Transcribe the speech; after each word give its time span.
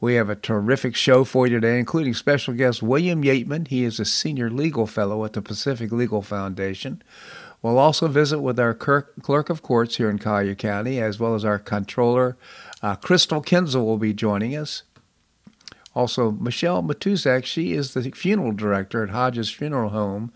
We 0.00 0.14
have 0.14 0.30
a 0.30 0.36
terrific 0.36 0.94
show 0.94 1.24
for 1.24 1.48
you 1.48 1.60
today, 1.60 1.76
including 1.80 2.14
special 2.14 2.54
guest 2.54 2.84
William 2.84 3.24
Yeatman. 3.24 3.66
He 3.66 3.82
is 3.82 3.98
a 3.98 4.04
senior 4.04 4.48
legal 4.48 4.86
fellow 4.86 5.24
at 5.24 5.32
the 5.32 5.42
Pacific 5.42 5.90
Legal 5.90 6.22
Foundation. 6.22 7.02
We'll 7.62 7.78
also 7.78 8.06
visit 8.06 8.38
with 8.38 8.60
our 8.60 8.74
clerk 8.74 9.50
of 9.50 9.62
courts 9.62 9.96
here 9.96 10.08
in 10.08 10.20
Collier 10.20 10.54
County, 10.54 11.00
as 11.00 11.18
well 11.18 11.34
as 11.34 11.44
our 11.44 11.58
controller, 11.58 12.36
uh, 12.80 12.94
Crystal 12.94 13.42
Kinzel, 13.42 13.84
will 13.84 13.98
be 13.98 14.14
joining 14.14 14.54
us. 14.54 14.84
Also, 15.96 16.30
Michelle 16.30 16.80
Matuzak, 16.80 17.44
she 17.44 17.72
is 17.72 17.94
the 17.94 18.08
funeral 18.12 18.52
director 18.52 19.02
at 19.02 19.10
Hodges 19.10 19.50
Funeral 19.50 19.90
Home 19.90 20.30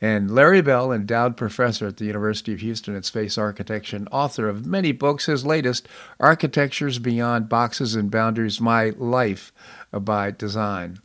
and 0.00 0.30
Larry 0.30 0.62
Bell, 0.62 0.92
endowed 0.92 1.36
professor 1.36 1.86
at 1.86 1.98
the 1.98 2.06
University 2.06 2.52
of 2.52 2.60
Houston 2.60 2.96
at 2.96 3.04
space 3.04 3.36
architecture 3.36 3.96
and 3.96 4.08
author 4.10 4.48
of 4.48 4.66
many 4.66 4.92
books, 4.92 5.26
his 5.26 5.44
latest, 5.44 5.86
Architectures 6.18 6.98
Beyond 6.98 7.48
Boxes 7.48 7.94
and 7.94 8.10
Boundaries 8.10 8.60
My 8.60 8.90
Life 8.96 9.52
by 9.92 10.30
Design. 10.30 11.00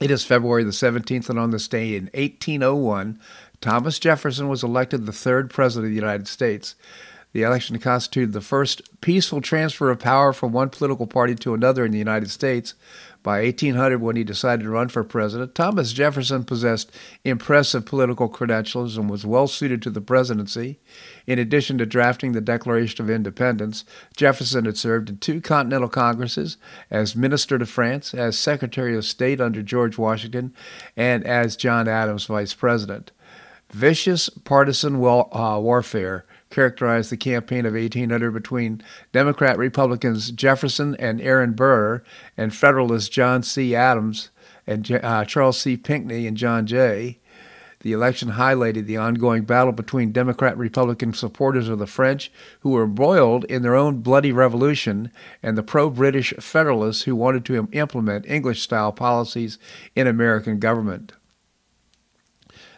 It 0.00 0.10
is 0.10 0.24
February 0.24 0.64
the 0.64 0.70
17th, 0.70 1.30
and 1.30 1.38
on 1.38 1.52
this 1.52 1.68
day 1.68 1.94
in 1.94 2.10
1801, 2.12 3.18
Thomas 3.60 3.98
Jefferson 3.98 4.48
was 4.48 4.62
elected 4.62 5.06
the 5.06 5.12
third 5.12 5.48
president 5.48 5.86
of 5.86 5.90
the 5.90 5.96
United 5.96 6.28
States. 6.28 6.74
The 7.32 7.42
election 7.42 7.78
constituted 7.78 8.32
the 8.32 8.40
first 8.40 9.00
peaceful 9.00 9.40
transfer 9.40 9.90
of 9.90 9.98
power 9.98 10.32
from 10.32 10.52
one 10.52 10.70
political 10.70 11.06
party 11.06 11.34
to 11.36 11.54
another 11.54 11.84
in 11.84 11.92
the 11.92 11.98
United 11.98 12.30
States. 12.30 12.74
By 13.26 13.42
1800, 13.42 14.00
when 14.00 14.14
he 14.14 14.22
decided 14.22 14.62
to 14.62 14.70
run 14.70 14.86
for 14.86 15.02
president, 15.02 15.56
Thomas 15.56 15.92
Jefferson 15.92 16.44
possessed 16.44 16.92
impressive 17.24 17.84
political 17.84 18.28
credentials 18.28 18.96
and 18.96 19.10
was 19.10 19.26
well 19.26 19.48
suited 19.48 19.82
to 19.82 19.90
the 19.90 20.00
presidency. 20.00 20.78
In 21.26 21.40
addition 21.40 21.76
to 21.78 21.86
drafting 21.86 22.30
the 22.30 22.40
Declaration 22.40 23.04
of 23.04 23.10
Independence, 23.10 23.84
Jefferson 24.16 24.64
had 24.64 24.78
served 24.78 25.08
in 25.08 25.18
two 25.18 25.40
Continental 25.40 25.88
Congresses, 25.88 26.56
as 26.88 27.16
Minister 27.16 27.58
to 27.58 27.66
France, 27.66 28.14
as 28.14 28.38
Secretary 28.38 28.96
of 28.96 29.04
State 29.04 29.40
under 29.40 29.60
George 29.60 29.98
Washington, 29.98 30.54
and 30.96 31.24
as 31.26 31.56
John 31.56 31.88
Adams 31.88 32.26
Vice 32.26 32.54
President. 32.54 33.10
Vicious 33.72 34.28
partisan 34.28 34.94
uh, 34.94 35.58
warfare 35.58 36.26
characterized 36.56 37.10
the 37.10 37.18
campaign 37.18 37.66
of 37.66 37.74
1800 37.74 38.30
between 38.30 38.82
Democrat 39.12 39.58
Republicans 39.58 40.30
Jefferson 40.30 40.96
and 40.98 41.20
Aaron 41.20 41.52
Burr 41.52 42.02
and 42.34 42.54
Federalists 42.54 43.10
John 43.10 43.42
C. 43.42 43.74
Adams 43.74 44.30
and 44.66 44.90
uh, 44.90 45.26
Charles 45.26 45.60
C. 45.60 45.76
Pinckney 45.76 46.26
and 46.26 46.34
John 46.34 46.66
Jay. 46.66 47.18
The 47.80 47.92
election 47.92 48.30
highlighted 48.30 48.86
the 48.86 48.96
ongoing 48.96 49.44
battle 49.44 49.72
between 49.72 50.12
Democrat 50.12 50.56
Republican 50.56 51.12
supporters 51.12 51.68
of 51.68 51.78
the 51.78 51.86
French, 51.86 52.32
who 52.60 52.70
were 52.70 52.84
embroiled 52.84 53.44
in 53.44 53.60
their 53.60 53.74
own 53.74 54.00
bloody 54.00 54.32
revolution, 54.32 55.12
and 55.42 55.58
the 55.58 55.62
pro 55.62 55.90
British 55.90 56.32
Federalists, 56.40 57.02
who 57.02 57.14
wanted 57.14 57.44
to 57.44 57.68
implement 57.70 58.24
English 58.26 58.62
style 58.62 58.92
policies 58.92 59.58
in 59.94 60.06
American 60.06 60.58
government. 60.58 61.12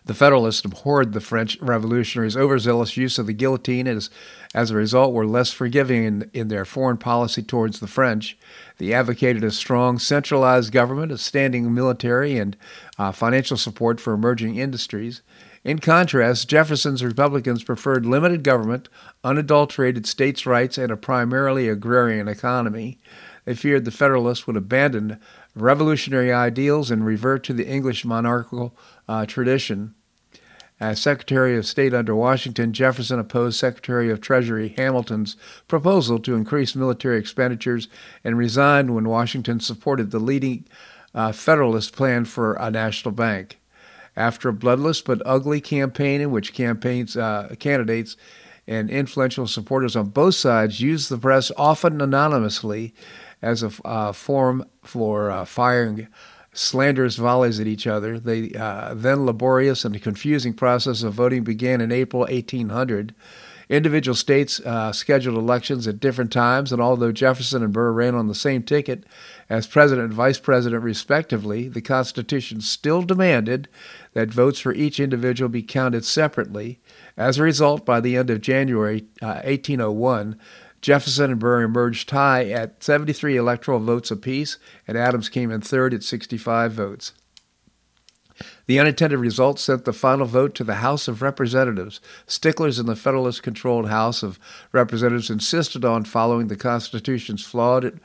The 0.09 0.15
Federalists 0.15 0.65
abhorred 0.65 1.13
the 1.13 1.21
French 1.21 1.61
revolutionaries' 1.61 2.35
overzealous 2.35 2.97
use 2.97 3.19
of 3.19 3.27
the 3.27 3.35
guillotine 3.35 3.87
and, 3.87 3.99
as, 3.99 4.09
as 4.55 4.71
a 4.71 4.75
result, 4.75 5.13
were 5.13 5.27
less 5.27 5.53
forgiving 5.53 6.03
in, 6.03 6.31
in 6.33 6.49
their 6.49 6.65
foreign 6.65 6.97
policy 6.97 7.43
towards 7.43 7.79
the 7.79 7.87
French. 7.87 8.39
They 8.79 8.95
advocated 8.95 9.45
a 9.45 9.51
strong, 9.51 9.99
centralized 9.99 10.73
government, 10.73 11.13
a 11.13 11.19
standing 11.19 11.75
military, 11.75 12.39
and 12.39 12.57
uh, 12.99 13.13
financial 13.13 13.59
support 13.59 14.01
for 14.01 14.15
emerging 14.15 14.57
industries. 14.57 15.21
In 15.63 15.79
contrast, 15.79 16.49
Jefferson's 16.49 17.05
Republicans 17.05 17.63
preferred 17.63 18.07
limited 18.07 18.43
government, 18.43 18.89
unadulterated 19.23 20.07
states' 20.07 20.47
rights, 20.47 20.79
and 20.79 20.91
a 20.91 20.97
primarily 20.97 21.69
agrarian 21.69 22.29
economy. 22.29 22.99
They 23.45 23.55
feared 23.55 23.85
the 23.85 23.91
Federalists 23.91 24.47
would 24.47 24.57
abandon 24.57 25.21
revolutionary 25.55 26.33
ideals 26.33 26.91
and 26.91 27.05
revert 27.05 27.45
to 27.45 27.53
the 27.53 27.69
English 27.69 28.07
monarchical 28.07 28.75
uh, 29.07 29.27
tradition. 29.27 29.95
As 30.81 31.01
Secretary 31.01 31.57
of 31.57 31.67
State 31.67 31.93
under 31.93 32.15
Washington, 32.15 32.73
Jefferson 32.73 33.19
opposed 33.19 33.59
Secretary 33.59 34.11
of 34.11 34.21
Treasury 34.21 34.75
Hamilton's 34.77 35.37
proposal 35.67 36.21
to 36.21 36.37
increase 36.37 36.77
military 36.77 37.19
expenditures 37.19 37.89
and 38.23 38.39
resigned 38.39 38.95
when 38.95 39.09
Washington 39.09 39.59
supported 39.59 40.13
the 40.13 40.21
leading 40.21 40.65
uh, 41.15 41.33
Federalist 41.33 41.95
plan 41.95 42.25
for 42.25 42.55
a 42.55 42.71
national 42.71 43.13
bank. 43.13 43.59
After 44.17 44.49
a 44.49 44.53
bloodless 44.53 45.01
but 45.01 45.23
ugly 45.27 45.61
campaign 45.61 46.21
in 46.21 46.31
which 46.31 46.55
campaigns, 46.55 47.17
uh, 47.17 47.55
candidates 47.59 48.17
and 48.69 48.89
influential 48.89 49.47
supporters 49.49 49.97
on 49.97 50.11
both 50.11 50.35
sides 50.37 50.81
used 50.81 51.09
the 51.09 51.19
press, 51.19 51.51
often 51.57 52.01
anonymously, 52.01 52.95
as 53.41 53.63
a 53.63 53.73
uh, 53.85 54.13
forum 54.13 54.65
for 54.83 55.31
uh, 55.31 55.45
firing 55.45 56.09
slanderous 56.59 57.17
volleys 57.17 57.61
at 57.61 57.67
each 57.67 57.87
other. 57.87 58.19
The 58.19 58.57
uh, 58.57 58.95
then 58.95 59.25
laborious 59.25 59.85
and 59.85 60.01
confusing 60.03 60.53
process 60.53 61.03
of 61.03 61.15
voting 61.15 61.45
began 61.45 61.81
in 61.81 61.93
April 61.93 62.23
1800. 62.23 63.15
Individual 63.69 64.15
states 64.15 64.61
uh, 64.61 64.93
scheduled 64.93 65.37
elections 65.37 65.87
at 65.87 66.01
different 66.01 66.33
times, 66.33 66.73
and 66.73 66.81
although 66.81 67.13
Jefferson 67.13 67.63
and 67.63 67.73
Burr 67.73 67.93
ran 67.93 68.15
on 68.15 68.27
the 68.27 68.35
same 68.35 68.63
ticket 68.63 69.05
as 69.51 69.67
president 69.67 70.07
and 70.07 70.15
vice 70.15 70.39
president, 70.39 70.83
respectively, 70.83 71.69
the 71.69 71.83
Constitution 71.83 72.63
still 72.63 73.03
demanded 73.03 73.69
that 74.15 74.33
votes 74.33 74.59
for 74.59 74.73
each 74.73 74.99
individual 74.99 75.51
be 75.51 75.63
counted 75.63 76.07
separately. 76.07 76.81
As 77.15 77.39
a 77.39 77.43
result, 77.43 77.85
by 77.85 78.01
the 78.01 78.17
end 78.17 78.31
of 78.31 78.41
January 78.41 79.05
uh, 79.21 79.43
1801, 79.45 80.39
Jefferson 80.81 81.33
and 81.33 81.41
Burr 81.41 81.63
emerged 81.63 82.09
tie 82.09 82.49
at 82.51 82.83
73 82.83 83.37
electoral 83.37 83.81
votes 83.81 84.11
apiece, 84.11 84.59
and 84.87 84.97
Adams 84.97 85.29
came 85.29 85.51
in 85.51 85.61
third 85.61 85.93
at 85.93 86.03
65 86.03 86.73
votes. 86.73 87.13
The 88.67 88.79
unintended 88.79 89.19
result 89.19 89.59
sent 89.59 89.85
the 89.85 89.93
final 89.93 90.27
vote 90.27 90.55
to 90.57 90.65
the 90.65 90.77
House 90.77 91.09
of 91.09 91.23
Representatives. 91.23 92.01
Sticklers 92.27 92.79
in 92.79 92.87
the 92.87 92.95
Federalist 92.95 93.43
controlled 93.43 93.89
House 93.89 94.23
of 94.23 94.39
Representatives 94.73 95.31
insisted 95.31 95.85
on 95.85 96.05
following 96.05 96.47
the 96.47 96.57
Constitution's 96.57 97.45
flawed 97.45 97.99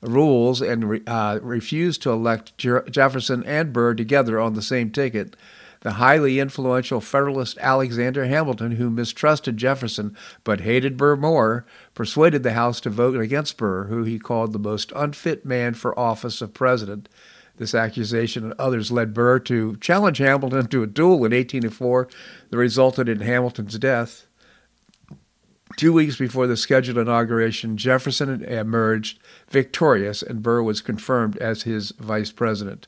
rules 0.00 0.60
and 0.60 1.06
uh, 1.08 1.38
refused 1.42 2.02
to 2.02 2.10
elect 2.10 2.56
Jefferson 2.56 3.42
and 3.44 3.72
Burr 3.72 3.94
together 3.94 4.40
on 4.40 4.54
the 4.54 4.62
same 4.62 4.90
ticket. 4.90 5.36
The 5.84 5.92
highly 5.92 6.40
influential 6.40 7.02
Federalist 7.02 7.58
Alexander 7.58 8.24
Hamilton, 8.24 8.72
who 8.72 8.88
mistrusted 8.88 9.58
Jefferson 9.58 10.16
but 10.42 10.62
hated 10.62 10.96
Burr 10.96 11.14
more, 11.14 11.66
persuaded 11.92 12.42
the 12.42 12.54
House 12.54 12.80
to 12.80 12.90
vote 12.90 13.20
against 13.20 13.58
Burr, 13.58 13.84
who 13.84 14.02
he 14.02 14.18
called 14.18 14.54
the 14.54 14.58
most 14.58 14.92
unfit 14.96 15.44
man 15.44 15.74
for 15.74 15.96
office 15.98 16.40
of 16.40 16.54
president. 16.54 17.10
This 17.58 17.74
accusation 17.74 18.44
and 18.44 18.54
others 18.58 18.90
led 18.90 19.12
Burr 19.12 19.38
to 19.40 19.76
challenge 19.76 20.16
Hamilton 20.18 20.68
to 20.68 20.82
a 20.82 20.86
duel 20.86 21.16
in 21.16 21.32
1804 21.32 22.08
that 22.48 22.56
resulted 22.56 23.06
in 23.06 23.20
Hamilton's 23.20 23.78
death. 23.78 24.26
Two 25.76 25.92
weeks 25.92 26.16
before 26.16 26.46
the 26.46 26.56
scheduled 26.56 26.96
inauguration, 26.96 27.76
Jefferson 27.76 28.42
emerged 28.44 29.18
victorious 29.50 30.22
and 30.22 30.42
Burr 30.42 30.62
was 30.62 30.80
confirmed 30.80 31.36
as 31.36 31.64
his 31.64 31.90
vice 31.98 32.32
president. 32.32 32.86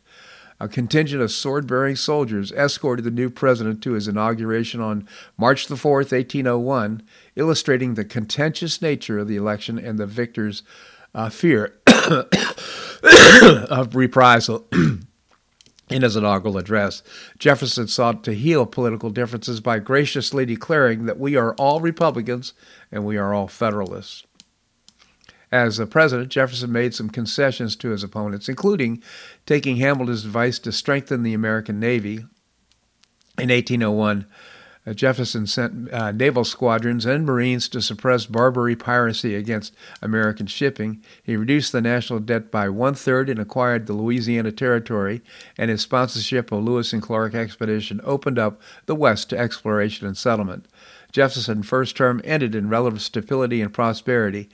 A 0.59 0.69
contingent 0.69 1.23
of 1.23 1.31
sword 1.31 1.67
bearing 1.67 1.97
soldiers 1.97 2.51
escorted 2.53 3.05
the 3.05 3.11
new 3.11 3.29
president 3.29 3.83
to 3.83 3.93
his 3.93 4.09
inauguration 4.09 4.81
on 4.81 5.07
March 5.37 5.67
the 5.67 5.75
4th, 5.75 6.13
1801, 6.13 7.03
illustrating 7.35 7.95
the 7.95 8.05
contentious 8.05 8.81
nature 8.81 9.19
of 9.19 9.29
the 9.29 9.37
election 9.37 9.79
and 9.79 9.99
the 9.99 10.07
victor's 10.07 10.63
uh, 11.15 11.29
fear 11.29 11.75
of 13.71 13.95
reprisal. 13.95 14.67
In 15.89 16.03
his 16.03 16.17
inaugural 16.17 16.59
address, 16.59 17.05
Jefferson 17.39 17.87
sought 17.87 18.25
to 18.25 18.35
heal 18.35 18.67
political 18.67 19.11
differences 19.11 19.61
by 19.61 19.79
graciously 19.79 20.45
declaring 20.45 21.07
that 21.07 21.21
we 21.21 21.37
are 21.37 21.55
all 21.55 21.81
Republicans 21.81 22.55
and 22.91 23.05
we 23.05 23.17
are 23.17 23.33
all 23.33 23.47
Federalists. 23.47 24.25
As 25.57 25.81
president, 25.89 26.29
Jefferson 26.29 26.71
made 26.71 26.95
some 26.95 27.09
concessions 27.09 27.77
to 27.77 27.89
his 27.89 28.03
opponents, 28.03 28.47
including 28.47 29.03
taking 29.47 29.77
Hamilton's 29.77 30.27
advice 30.27 30.59
to 30.59 30.71
strengthen 30.71 31.23
the 31.23 31.33
American 31.33 31.81
Navy. 31.81 32.27
In 33.39 33.49
1801, 33.49 34.27
uh, 34.87 34.93
Jefferson 34.93 35.47
sent 35.47 35.91
uh, 35.95 36.13
naval 36.13 36.45
squadrons 36.45 37.07
and 37.07 37.25
Marines 37.25 37.71
to 37.71 37.81
suppress 37.81 38.27
Barbary 38.27 38.77
piracy 38.77 39.35
against 39.35 39.75
American 40.03 40.47
shipping. 40.47 41.03
He 41.23 41.39
reduced 41.39 41.73
the 41.73 41.81
national 41.81 42.19
debt 42.21 42.51
by 42.51 42.69
one 42.69 42.95
third 42.95 43.31
and 43.31 43.41
acquired 43.41 43.87
the 43.87 43.95
Louisiana 43.95 44.53
Territory, 44.53 45.23
and 45.57 45.71
his 45.71 45.81
sponsorship 45.81 46.53
of 46.53 46.65
Lewis 46.65 46.93
and 46.93 47.01
Clark 47.01 47.35
expedition 47.35 48.03
opened 48.05 48.39
up 48.39 48.61
the 48.85 48.95
West 48.95 49.31
to 49.31 49.39
exploration 49.39 50.07
and 50.07 50.19
settlement. 50.19 50.69
Jefferson's 51.13 51.67
first 51.67 51.97
term 51.97 52.21
ended 52.25 52.55
in 52.55 52.69
relative 52.69 53.01
stability 53.01 53.63
and 53.63 53.73
prosperity, 53.73 54.51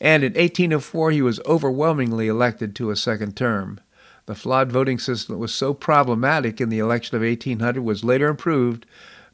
and 0.00 0.24
in 0.24 0.32
1804 0.32 1.10
he 1.10 1.22
was 1.22 1.40
overwhelmingly 1.46 2.28
elected 2.28 2.74
to 2.76 2.90
a 2.90 2.96
second 2.96 3.36
term. 3.36 3.80
The 4.26 4.34
flawed 4.34 4.70
voting 4.70 4.98
system 4.98 5.34
that 5.34 5.40
was 5.40 5.54
so 5.54 5.74
problematic 5.74 6.60
in 6.60 6.68
the 6.68 6.78
election 6.78 7.16
of 7.16 7.22
1800 7.22 7.82
was 7.82 8.04
later 8.04 8.28
improved 8.28 8.86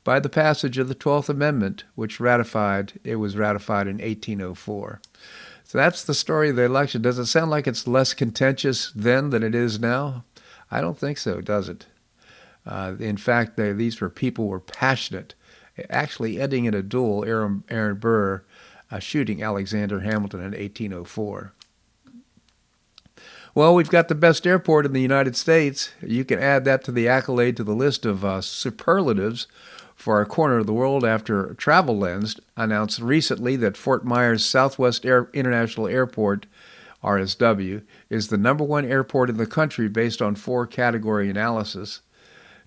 by 0.05 0.21
the 0.21 0.29
passage 0.29 0.79
of 0.79 0.89
the 0.89 0.95
12th 0.95 1.29
Amendment, 1.29 1.85
which 1.95 2.21
ratified 2.21 2.95
it 3.05 3.17
was 3.17 3.37
ratified 3.37 3.87
in 3.89 3.97
1804. 3.97 5.01
So 5.65 5.79
that's 5.79 6.05
the 6.05 6.15
story 6.15 6.51
of 6.51 6.57
the 6.57 6.63
election. 6.63 7.03
Does 7.03 7.19
it 7.19 7.27
sound 7.27 7.51
like 7.51 7.67
it's 7.67 7.89
less 7.89 8.15
contentious 8.15 8.93
then 8.95 9.31
than 9.31 9.43
it 9.43 9.55
is 9.55 9.81
now? 9.81 10.25
I 10.71 10.81
don't 10.81 10.99
think 10.99 11.19
so, 11.19 11.41
does 11.41 11.69
it? 11.69 11.87
Uh, 12.65 12.95
in 12.99 13.17
fact, 13.17 13.57
they, 13.57 13.73
these 13.73 14.01
were 14.01 14.09
people 14.09 14.47
were 14.47 14.61
passionate, 14.61 15.35
actually 15.91 16.41
ending 16.41 16.65
in 16.65 16.75
a 16.75 16.83
duel. 16.83 17.25
Aaron, 17.25 17.65
Aaron 17.69 17.99
Burr 17.99 18.45
uh, 18.91 18.99
shooting 18.99 19.43
Alexander 19.43 20.01
Hamilton 20.01 20.41
in 20.41 20.53
1804. 20.53 21.53
Well, 23.55 23.75
we've 23.75 23.89
got 23.89 24.09
the 24.09 24.15
best 24.15 24.47
airport 24.47 24.85
in 24.85 24.93
the 24.93 25.01
United 25.01 25.35
States. 25.35 25.91
You 26.03 26.27
can 26.27 26.39
add 26.39 26.67
that 26.67 26.85
to 26.85 26.93
the 26.93 27.09
accolade 27.09 27.57
to 27.57 27.65
the 27.65 27.75
list 27.75 28.05
of 28.05 28.23
uh, 28.23 28.43
superlatives 28.43 29.47
for 29.95 30.17
our 30.19 30.27
corner 30.27 30.59
of 30.59 30.67
the 30.67 30.75
world 30.75 31.07
after 31.07 31.55
Travel 31.55 31.97
Lens 31.97 32.39
announced 32.55 33.01
recently 33.01 33.57
that 33.57 33.79
Fort 33.79 34.05
Myers 34.05 34.45
Southwest 34.45 35.07
Air 35.07 35.31
International 35.33 35.89
Airport, 35.89 36.45
RSW, 37.03 37.83
is 38.11 38.29
the 38.29 38.37
number 38.37 38.63
one 38.63 38.85
airport 38.85 39.31
in 39.31 39.39
the 39.39 39.47
country 39.47 39.89
based 39.89 40.21
on 40.21 40.35
four 40.35 40.67
category 40.67 41.31
analysis. 41.31 42.03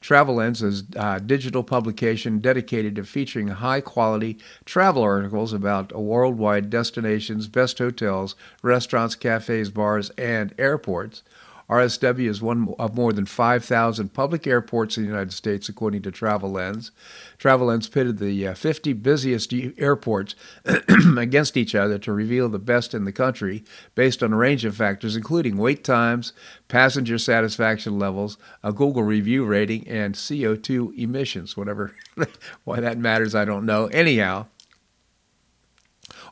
Travel 0.01 0.35
Lens 0.35 0.61
is 0.61 0.83
a 0.95 1.19
digital 1.19 1.63
publication 1.63 2.39
dedicated 2.39 2.95
to 2.95 3.03
featuring 3.03 3.49
high 3.49 3.81
quality 3.81 4.37
travel 4.65 5.03
articles 5.03 5.51
about 5.51 5.97
worldwide 5.97 6.69
destinations, 6.69 7.47
best 7.47 7.77
hotels, 7.79 8.35
restaurants, 8.61 9.15
cafes, 9.15 9.69
bars, 9.69 10.09
and 10.11 10.53
airports. 10.57 11.21
RSW 11.69 12.27
is 12.27 12.41
one 12.41 12.73
of 12.79 12.95
more 12.95 13.13
than 13.13 13.27
5,000 13.27 14.11
public 14.11 14.47
airports 14.47 14.97
in 14.97 15.03
the 15.03 15.09
United 15.09 15.33
States, 15.33 15.69
according 15.69 16.01
to 16.01 16.11
Travel 16.11 16.51
Lens. 16.51 16.91
Travel 17.37 17.67
Lens 17.67 17.87
pitted 17.87 18.17
the 18.17 18.47
uh, 18.47 18.53
50 18.55 18.93
busiest 18.93 19.53
airports 19.77 20.33
against 21.17 21.55
each 21.55 21.75
other 21.75 21.99
to 21.99 22.11
reveal 22.11 22.49
the 22.49 22.57
best 22.57 22.95
in 22.95 23.05
the 23.05 23.11
country 23.11 23.63
based 23.93 24.23
on 24.23 24.33
a 24.33 24.37
range 24.37 24.65
of 24.65 24.75
factors, 24.75 25.15
including 25.15 25.57
wait 25.57 25.83
times, 25.83 26.33
passenger 26.67 27.19
satisfaction 27.19 27.99
levels, 27.99 28.37
a 28.63 28.73
Google 28.73 29.03
review 29.03 29.45
rating, 29.45 29.87
and 29.87 30.15
CO2 30.15 30.97
emissions. 30.97 31.55
Whatever, 31.55 31.93
why 32.63 32.79
that 32.79 32.97
matters, 32.97 33.35
I 33.35 33.45
don't 33.45 33.65
know. 33.67 33.85
Anyhow, 33.87 34.47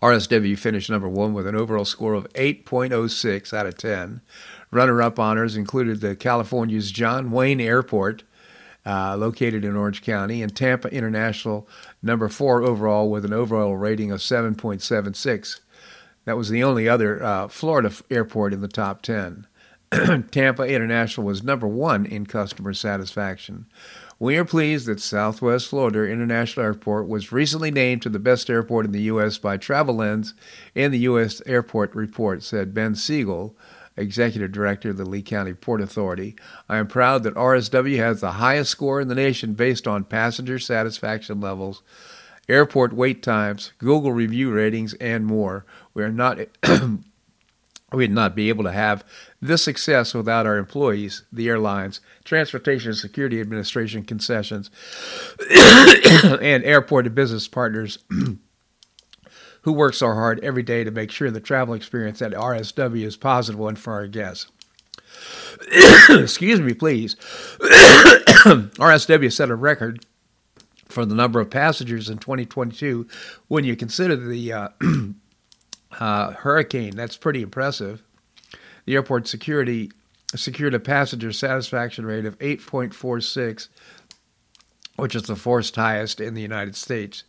RSW 0.01 0.57
finished 0.57 0.89
number 0.89 1.09
one 1.09 1.33
with 1.33 1.47
an 1.47 1.55
overall 1.55 1.85
score 1.85 2.13
of 2.13 2.31
8.06 2.33 3.53
out 3.53 3.65
of 3.65 3.77
10. 3.77 4.21
Runner 4.71 5.01
up 5.01 5.17
honors 5.19 5.55
included 5.55 6.01
the 6.01 6.15
California's 6.15 6.91
John 6.91 7.31
Wayne 7.31 7.61
Airport, 7.61 8.23
uh, 8.85 9.15
located 9.17 9.63
in 9.63 9.75
Orange 9.75 10.01
County, 10.01 10.41
and 10.41 10.55
Tampa 10.55 10.93
International, 10.93 11.67
number 12.01 12.29
four 12.29 12.63
overall, 12.63 13.09
with 13.09 13.25
an 13.25 13.33
overall 13.33 13.77
rating 13.77 14.11
of 14.11 14.19
7.76. 14.19 15.59
That 16.25 16.37
was 16.37 16.49
the 16.49 16.63
only 16.63 16.89
other 16.89 17.23
uh, 17.23 17.47
Florida 17.47 17.91
airport 18.11 18.53
in 18.53 18.61
the 18.61 18.67
top 18.67 19.01
10. 19.01 19.47
Tampa 20.31 20.63
International 20.63 21.25
was 21.25 21.43
number 21.43 21.67
one 21.67 22.05
in 22.05 22.25
customer 22.25 22.73
satisfaction. 22.73 23.65
We 24.19 24.35
are 24.37 24.43
pleased 24.43 24.87
that 24.87 24.99
Southwest 24.99 25.69
Florida 25.69 26.03
International 26.03 26.65
Airport 26.65 27.07
was 27.07 27.31
recently 27.31 27.71
named 27.71 28.01
to 28.01 28.09
the 28.09 28.19
best 28.19 28.49
airport 28.49 28.85
in 28.85 28.91
the 28.91 29.03
U.S. 29.03 29.37
by 29.37 29.57
Travel 29.57 29.95
Lens 29.95 30.33
in 30.75 30.91
the 30.91 30.99
U.S. 30.99 31.41
Airport 31.45 31.95
Report, 31.95 32.43
said 32.43 32.73
Ben 32.73 32.95
Siegel, 32.95 33.55
Executive 33.97 34.51
Director 34.51 34.91
of 34.91 34.97
the 34.97 35.05
Lee 35.05 35.21
County 35.21 35.53
Port 35.53 35.81
Authority. 35.81 36.35
I 36.69 36.77
am 36.77 36.87
proud 36.87 37.23
that 37.23 37.35
RSW 37.35 37.97
has 37.97 38.21
the 38.21 38.33
highest 38.33 38.71
score 38.71 39.01
in 39.01 39.07
the 39.07 39.15
nation 39.15 39.53
based 39.53 39.87
on 39.87 40.03
passenger 40.03 40.59
satisfaction 40.59 41.41
levels, 41.41 41.81
airport 42.47 42.93
wait 42.93 43.23
times, 43.23 43.73
Google 43.79 44.13
review 44.13 44.51
ratings, 44.51 44.93
and 44.95 45.25
more. 45.25 45.65
We 45.93 46.03
are 46.03 46.11
not 46.11 46.39
we'd 47.93 48.11
not 48.11 48.35
be 48.35 48.49
able 48.49 48.65
to 48.65 48.71
have 48.71 49.03
this 49.41 49.63
success 49.63 50.13
without 50.13 50.45
our 50.45 50.57
employees, 50.57 51.23
the 51.31 51.47
airlines, 51.47 52.01
Transportation 52.25 52.93
Security 52.93 53.39
Administration 53.39 54.03
concessions, 54.03 54.69
and 55.49 56.63
airport 56.63 57.05
and 57.05 57.15
business 57.15 57.47
partners 57.47 57.99
who 59.67 59.73
work 59.73 59.93
so 59.93 60.13
hard 60.13 60.39
every 60.45 60.63
day 60.63 60.85
to 60.85 60.91
make 60.91 61.11
sure 61.11 61.29
the 61.29 61.41
travel 61.41 61.73
experience 61.73 62.21
at 62.21 62.31
RSW 62.31 63.03
is 63.03 63.17
positive 63.17 63.59
one 63.59 63.75
for 63.75 63.91
our 63.91 64.07
guests. 64.07 64.49
Excuse 66.09 66.61
me, 66.61 66.73
please. 66.73 67.15
RSW 67.59 69.29
set 69.29 69.49
a 69.49 69.55
record 69.55 70.05
for 70.85 71.05
the 71.05 71.15
number 71.15 71.41
of 71.41 71.49
passengers 71.49 72.07
in 72.09 72.17
2022 72.17 73.09
when 73.49 73.65
you 73.65 73.75
consider 73.75 74.15
the 74.15 74.53
uh, 74.53 74.69
uh, 75.99 76.31
hurricane. 76.31 76.95
That's 76.95 77.17
pretty 77.17 77.41
impressive. 77.41 78.01
The 78.85 78.95
airport 78.95 79.27
security 79.27 79.91
secured 80.33 80.75
a 80.75 80.79
passenger 80.79 81.33
satisfaction 81.33 82.05
rate 82.05 82.25
of 82.25 82.39
8.46, 82.39 83.67
which 84.95 85.13
is 85.13 85.23
the 85.23 85.35
fourth 85.35 85.75
highest 85.75 86.21
in 86.21 86.35
the 86.35 86.41
United 86.41 86.77
States. 86.77 87.25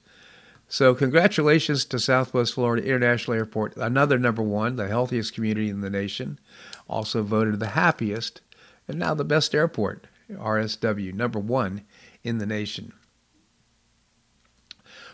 So, 0.71 0.95
congratulations 0.95 1.87
to 1.87 1.99
Southwest 1.99 2.53
Florida 2.53 2.87
International 2.87 3.39
Airport, 3.39 3.75
another 3.79 4.19
number 4.19 4.43
one, 4.43 4.77
the 4.77 4.87
healthiest 4.87 5.33
community 5.33 5.71
in 5.71 5.81
the 5.81 5.89
nation, 5.89 6.39
also 6.87 7.23
voted 7.23 7.59
the 7.59 7.69
happiest, 7.69 8.43
and 8.87 8.99
now 8.99 9.15
the 9.15 9.25
best 9.25 9.55
airport, 9.55 10.07
RSW, 10.31 11.15
number 11.15 11.39
one 11.39 11.85
in 12.23 12.37
the 12.37 12.45
nation. 12.45 12.93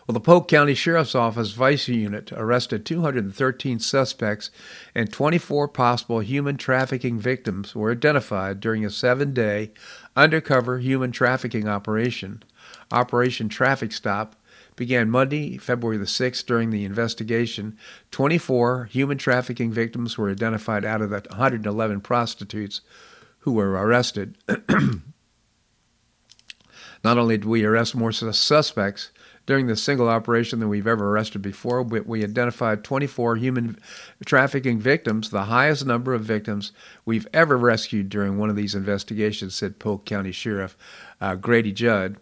Well, 0.07 0.12
the 0.12 0.21
Polk 0.21 0.49
County 0.49 0.75
Sheriff's 0.75 1.14
Office 1.14 1.52
Vice 1.52 1.88
Unit 1.88 2.33
arrested 2.33 2.85
213 2.85 3.79
suspects 3.79 4.50
and 4.93 5.11
24 5.11 5.69
possible 5.69 6.19
human 6.19 6.57
trafficking 6.57 7.19
victims 7.19 7.76
were 7.76 7.93
identified 7.93 8.61
during 8.61 8.85
a 8.85 8.90
seven 8.90 9.33
day 9.33 9.71
undercover 10.17 10.79
human 10.79 11.12
trafficking 11.12 11.69
operation. 11.69 12.43
Operation 12.90 13.49
Traffic 13.49 13.93
Stop 13.93 14.37
began 14.76 15.11
Monday, 15.11 15.57
February 15.59 15.99
the 15.99 16.04
6th. 16.04 16.45
During 16.47 16.71
the 16.71 16.85
investigation, 16.85 17.78
24 18.11 18.87
human 18.87 19.19
trafficking 19.19 19.73
victims 19.73 20.19
were 20.19 20.31
identified 20.31 20.85
out 20.85 21.02
of 21.02 21.11
the 21.11 21.23
111 21.31 22.00
prostitutes 22.00 22.81
who 23.40 23.52
were 23.52 23.73
arrested. 23.73 24.37
Not 27.04 27.19
only 27.19 27.37
did 27.37 27.45
we 27.45 27.64
arrest 27.64 27.95
more 27.95 28.12
suspects 28.12 29.11
during 29.47 29.66
this 29.66 29.83
single 29.83 30.09
operation 30.09 30.59
than 30.59 30.71
we've 30.71 30.87
ever 30.87 31.11
arrested 31.11 31.43
before, 31.43 31.85
but 31.85 32.07
we 32.07 32.25
identified 32.25 32.83
24 32.83 33.37
human 33.37 33.78
trafficking 34.25 34.81
victims, 34.81 35.28
the 35.28 35.45
highest 35.45 35.85
number 35.85 36.14
of 36.14 36.23
victims 36.23 36.73
we've 37.04 37.28
ever 37.35 37.59
rescued 37.59 38.09
during 38.09 38.38
one 38.38 38.49
of 38.49 38.57
these 38.57 38.75
investigations, 38.75 39.54
said 39.54 39.78
Polk 39.78 40.07
County 40.07 40.33
Sheriff 40.33 40.78
uh, 41.21 41.35
Grady 41.35 41.73
Judd 41.73 42.16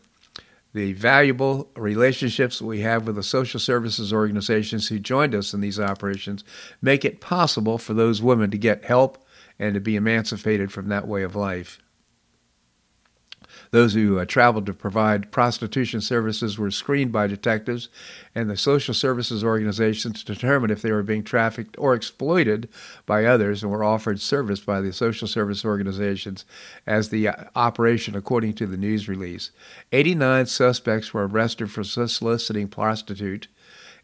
the 0.75 0.93
valuable 0.95 1.71
relationships 1.77 2.63
we 2.63 2.81
have 2.81 3.07
with 3.07 3.17
the 3.17 3.23
social 3.23 3.61
services 3.61 4.13
organizations 4.13 4.89
who 4.89 4.99
joined 4.99 5.35
us 5.35 5.53
in 5.53 5.61
these 5.61 5.79
operations 5.79 6.45
make 6.81 7.05
it 7.05 7.21
possible 7.21 7.79
for 7.79 7.95
those 7.95 8.23
women 8.23 8.51
to 8.51 8.59
get 8.59 8.85
help 8.85 9.25
and 9.59 9.75
to 9.75 9.81
be 9.81 9.97
emancipated 9.97 10.73
from 10.73 10.89
that 10.89 11.07
way 11.07 11.23
of 11.23 11.37
life. 11.37 11.79
Those 13.73 13.95
who 13.95 14.19
uh, 14.19 14.27
traveled 14.27 14.67
to 14.67 14.75
provide 14.75 15.33
prostitution 15.33 16.03
services 16.03 16.59
were 16.59 16.71
screened 16.71 17.11
by 17.11 17.27
detectives 17.27 17.89
and 18.35 18.51
the 18.51 18.57
social 18.57 18.93
services 18.93 19.43
organizations 19.43 20.23
to 20.23 20.35
determine 20.35 20.71
if 20.71 20.83
they 20.83 20.93
were 20.93 21.03
being 21.03 21.25
trafficked 21.25 21.75
or 21.79 21.95
exploited 21.95 22.69
by 23.07 23.25
others 23.25 23.63
and 23.63 23.73
were 23.73 23.83
offered 23.83 24.21
service 24.21 24.61
by 24.61 24.83
the 24.83 24.93
social 24.93 25.27
service 25.27 25.65
organizations 25.65 26.45
as 26.87 27.09
the 27.09 27.29
uh, 27.29 27.45
operation, 27.57 28.15
according 28.15 28.53
to 28.53 28.67
the 28.67 28.77
news 28.77 29.09
release. 29.09 29.53
89 29.91 30.45
suspects 30.47 31.15
were 31.15 31.27
arrested 31.27 31.71
for 31.71 31.83
soliciting 31.83 32.69
prostitute 32.69 33.49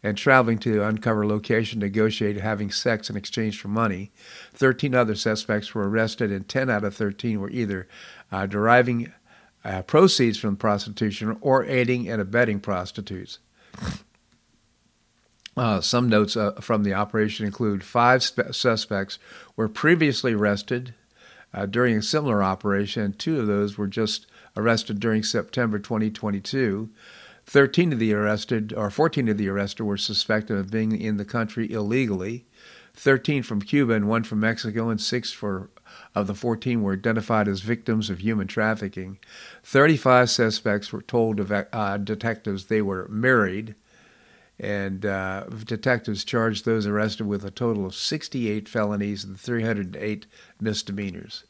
and 0.01 0.17
traveling 0.17 0.57
to 0.57 0.71
the 0.71 0.83
uncovered 0.83 1.27
location 1.27 1.79
to 1.79 1.85
negotiate 1.85 2.37
having 2.37 2.71
sex 2.71 3.09
in 3.09 3.17
exchange 3.17 3.59
for 3.59 3.67
money. 3.67 4.11
13 4.53 4.95
other 4.95 5.13
suspects 5.13 5.75
were 5.75 5.87
arrested, 5.87 6.31
and 6.31 6.47
10 6.47 6.69
out 6.69 6.83
of 6.83 6.95
13 6.95 7.39
were 7.39 7.49
either 7.49 7.87
uh, 8.31 8.45
deriving 8.45 9.11
uh, 9.63 9.81
proceeds 9.83 10.37
from 10.37 10.55
prostitution 10.55 11.37
or 11.41 11.65
aiding 11.65 12.09
and 12.09 12.21
abetting 12.21 12.59
prostitutes. 12.59 13.39
Uh, 15.57 15.81
some 15.81 16.07
notes 16.07 16.37
uh, 16.37 16.51
from 16.61 16.83
the 16.83 16.93
operation 16.93 17.45
include 17.45 17.83
five 17.83 18.23
spe- 18.23 18.53
suspects 18.53 19.19
were 19.55 19.67
previously 19.67 20.33
arrested 20.33 20.93
uh, 21.53 21.65
during 21.65 21.97
a 21.97 22.01
similar 22.01 22.41
operation, 22.41 23.03
and 23.03 23.19
two 23.19 23.39
of 23.39 23.47
those 23.47 23.77
were 23.77 23.87
just 23.87 24.25
arrested 24.55 24.99
during 24.99 25.23
September 25.23 25.79
2022. 25.79 26.89
13 27.45 27.93
of 27.93 27.99
the 27.99 28.13
arrested, 28.13 28.73
or 28.73 28.89
14 28.89 29.27
of 29.27 29.37
the 29.37 29.49
arrested, 29.49 29.83
were 29.83 29.97
suspected 29.97 30.55
of 30.55 30.71
being 30.71 30.97
in 30.97 31.17
the 31.17 31.25
country 31.25 31.69
illegally. 31.71 32.45
13 32.93 33.43
from 33.43 33.61
Cuba 33.61 33.93
and 33.93 34.07
one 34.07 34.23
from 34.23 34.39
Mexico, 34.39 34.89
and 34.89 35.01
six 35.01 35.31
for, 35.31 35.69
of 36.15 36.27
the 36.27 36.35
14 36.35 36.81
were 36.81 36.93
identified 36.93 37.47
as 37.47 37.61
victims 37.61 38.09
of 38.09 38.19
human 38.19 38.47
trafficking. 38.47 39.19
35 39.63 40.29
suspects 40.29 40.91
were 40.91 41.01
told 41.01 41.39
uh, 41.51 41.97
detectives 41.97 42.65
they 42.65 42.81
were 42.81 43.07
married, 43.09 43.75
and 44.59 45.05
uh, 45.05 45.45
detectives 45.65 46.23
charged 46.23 46.65
those 46.65 46.85
arrested 46.85 47.27
with 47.27 47.45
a 47.45 47.51
total 47.51 47.85
of 47.85 47.95
68 47.95 48.67
felonies 48.67 49.23
and 49.23 49.39
308 49.39 50.25
misdemeanors. 50.59 51.45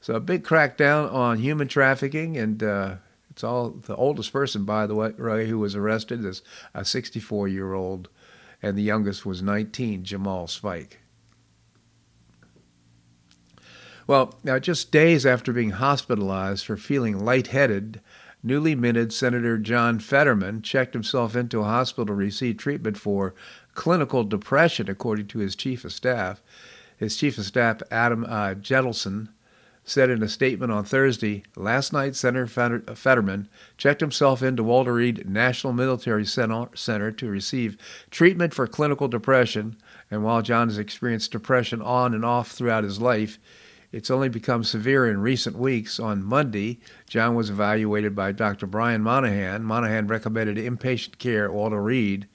So 0.00 0.14
a 0.14 0.20
big 0.20 0.44
crackdown 0.44 1.12
on 1.12 1.38
human 1.38 1.68
trafficking, 1.68 2.36
and 2.36 2.62
uh, 2.62 2.96
it's 3.30 3.44
all 3.44 3.70
the 3.70 3.96
oldest 3.96 4.32
person, 4.32 4.64
by 4.64 4.86
the 4.86 4.94
way, 4.94 5.46
who 5.46 5.58
was 5.58 5.76
arrested 5.76 6.24
is 6.24 6.42
a 6.74 6.84
64 6.84 7.48
year 7.48 7.74
old, 7.74 8.08
and 8.62 8.76
the 8.76 8.82
youngest 8.82 9.24
was 9.24 9.42
19, 9.42 10.04
Jamal 10.04 10.46
Spike. 10.46 11.00
Well, 14.10 14.34
now 14.42 14.58
just 14.58 14.90
days 14.90 15.24
after 15.24 15.52
being 15.52 15.70
hospitalized 15.70 16.66
for 16.66 16.76
feeling 16.76 17.24
lightheaded, 17.24 18.00
newly 18.42 18.74
minted 18.74 19.12
Senator 19.12 19.56
John 19.56 20.00
Fetterman 20.00 20.62
checked 20.62 20.94
himself 20.94 21.36
into 21.36 21.60
a 21.60 21.62
hospital 21.62 22.06
to 22.06 22.14
receive 22.14 22.56
treatment 22.56 22.98
for 22.98 23.36
clinical 23.74 24.24
depression, 24.24 24.90
according 24.90 25.28
to 25.28 25.38
his 25.38 25.54
chief 25.54 25.84
of 25.84 25.92
staff. 25.92 26.42
His 26.96 27.16
chief 27.16 27.38
of 27.38 27.44
staff, 27.44 27.84
Adam 27.92 28.24
uh, 28.28 28.54
Jentleson, 28.54 29.28
said 29.84 30.10
in 30.10 30.24
a 30.24 30.28
statement 30.28 30.72
on 30.72 30.82
Thursday, 30.82 31.44
last 31.54 31.92
night 31.92 32.16
Senator 32.16 32.48
Fetterman 32.48 33.48
checked 33.76 34.00
himself 34.00 34.42
into 34.42 34.64
Walter 34.64 34.94
Reed 34.94 35.30
National 35.30 35.72
Military 35.72 36.26
Center 36.26 37.12
to 37.12 37.30
receive 37.30 37.78
treatment 38.10 38.54
for 38.54 38.66
clinical 38.66 39.06
depression. 39.06 39.76
And 40.10 40.24
while 40.24 40.42
John 40.42 40.66
has 40.66 40.78
experienced 40.78 41.30
depression 41.30 41.80
on 41.80 42.12
and 42.12 42.24
off 42.24 42.50
throughout 42.50 42.82
his 42.82 43.00
life, 43.00 43.38
it's 43.92 44.10
only 44.10 44.28
become 44.28 44.62
severe 44.62 45.10
in 45.10 45.20
recent 45.20 45.56
weeks. 45.56 45.98
On 45.98 46.22
Monday, 46.22 46.78
John 47.08 47.34
was 47.34 47.50
evaluated 47.50 48.14
by 48.14 48.32
Dr. 48.32 48.66
Brian 48.66 49.02
Monahan. 49.02 49.64
Monahan 49.64 50.06
recommended 50.06 50.56
inpatient 50.56 51.18
care 51.18 51.46
at 51.46 51.52
Walter 51.52 51.82
Reed. 51.82 52.28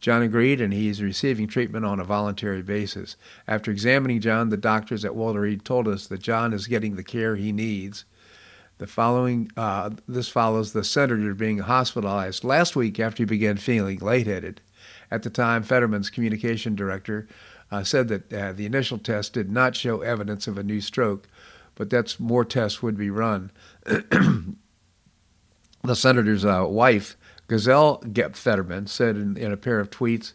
John 0.00 0.22
agreed, 0.22 0.60
and 0.60 0.72
he 0.72 0.88
is 0.88 1.02
receiving 1.02 1.46
treatment 1.46 1.84
on 1.84 2.00
a 2.00 2.04
voluntary 2.04 2.62
basis. 2.62 3.16
After 3.46 3.70
examining 3.70 4.20
John, 4.20 4.48
the 4.48 4.56
doctors 4.56 5.04
at 5.04 5.14
Walter 5.14 5.40
Reed 5.40 5.64
told 5.64 5.86
us 5.88 6.06
that 6.06 6.22
John 6.22 6.52
is 6.52 6.66
getting 6.66 6.96
the 6.96 7.04
care 7.04 7.36
he 7.36 7.52
needs. 7.52 8.04
The 8.78 8.86
following, 8.86 9.50
uh, 9.58 9.90
this 10.08 10.28
follows 10.28 10.72
the 10.72 10.84
senator 10.84 11.34
being 11.34 11.58
hospitalized 11.58 12.44
last 12.44 12.74
week 12.74 12.98
after 12.98 13.22
he 13.22 13.26
began 13.26 13.58
feeling 13.58 13.98
lightheaded. 13.98 14.62
At 15.10 15.22
the 15.22 15.28
time, 15.28 15.62
Fetterman's 15.62 16.08
communication 16.08 16.74
director 16.74 17.28
uh, 17.70 17.84
said 17.84 18.08
that 18.08 18.32
uh, 18.32 18.52
the 18.52 18.66
initial 18.66 18.98
test 18.98 19.32
did 19.32 19.50
not 19.50 19.76
show 19.76 20.00
evidence 20.00 20.46
of 20.46 20.58
a 20.58 20.62
new 20.62 20.80
stroke, 20.80 21.28
but 21.74 21.90
that's 21.90 22.20
more 22.20 22.44
tests 22.44 22.82
would 22.82 22.96
be 22.96 23.10
run. 23.10 23.50
the 23.84 24.54
senator's 25.94 26.44
uh, 26.44 26.66
wife 26.68 27.16
Gisele 27.48 27.98
Gep 28.12 28.36
Fetterman 28.36 28.86
said 28.86 29.16
in, 29.16 29.36
in 29.36 29.50
a 29.50 29.56
pair 29.56 29.80
of 29.80 29.90
tweets 29.90 30.34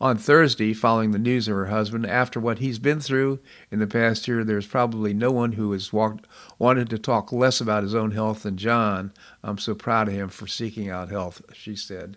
on 0.00 0.16
Thursday, 0.16 0.72
following 0.72 1.12
the 1.12 1.18
news 1.18 1.46
of 1.46 1.54
her 1.54 1.66
husband, 1.66 2.06
after 2.06 2.40
what 2.40 2.58
he's 2.58 2.78
been 2.78 3.00
through 3.00 3.38
in 3.70 3.78
the 3.78 3.86
past 3.86 4.26
year, 4.26 4.44
there's 4.44 4.66
probably 4.66 5.14
no 5.14 5.30
one 5.30 5.52
who 5.52 5.72
has 5.72 5.92
walked, 5.92 6.26
wanted 6.58 6.90
to 6.90 6.98
talk 6.98 7.32
less 7.32 7.60
about 7.60 7.82
his 7.82 7.94
own 7.94 8.10
health 8.10 8.42
than 8.42 8.56
John. 8.56 9.12
I'm 9.42 9.58
so 9.58 9.74
proud 9.74 10.08
of 10.08 10.14
him 10.14 10.30
for 10.30 10.46
seeking 10.46 10.88
out 10.88 11.10
health, 11.10 11.42
she 11.52 11.76
said. 11.76 12.16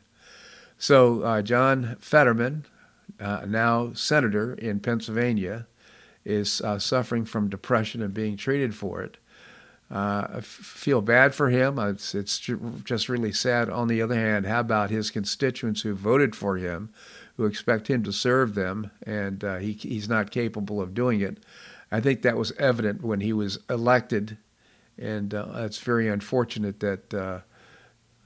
So, 0.78 1.22
uh, 1.22 1.42
John 1.42 1.98
Fetterman, 2.00 2.66
uh, 3.20 3.46
now 3.48 3.94
senator 3.94 4.54
in 4.54 4.80
Pennsylvania, 4.80 5.68
is 6.26 6.62
uh, 6.62 6.78
suffering 6.78 7.26
from 7.26 7.50
depression 7.50 8.02
and 8.02 8.14
being 8.14 8.36
treated 8.36 8.76
for 8.76 9.02
it. 9.02 9.18
Uh, 9.90 10.28
I 10.36 10.42
feel 10.42 11.02
bad 11.02 11.34
for 11.34 11.50
him. 11.50 11.80
It's, 11.80 12.14
it's 12.14 12.38
just 12.84 13.08
really 13.08 13.32
sad. 13.32 13.70
On 13.70 13.88
the 13.88 14.02
other 14.02 14.16
hand, 14.16 14.46
how 14.46 14.60
about 14.60 14.90
his 14.90 15.10
constituents 15.10 15.82
who 15.82 15.94
voted 15.94 16.36
for 16.36 16.58
him, 16.58 16.90
who 17.38 17.46
expect 17.46 17.88
him 17.88 18.04
to 18.04 18.12
serve 18.12 18.56
them, 18.56 18.92
and 19.04 19.44
uh, 19.44 19.58
he, 19.58 19.72
he's 19.72 20.10
not 20.10 20.32
capable 20.32 20.82
of 20.82 20.94
doing 20.94 21.22
it? 21.22 21.38
I 21.90 22.02
think 22.02 22.22
that 22.22 22.36
was 22.36 22.52
evident 22.54 23.02
when 23.02 23.22
he 23.22 23.32
was 23.32 23.60
elected, 23.70 24.38
and 24.98 25.34
uh, 25.34 25.48
it's 25.56 25.80
very 25.80 26.10
unfortunate 26.10 26.82
that 26.82 27.14
uh, 27.14 27.40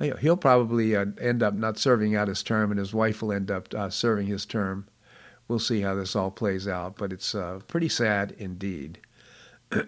he'll 0.01 0.37
probably 0.37 0.95
uh, 0.95 1.05
end 1.19 1.43
up 1.43 1.53
not 1.53 1.77
serving 1.77 2.15
out 2.15 2.27
his 2.27 2.43
term, 2.43 2.71
and 2.71 2.79
his 2.79 2.93
wife 2.93 3.21
will 3.21 3.31
end 3.31 3.51
up 3.51 3.73
uh, 3.73 3.89
serving 3.89 4.27
his 4.27 4.45
term. 4.45 4.87
We'll 5.47 5.59
see 5.59 5.81
how 5.81 5.95
this 5.95 6.15
all 6.15 6.31
plays 6.31 6.67
out, 6.67 6.97
but 6.97 7.11
it's 7.11 7.35
pretty 7.67 7.89
sad 7.89 8.33
indeed. 8.37 8.99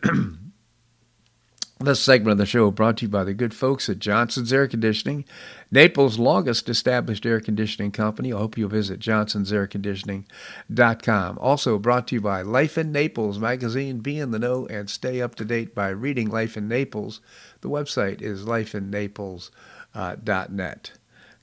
This 1.84 2.00
segment 2.00 2.34
of 2.34 2.38
the 2.38 2.46
show 2.46 2.70
brought 2.72 2.98
to 2.98 3.05
you 3.05 3.10
by 3.10 3.24
the 3.25 3.34
good 3.34 3.53
folks 3.53 3.89
at 3.89 4.00
Johnson's 4.00 4.53
Air 4.53 4.70
Conditioning, 4.70 5.25
Naples' 5.70 6.17
longest 6.17 6.70
established 6.70 7.25
air 7.25 7.41
conditioning 7.41 7.91
company. 7.91 8.32
I 8.32 8.38
hope 8.38 8.58
you'll 8.58 8.70
visit 8.70 9.01
johnsonsairconditioning.com. 9.01 11.38
Also 11.41 11.77
brought 11.77 12.08
to 12.08 12.15
you 12.15 12.22
by 12.22 12.41
Life 12.41 12.77
in 12.77 12.93
Naples 12.93 13.38
magazine. 13.38 14.00
Be 14.00 14.17
in 14.17 14.32
the 14.32 14.39
know 14.39 14.65
and 14.67 14.89
stay 14.89 15.22
up 15.22 15.36
to 15.36 15.43
date 15.43 15.75
by 15.75 15.89
reading 15.89 16.29
Life 16.29 16.55
in 16.55 16.70
Naples. 16.70 17.20
The 17.60 17.70
website 17.70 18.22
is 18.22 18.46
lifeinnaples.net. 18.46 19.51
Uh, 19.93 20.15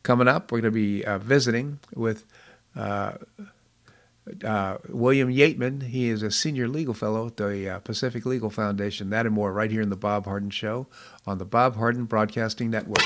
Coming 0.03 0.29
up, 0.29 0.51
we're 0.51 0.61
going 0.61 0.73
to 0.73 0.75
be 0.75 1.05
uh, 1.05 1.19
visiting 1.19 1.79
with 1.95 2.25
uh, 2.75 3.13
uh, 4.45 4.79
William 4.89 5.29
Yeatman, 5.29 5.83
he 5.83 6.09
is 6.09 6.23
a 6.23 6.31
senior 6.31 6.69
legal 6.69 6.95
fellow 6.95 7.27
at 7.27 7.37
the 7.37 7.69
uh, 7.69 7.79
Pacific 7.81 8.25
Legal 8.25 8.51
Foundation. 8.51 9.11
That 9.11 9.27
and 9.27 9.35
more 9.35 9.53
right 9.53 9.71
here 9.71 9.83
in 9.83 9.91
the 9.91 9.97
Bob 9.97 10.25
Harden 10.25 10.51
Show 10.51 10.87
on 11.27 11.39
the 11.39 11.45
Bob 11.45 11.77
Harden 11.77 12.05
Broadcasting 12.05 12.71
Network. 12.71 13.01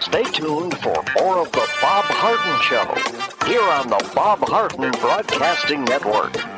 Stay 0.00 0.24
tuned 0.32 0.76
for 0.78 1.04
more 1.20 1.38
of 1.38 1.52
the 1.52 1.68
Bob 1.80 2.04
Harden 2.06 2.60
Show 2.62 3.46
here 3.46 3.62
on 3.62 3.88
the 3.88 4.12
Bob 4.14 4.40
Harden 4.40 4.90
Broadcasting 4.92 5.84
Network. 5.84 6.57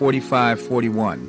4541. 0.00 1.28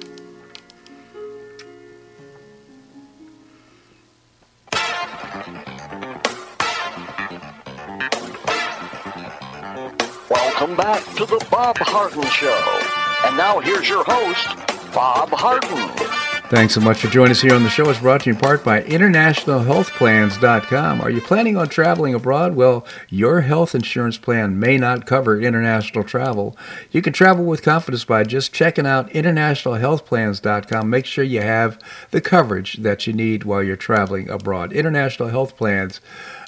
Welcome 10.29 10.77
back 10.77 11.03
to 11.15 11.25
the 11.25 11.45
Bob 11.51 11.77
Harden 11.79 12.23
Show. 12.29 12.79
And 13.25 13.35
now 13.35 13.59
here's 13.59 13.89
your 13.89 14.05
host, 14.05 14.47
Bob 14.95 15.27
Harden. 15.31 16.20
Thanks 16.51 16.73
so 16.73 16.81
much 16.81 16.99
for 16.99 17.07
joining 17.07 17.31
us 17.31 17.39
here 17.39 17.55
on 17.55 17.63
the 17.63 17.69
show. 17.69 17.89
It's 17.89 18.01
brought 18.01 18.23
to 18.23 18.29
you 18.29 18.33
in 18.33 18.39
part 18.41 18.65
by 18.65 18.81
InternationalHealthPlans.com. 18.81 20.99
Are 20.99 21.09
you 21.09 21.21
planning 21.21 21.55
on 21.55 21.69
traveling 21.69 22.13
abroad? 22.13 22.55
Well, 22.55 22.85
your 23.07 23.39
health 23.39 23.73
insurance 23.73 24.17
plan 24.17 24.59
may 24.59 24.77
not 24.77 25.05
cover 25.05 25.39
international 25.39 26.03
travel. 26.03 26.57
You 26.91 27.01
can 27.01 27.13
travel 27.13 27.45
with 27.45 27.63
confidence 27.63 28.03
by 28.03 28.25
just 28.25 28.51
checking 28.51 28.85
out 28.85 29.09
InternationalHealthPlans.com. 29.11 30.89
Make 30.89 31.05
sure 31.05 31.23
you 31.23 31.41
have 31.41 31.79
the 32.11 32.19
coverage 32.19 32.79
that 32.79 33.07
you 33.07 33.13
need 33.13 33.45
while 33.45 33.63
you're 33.63 33.77
traveling 33.77 34.29
abroad. 34.29 34.71
InternationalHealthPlans.com. 34.71 36.01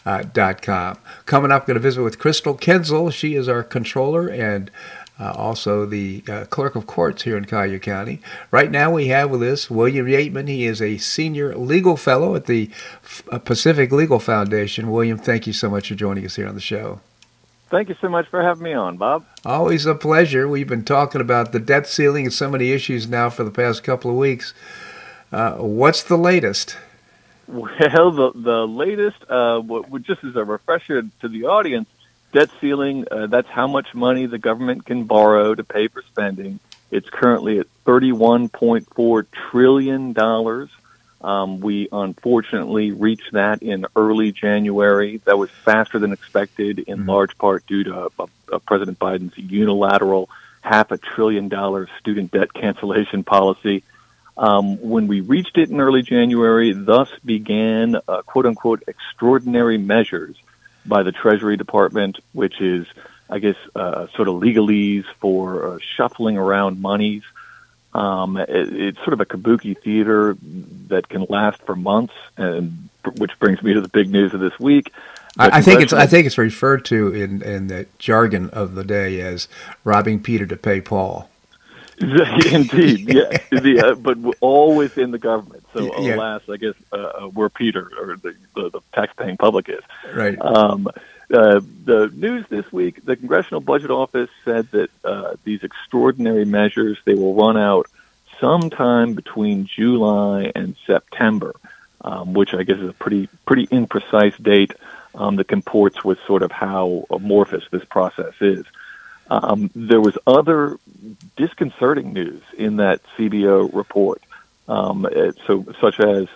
Uh, 0.06 0.22
.com. 0.62 0.98
Coming 1.26 1.50
up, 1.50 1.66
going 1.66 1.76
to 1.76 1.80
visit 1.80 2.02
with 2.02 2.20
Crystal 2.20 2.58
Kinzel. 2.58 3.10
She 3.14 3.36
is 3.36 3.48
our 3.48 3.64
controller 3.64 4.28
and 4.28 4.70
uh, 5.24 5.32
also 5.38 5.86
the 5.86 6.22
uh, 6.28 6.46
clerk 6.46 6.76
of 6.76 6.86
courts 6.86 7.24
here 7.24 7.38
in 7.38 7.46
Collier 7.46 7.80
County. 7.80 8.20
Right 8.52 8.70
now 8.70 8.92
we 8.92 9.08
have 9.08 9.30
with 9.30 9.42
us 9.42 9.70
William 9.70 10.06
Yeatman. 10.06 10.50
He 10.50 10.66
is 10.66 10.82
a 10.82 10.98
senior 10.98 11.56
legal 11.56 11.96
fellow 11.96 12.36
at 12.36 12.46
the 12.46 12.70
uh, 13.32 13.40
Pacific 13.40 13.92
Legal 13.94 14.20
Foundation. 14.20 14.92
William, 14.92 15.18
thank 15.18 15.48
you 15.48 15.54
so 15.54 15.70
much 15.70 15.88
for 15.88 15.96
joining 15.96 16.26
us 16.26 16.36
here 16.36 16.48
on 16.48 16.56
the 16.56 16.62
show. 16.62 17.00
Thank 17.70 17.90
you 17.90 17.96
so 18.02 18.10
much 18.10 18.28
for 18.28 18.44
having 18.44 18.64
me 18.64 18.74
on, 18.74 18.98
Bob. 18.98 19.26
Always 19.46 19.86
a 19.86 19.96
pleasure. 19.96 20.48
We've 20.48 20.68
been 20.68 20.84
talking 20.84 21.22
about 21.22 21.54
the 21.54 21.60
debt 21.60 21.88
ceiling 21.88 22.26
and 22.26 22.34
so 22.34 22.50
many 22.50 22.72
issues 22.72 23.08
now 23.08 23.30
for 23.30 23.46
the 23.46 23.52
past 23.52 23.84
couple 23.84 24.12
of 24.12 24.18
weeks. 24.18 24.54
Uh, 25.32 25.54
what's 25.54 26.04
the 26.04 26.18
latest? 26.18 26.78
Well, 27.48 27.72
the 27.80 28.32
the 28.36 28.68
latest, 28.68 29.18
uh, 29.30 29.62
just 30.00 30.24
as 30.24 30.36
a 30.36 30.44
refresher 30.44 31.02
to 31.22 31.28
the 31.28 31.46
audience, 31.46 31.88
debt 32.34 32.50
ceiling, 32.60 33.06
uh, 33.10 33.28
that's 33.28 33.48
how 33.48 33.68
much 33.68 33.94
money 33.94 34.26
the 34.26 34.40
government 34.40 34.86
can 34.86 35.06
borrow 35.06 35.56
to 35.56 35.64
pay 35.64 35.88
for 35.88 36.02
spending. 36.02 36.60
It's 36.92 37.10
currently 37.10 37.60
at 37.60 37.68
$31.4 37.86 39.26
trillion. 39.50 40.70
Um, 41.22 41.60
we 41.62 41.88
unfortunately 41.92 42.92
reached 42.92 43.32
that 43.32 43.64
in 43.64 43.86
early 43.96 44.32
January. 44.34 45.22
That 45.26 45.38
was 45.38 45.50
faster 45.50 46.00
than 46.00 46.12
expected, 46.12 46.80
in 46.80 47.00
mm-hmm. 47.00 47.10
large 47.10 47.38
part 47.38 47.66
due 47.66 47.86
to 47.86 48.10
uh, 48.20 48.26
uh, 48.52 48.60
President 48.60 49.00
Biden's 49.00 49.38
unilateral 49.38 50.30
half 50.62 50.92
a 50.92 50.98
trillion 50.98 51.50
dollar 51.50 51.88
student 52.00 52.32
debt 52.32 52.54
cancellation 52.54 53.24
policy. 53.24 53.84
Um, 54.36 54.78
when 54.82 55.08
we 55.08 55.22
reached 55.22 55.58
it 55.58 55.70
in 55.70 55.80
early 55.80 56.02
January, 56.02 56.74
thus 56.74 57.10
began 57.24 57.96
uh, 58.08 58.22
quote 58.24 58.46
unquote 58.46 58.84
extraordinary 58.88 59.78
measures 59.78 60.36
by 60.86 61.04
the 61.04 61.12
Treasury 61.12 61.58
Department, 61.58 62.20
which 62.34 62.60
is, 62.62 62.88
I 63.30 63.40
guess, 63.40 63.56
uh, 63.76 64.08
sort 64.16 64.28
of 64.28 64.36
legalese 64.36 65.06
for 65.20 65.68
uh, 65.68 65.78
shuffling 65.96 66.38
around 66.38 66.82
monies. 66.82 67.24
Um, 67.94 68.38
it, 68.38 68.50
it's 68.50 68.98
sort 69.00 69.14
of 69.14 69.22
a 69.22 69.26
kabuki 69.26 69.80
theater 69.80 70.36
that 70.88 71.08
can 71.10 71.26
last 71.30 71.62
for 71.64 71.76
months, 71.76 72.14
and 72.38 72.90
which 73.18 73.38
brings 73.40 73.62
me 73.62 73.74
to 73.74 73.82
the 73.82 73.90
big 73.90 74.10
news 74.10 74.34
of 74.34 74.40
this 74.40 74.58
week. 74.60 74.92
I, 75.38 75.58
I 75.58 75.62
think 75.62 75.82
it's 75.82 75.94
I 75.94 76.06
think 76.06 76.28
it's 76.28 76.38
referred 76.38 76.86
to 76.86 77.14
in 77.14 77.42
in 77.42 77.68
the 77.68 77.88
jargon 77.98 78.50
of 78.52 78.76
the 78.76 78.84
day 78.84 79.22
as 79.22 79.48
robbing 79.84 80.22
Peter 80.22 80.46
to 80.46 80.56
pay 80.56 80.80
Paul. 80.80 81.30
Indeed, 82.52 83.14
yeah. 83.14 83.38
the, 83.52 83.92
uh, 83.92 83.96
but 83.96 84.18
all 84.42 84.76
within 84.76 85.12
the 85.12 85.18
government. 85.18 85.66
So, 85.74 86.02
yeah. 86.02 86.16
alas, 86.16 86.42
I 86.50 86.58
guess 86.58 86.76
uh, 86.92 86.96
uh, 86.96 87.22
where 87.28 87.50
Peter 87.50 87.92
or 88.00 88.18
the, 88.18 88.36
the, 88.56 88.70
the 88.70 88.82
taxpaying 88.94 89.40
public 89.40 89.70
is. 89.70 89.82
Right. 90.14 90.40
Um, 90.40 90.88
uh, 91.34 91.62
the 91.86 92.12
news 92.14 92.46
this 92.50 92.72
week: 92.72 93.06
the 93.06 93.16
Congressional 93.16 93.62
Budget 93.62 93.90
Office 93.90 94.30
said 94.44 94.70
that 94.72 94.90
uh, 95.04 95.36
these 95.44 95.64
extraordinary 95.64 96.46
measures 96.46 96.98
they 97.06 97.16
will 97.16 97.34
run 97.34 97.58
out 97.58 97.88
sometime 98.40 99.14
between 99.14 99.66
July 99.66 100.52
and 100.54 100.76
September, 100.86 101.54
um, 102.02 102.34
which 102.34 102.54
I 102.54 102.64
guess 102.64 102.78
is 102.78 102.90
a 102.90 102.94
pretty 102.94 103.30
pretty 103.46 103.68
imprecise 103.68 104.42
date 104.44 104.74
um, 105.16 105.38
that 105.38 105.48
comports 105.48 106.04
with 106.04 106.20
sort 106.28 106.44
of 106.44 106.52
how 106.52 107.06
amorphous 107.10 107.64
this 107.72 107.86
process 107.86 108.34
is. 108.42 108.66
Um, 109.30 109.70
there 109.74 110.02
was 110.02 110.18
other 110.28 110.78
disconcerting 111.38 112.14
news 112.14 112.42
in 112.58 112.78
that 112.78 113.02
CBO 113.18 113.74
report. 113.74 114.22
Um, 114.68 115.06
so, 115.46 115.66
such 115.82 116.00
as 116.00 116.28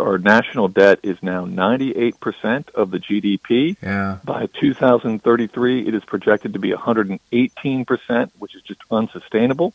our 0.00 0.16
national 0.16 0.68
debt 0.68 1.00
is 1.02 1.22
now 1.22 1.44
98% 1.44 2.70
of 2.70 2.90
the 2.90 2.98
GDP. 2.98 3.76
Yeah. 3.82 4.18
By 4.24 4.46
2033, 4.46 5.86
it 5.86 5.94
is 5.94 6.02
projected 6.04 6.54
to 6.54 6.58
be 6.58 6.72
118%, 6.72 8.30
which 8.38 8.54
is 8.54 8.62
just 8.62 8.80
unsustainable. 8.90 9.74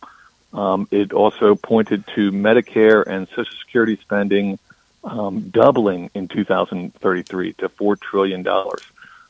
Um, 0.54 0.88
it 0.90 1.14
also 1.14 1.54
pointed 1.54 2.08
to 2.16 2.32
Medicare 2.32 3.06
and 3.06 3.28
Social 3.30 3.56
Security 3.64 4.00
spending 4.02 4.58
um, 5.04 5.50
doubling 5.50 6.10
in 6.16 6.28
2033 6.28 7.54
to 7.54 7.70
$4 7.70 8.00
trillion. 8.00 8.48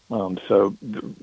Um, 0.10 0.40
so, 0.48 0.76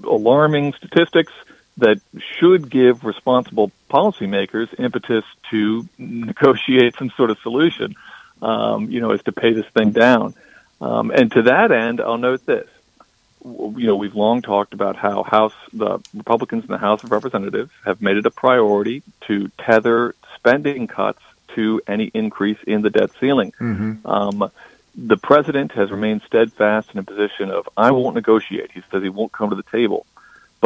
alarming 0.05 0.75
statistics 0.75 1.33
that 1.79 2.01
should 2.39 2.71
give 2.71 3.05
responsible 3.05 3.71
policymakers 3.91 4.69
impetus 4.79 5.25
to 5.51 5.87
negotiate 5.99 6.97
some 6.97 7.11
sort 7.17 7.31
of 7.31 7.39
solution, 7.41 7.95
um, 8.43 8.91
you 8.91 9.01
know, 9.01 9.13
is 9.13 9.23
to 9.25 9.33
pay 9.33 9.53
this 9.53 9.67
thing 9.75 9.91
down. 9.91 10.35
Um, 10.81 11.11
and 11.11 11.31
to 11.33 11.43
that 11.43 11.73
end, 11.73 12.01
I'll 12.01 12.19
note 12.19 12.47
this. 12.47 12.69
You 13.45 13.87
know, 13.87 13.97
we've 13.97 14.15
long 14.15 14.43
talked 14.43 14.75
about 14.75 14.97
how 14.97 15.23
House, 15.23 15.55
the 15.73 16.01
Republicans 16.15 16.65
in 16.65 16.71
the 16.71 16.79
House 16.79 17.05
of 17.05 17.13
Representatives 17.13 17.71
have 17.85 18.03
made 18.03 18.17
it 18.17 18.27
a 18.27 18.31
priority 18.31 19.03
to 19.29 19.51
tether 19.59 20.15
spending 20.35 20.87
cuts 20.87 21.23
to 21.55 21.81
any 21.87 22.11
increase 22.13 22.59
in 22.67 22.83
the 22.83 22.91
debt 22.91 23.11
ceiling. 23.21 23.53
Mm-hmm. 23.61 24.07
Um, 24.07 24.51
the 24.97 25.17
president 25.17 25.73
has 25.73 25.91
remained 25.91 26.23
steadfast 26.27 26.91
in 26.93 26.99
a 26.99 27.03
position 27.03 27.51
of, 27.51 27.69
I 27.77 27.91
won't 27.93 28.15
negotiate. 28.15 28.73
He 28.73 28.83
says 28.91 29.03
he 29.03 29.11
won't 29.11 29.33
come 29.33 29.51
to 29.51 29.57
the 29.57 29.63
table. 29.63 30.07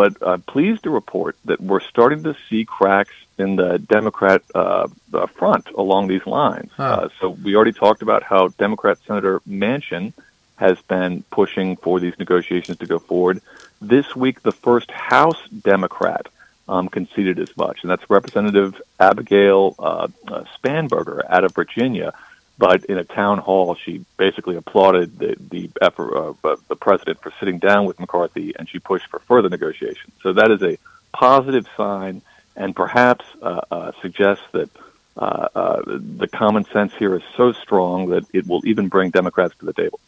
But 0.01 0.17
I'm 0.27 0.41
pleased 0.41 0.85
to 0.85 0.91
report 0.91 1.37
that 1.45 1.61
we're 1.61 1.81
starting 1.81 2.23
to 2.23 2.35
see 2.49 2.65
cracks 2.65 3.13
in 3.37 3.57
the 3.57 3.79
Democrat 3.79 4.41
uh, 4.55 4.89
uh, 5.13 5.27
front 5.27 5.69
along 5.73 6.09
these 6.09 6.27
lines. 6.27 6.71
Huh. 6.75 6.83
Uh, 6.83 7.09
so 7.21 7.29
we 7.29 7.55
already 7.55 7.75
talked 7.75 8.01
about 8.01 8.23
how 8.23 8.49
Democrat 8.49 8.97
Senator 9.07 9.41
Manchin 9.41 10.15
has 10.57 10.81
been 10.89 11.23
pushing 11.31 11.77
for 11.77 12.01
these 12.01 12.19
negotiations 12.19 12.79
to 12.79 12.87
go 12.87 12.99
forward. 12.99 13.43
This 13.83 14.17
week, 14.17 14.41
the 14.41 14.53
first 14.53 14.91
House 14.91 15.37
Democrat 15.49 16.29
um, 16.67 16.89
conceded 16.89 17.39
as 17.39 17.55
much, 17.59 17.83
and 17.83 17.91
that's 17.91 18.09
Representative 18.09 18.81
Abigail 18.99 19.75
uh, 19.79 20.09
uh, 20.27 20.45
Spanberger 20.57 21.25
out 21.29 21.45
of 21.45 21.55
Virginia 21.55 22.15
but 22.61 22.85
in 22.85 22.99
a 22.99 23.05
town 23.05 23.39
hall, 23.39 23.75
she 23.75 24.05
basically 24.19 24.55
applauded 24.55 25.19
the, 25.19 25.35
the 25.49 25.71
effort 25.81 26.13
of 26.15 26.45
uh, 26.45 26.57
the 26.69 26.77
president 26.77 27.19
for 27.23 27.33
sitting 27.41 27.59
down 27.59 27.87
with 27.87 27.99
McCarthy, 27.99 28.53
and 28.59 28.69
she 28.69 28.79
pushed 28.79 29.07
for 29.07 29.19
further 29.21 29.49
negotiations. 29.49 30.13
So 30.23 30.35
that 30.35 30.51
is 30.51 30.63
a 30.63 30.77
positive 31.11 31.67
sign, 31.75 32.21
and 32.55 32.77
perhaps 32.77 33.25
uh, 33.41 33.63
uh, 33.71 33.93
suggests 34.03 34.45
that 34.53 34.69
uh, 35.17 35.49
uh, 35.55 35.83
the 35.87 36.29
common 36.29 36.67
sense 36.67 36.93
here 36.99 37.15
is 37.17 37.23
so 37.35 37.53
strong 37.53 38.11
that 38.11 38.27
it 38.35 38.47
will 38.47 38.61
even 38.67 38.89
bring 38.89 39.09
Democrats 39.09 39.55
to 39.61 39.65
the 39.65 39.73
table. 39.73 39.99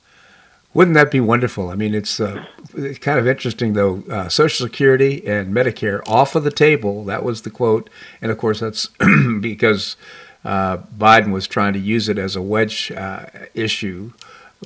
Wouldn't 0.75 0.95
that 0.95 1.11
be 1.11 1.21
wonderful? 1.21 1.71
I 1.71 1.75
mean, 1.75 1.95
it's, 1.95 2.21
uh, 2.21 2.45
it's 2.75 2.99
kind 2.99 3.19
of 3.19 3.27
interesting, 3.27 3.73
though. 3.73 4.05
Uh, 4.11 4.29
Social 4.29 4.67
Security 4.67 5.27
and 5.27 5.55
Medicare 5.55 6.07
off 6.07 6.35
of 6.35 6.45
the 6.45 6.51
table. 6.51 7.05
That 7.05 7.25
was 7.25 7.43
the 7.43 7.51
quote. 7.51 7.89
And 8.21 8.31
of 8.31 8.37
course, 8.37 8.61
that's 8.61 8.89
because 9.41 9.97
uh, 10.45 10.79
Biden 10.99 11.33
was 11.33 11.47
trying 11.47 11.73
to 11.75 11.79
use 11.79 12.09
it 12.09 12.19
as 12.19 12.37
a 12.37 12.43
wedge 12.43 12.93
uh, 12.93 13.27
issue. 13.55 14.13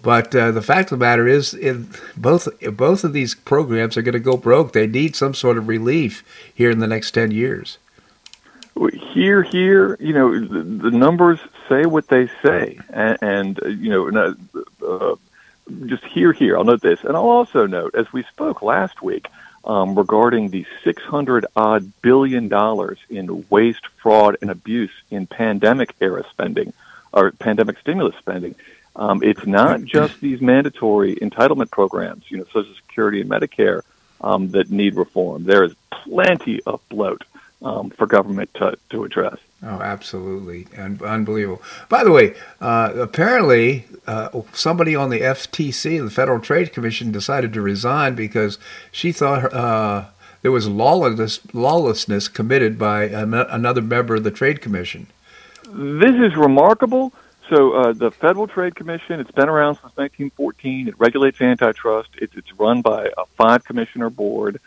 But 0.03 0.35
uh, 0.35 0.51
the 0.51 0.63
fact 0.63 0.93
of 0.93 0.99
the 0.99 1.05
matter 1.05 1.27
is, 1.27 1.57
both 2.17 2.49
both 2.73 3.05
of 3.05 3.13
these 3.13 3.35
programs 3.35 3.97
are 3.97 4.03
going 4.03 4.13
to 4.13 4.19
go 4.19 4.37
broke. 4.37 4.73
They 4.73 4.87
need 4.87 5.17
some 5.17 5.33
sort 5.33 5.57
of 5.57 5.69
relief 5.69 6.23
here 6.55 6.71
in 6.71 6.81
the 6.81 6.87
next 6.87 7.13
ten 7.13 7.31
years. 7.31 7.79
Here, 9.15 9.43
here, 9.43 9.97
you 9.99 10.13
know, 10.13 10.39
the, 10.39 10.63
the 10.63 10.91
numbers 10.91 11.41
say 11.67 11.87
what 11.87 12.09
they 12.09 12.29
say, 12.43 12.79
and, 12.91 13.19
and 13.23 13.59
you 13.81 13.89
know, 13.89 14.37
uh, 14.87 15.15
just 15.87 16.05
here, 16.05 16.35
here. 16.35 16.59
I'll 16.59 16.65
note 16.65 16.83
this, 16.83 17.03
and 17.03 17.17
I'll 17.17 17.31
also 17.31 17.67
note, 17.67 17.95
as 17.95 18.13
we 18.13 18.23
spoke 18.25 18.61
last 18.61 19.01
week 19.01 19.29
um, 19.67 19.97
regarding 19.97 20.51
the 20.51 20.65
600 20.85 21.47
odd 21.57 21.93
billion 22.01 22.49
dollars 22.49 22.99
in 23.11 23.45
waste, 23.51 23.87
fraud, 24.01 24.37
and 24.41 24.51
abuse 24.51 24.93
in 25.11 25.27
pandemic 25.27 25.95
era 26.01 26.25
spending 26.31 26.73
or 27.13 27.33
pandemic 27.33 27.79
stimulus 27.79 28.15
spending. 28.19 28.55
Um, 28.95 29.23
it's 29.23 29.47
not 29.47 29.85
just 29.85 30.21
these 30.21 30.41
mandatory 30.41 31.17
entitlement 31.17 31.71
programs, 31.71 32.25
you 32.31 32.39
know, 32.39 32.45
Social 32.53 32.75
Security 32.75 33.21
and 33.21 33.31
Medicare, 33.31 33.83
um, 34.21 34.51
that 34.51 34.71
need 34.71 34.95
reform. 34.95 35.45
There 35.45 35.65
is 35.65 35.75
plenty 35.91 36.63
of 36.63 36.81
bloat 36.89 37.23
um, 37.63 37.91
for 37.91 38.07
government 38.07 38.55
to, 38.55 38.79
to 38.91 39.05
address. 39.05 39.39
Oh, 39.63 39.81
absolutely. 39.81 40.67
Un- 40.77 41.01
unbelievable. 41.05 41.63
By 41.89 42.05
the 42.05 42.13
way, 42.13 42.35
uh, 42.61 42.93
apparently 42.97 43.87
uh, 44.07 44.43
somebody 44.53 44.95
on 44.95 45.11
the 45.11 45.21
FTC, 45.21 46.05
the 46.05 46.11
Federal 46.11 46.41
Trade 46.41 46.73
Commission, 46.73 47.11
decided 47.11 47.53
to 47.55 47.63
resign 47.63 48.15
because 48.15 48.59
she 48.93 49.13
thought 49.13 49.53
uh, 49.53 50.07
there 50.43 50.53
was 50.53 50.69
lawlessness, 50.69 51.41
lawlessness 51.55 52.29
committed 52.29 52.79
by 52.79 53.05
another 53.05 53.83
member 53.83 54.17
of 54.17 54.25
the 54.25 54.31
Trade 54.31 54.61
Commission. 54.61 55.07
This 55.69 56.15
is 56.15 56.37
remarkable. 56.37 57.13
So 57.49 57.73
uh, 57.73 57.93
the 57.93 58.11
Federal 58.11 58.49
Trade 58.49 58.75
Commission, 58.75 59.21
it's 59.21 59.31
been 59.31 59.49
around 59.49 59.77
since 59.77 59.97
1914. 59.97 60.89
It 60.89 60.99
regulates 60.99 61.41
antitrust. 61.41 62.11
It's, 62.19 62.37
it's 62.37 62.53
run 62.59 62.83
by 62.83 63.07
a 63.17 63.25
five-commissioner 63.37 64.11
board. 64.11 64.61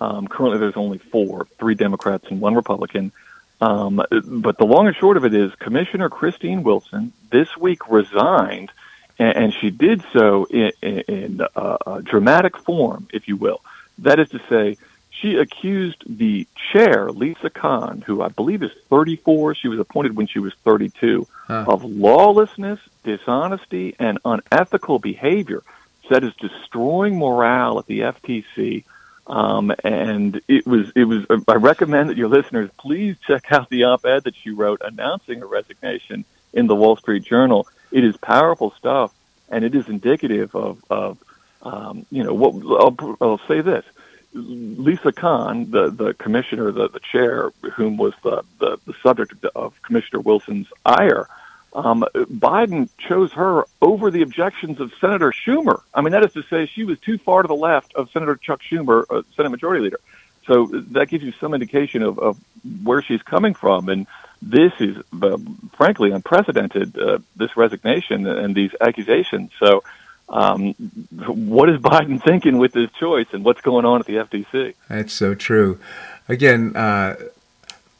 Um, 0.00 0.26
currently, 0.26 0.58
there's 0.58 0.76
only 0.76 0.98
four, 0.98 1.46
three 1.58 1.74
Democrats 1.74 2.26
and 2.28 2.40
one 2.40 2.54
Republican. 2.54 3.12
Um, 3.60 3.96
but 3.96 4.58
the 4.58 4.64
long 4.64 4.86
and 4.86 4.96
short 4.96 5.16
of 5.16 5.24
it 5.24 5.34
is 5.34 5.54
Commissioner 5.56 6.08
Christine 6.08 6.62
Wilson 6.62 7.12
this 7.30 7.56
week 7.56 7.88
resigned, 7.88 8.70
and, 9.18 9.36
and 9.36 9.54
she 9.54 9.70
did 9.70 10.04
so 10.12 10.44
in, 10.44 10.72
in 10.82 11.40
a, 11.54 11.76
a 11.86 12.02
dramatic 12.02 12.58
form, 12.58 13.08
if 13.12 13.28
you 13.28 13.36
will. 13.36 13.60
That 13.98 14.18
is 14.18 14.28
to 14.30 14.40
say, 14.48 14.76
she 15.10 15.36
accused 15.36 16.02
the 16.06 16.46
chair, 16.72 17.10
Lina 17.10 17.48
Khan, 17.48 18.02
who 18.04 18.20
I 18.20 18.28
believe 18.28 18.62
is 18.62 18.72
34, 18.90 19.54
she 19.54 19.68
was 19.68 19.78
appointed 19.78 20.16
when 20.16 20.26
she 20.26 20.40
was 20.40 20.52
32, 20.64 21.26
huh. 21.46 21.64
of 21.68 21.84
lawlessness, 21.84 22.80
dishonesty, 23.04 23.94
and 23.98 24.18
unethical 24.24 24.98
behavior 24.98 25.62
that 26.10 26.24
is 26.24 26.34
destroying 26.36 27.18
morale 27.18 27.78
at 27.78 27.86
the 27.86 28.00
FTC 28.00 28.84
um, 29.26 29.72
and 29.82 30.40
it 30.48 30.66
was, 30.66 30.92
it 30.94 31.04
was, 31.04 31.24
I 31.48 31.54
recommend 31.54 32.10
that 32.10 32.16
your 32.16 32.28
listeners 32.28 32.70
please 32.78 33.16
check 33.26 33.50
out 33.50 33.68
the 33.70 33.84
op-ed 33.84 34.24
that 34.24 34.34
she 34.36 34.50
wrote 34.50 34.82
announcing 34.84 35.40
her 35.40 35.46
resignation 35.46 36.24
in 36.52 36.66
the 36.66 36.74
Wall 36.74 36.96
Street 36.96 37.24
Journal. 37.24 37.66
It 37.90 38.04
is 38.04 38.16
powerful 38.16 38.72
stuff 38.78 39.14
and 39.48 39.64
it 39.64 39.74
is 39.74 39.88
indicative 39.88 40.54
of, 40.54 40.84
of, 40.90 41.18
um, 41.62 42.06
you 42.10 42.22
know, 42.22 42.34
what 42.34 42.54
I'll, 42.54 43.16
I'll 43.20 43.40
say 43.48 43.60
this. 43.60 43.84
Lina 44.34 45.12
Khan, 45.12 45.70
the, 45.70 45.90
the 45.90 46.12
commissioner, 46.14 46.72
the, 46.72 46.88
the 46.88 47.00
chair, 47.00 47.50
whom 47.74 47.96
was 47.96 48.14
the, 48.22 48.42
the, 48.58 48.78
the 48.84 48.94
subject 49.02 49.44
of 49.54 49.80
Commissioner 49.82 50.20
Wilson's 50.20 50.66
ire, 50.84 51.28
um, 51.74 52.04
Biden 52.14 52.88
chose 52.98 53.32
her 53.32 53.64
over 53.82 54.10
the 54.10 54.22
objections 54.22 54.80
of 54.80 54.92
Senator 55.00 55.32
Schumer. 55.32 55.82
I 55.92 56.02
mean, 56.02 56.12
that 56.12 56.24
is 56.24 56.32
to 56.34 56.42
say, 56.44 56.66
she 56.66 56.84
was 56.84 56.98
too 57.00 57.18
far 57.18 57.42
to 57.42 57.48
the 57.48 57.54
left 57.54 57.94
of 57.94 58.10
Senator 58.10 58.36
Chuck 58.36 58.60
Schumer, 58.62 59.04
uh, 59.10 59.22
Senate 59.36 59.50
Majority 59.50 59.82
Leader. 59.82 60.00
So 60.46 60.66
that 60.66 61.08
gives 61.08 61.24
you 61.24 61.32
some 61.32 61.54
indication 61.54 62.02
of, 62.02 62.18
of 62.18 62.38
where 62.82 63.02
she's 63.02 63.22
coming 63.22 63.54
from. 63.54 63.88
And 63.88 64.06
this 64.40 64.72
is, 64.78 64.96
uh, 65.20 65.38
frankly, 65.76 66.12
unprecedented, 66.12 66.96
uh, 66.98 67.18
this 67.34 67.56
resignation 67.56 68.26
and 68.26 68.54
these 68.54 68.70
accusations. 68.80 69.50
So, 69.58 69.82
um, 70.28 70.72
what 71.26 71.68
is 71.68 71.80
Biden 71.80 72.22
thinking 72.22 72.58
with 72.58 72.72
this 72.72 72.90
choice 72.92 73.26
and 73.32 73.44
what's 73.44 73.60
going 73.60 73.84
on 73.84 74.00
at 74.00 74.06
the 74.06 74.14
FTC? 74.14 74.74
That's 74.88 75.12
so 75.12 75.34
true. 75.34 75.78
Again, 76.28 76.74
uh, 76.76 77.16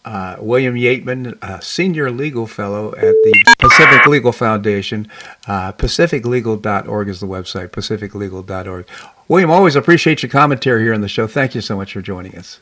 uh, 0.04 0.36
William 0.38 0.74
Yeatman, 0.74 1.38
a 1.42 1.62
senior 1.62 2.10
legal 2.10 2.46
fellow 2.46 2.94
at 2.94 3.14
the 3.22 3.54
Pacific 3.58 4.06
Legal 4.06 4.32
Foundation. 4.32 5.08
Uh, 5.46 5.72
PacificLegal.org 5.72 7.08
is 7.08 7.20
the 7.20 7.26
website, 7.26 7.68
PacificLegal.org. 7.68 8.86
William, 9.28 9.50
always 9.50 9.76
appreciate 9.76 10.22
your 10.22 10.30
commentary 10.30 10.82
here 10.82 10.94
on 10.94 11.00
the 11.00 11.08
show. 11.08 11.26
Thank 11.26 11.54
you 11.54 11.60
so 11.60 11.76
much 11.76 11.92
for 11.92 12.02
joining 12.02 12.36
us. 12.36 12.60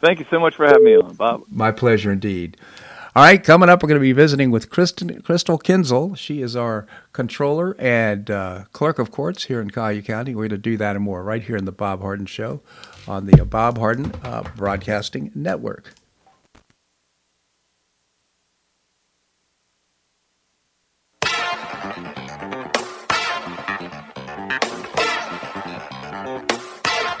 Thank 0.00 0.18
you 0.18 0.26
so 0.30 0.40
much 0.40 0.56
for 0.56 0.66
having 0.66 0.84
me 0.84 0.96
on, 0.96 1.14
Bob. 1.14 1.44
My 1.48 1.70
pleasure 1.70 2.12
indeed. 2.12 2.56
All 3.14 3.22
right, 3.22 3.42
coming 3.42 3.68
up, 3.68 3.82
we're 3.82 3.88
going 3.88 4.00
to 4.00 4.02
be 4.02 4.12
visiting 4.12 4.50
with 4.50 4.70
Kristen, 4.70 5.20
Crystal 5.20 5.58
Kinzel. 5.58 6.16
She 6.16 6.40
is 6.40 6.56
our 6.56 6.86
controller 7.12 7.76
and 7.78 8.30
uh, 8.30 8.64
clerk 8.72 8.98
of 8.98 9.10
courts 9.10 9.44
here 9.44 9.60
in 9.60 9.70
Cuyahoga 9.70 10.00
County. 10.06 10.34
We're 10.34 10.48
going 10.48 10.50
to 10.50 10.58
do 10.58 10.78
that 10.78 10.96
and 10.96 11.04
more 11.04 11.22
right 11.22 11.42
here 11.42 11.56
in 11.56 11.66
the 11.66 11.72
Bob 11.72 12.00
Harden 12.00 12.24
Show 12.24 12.62
on 13.06 13.26
the 13.26 13.44
Bob 13.44 13.76
Harden 13.76 14.12
uh, 14.24 14.44
Broadcasting 14.56 15.30
Network. 15.34 15.92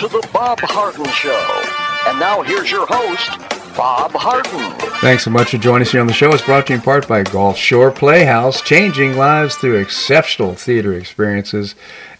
To 0.00 0.08
the 0.08 0.26
Bob 0.32 0.58
Harden 0.60 1.04
Show. 1.10 1.62
And 2.08 2.18
now 2.18 2.40
here's 2.40 2.70
your 2.70 2.86
host, 2.88 3.38
Bob 3.76 4.12
Harden. 4.12 4.74
Thanks 5.00 5.24
so 5.24 5.30
much 5.30 5.50
for 5.50 5.58
joining 5.58 5.82
us 5.82 5.92
here 5.92 6.00
on 6.00 6.06
the 6.06 6.14
show. 6.14 6.32
It's 6.32 6.42
brought 6.42 6.68
to 6.68 6.72
you 6.72 6.78
in 6.78 6.82
part 6.82 7.06
by 7.06 7.22
Gulf 7.22 7.58
Shore 7.58 7.90
Playhouse, 7.90 8.62
changing 8.62 9.18
lives 9.18 9.56
through 9.56 9.76
exceptional 9.76 10.54
theater 10.54 10.94
experiences. 10.94 11.74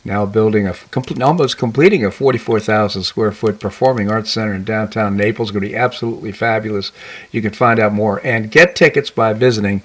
Now 0.04 0.26
building 0.26 0.66
a 0.66 0.74
complete, 0.90 1.22
almost 1.22 1.56
completing 1.56 2.04
a 2.04 2.10
44,000 2.10 3.02
square 3.02 3.32
foot 3.32 3.58
performing 3.58 4.10
arts 4.10 4.30
center 4.30 4.52
in 4.52 4.64
downtown 4.64 5.16
Naples. 5.16 5.50
Going 5.50 5.62
to 5.62 5.68
be 5.70 5.76
absolutely 5.76 6.32
fabulous. 6.32 6.92
You 7.32 7.40
can 7.40 7.54
find 7.54 7.80
out 7.80 7.94
more 7.94 8.20
and 8.22 8.50
get 8.50 8.76
tickets 8.76 9.08
by 9.08 9.32
visiting 9.32 9.82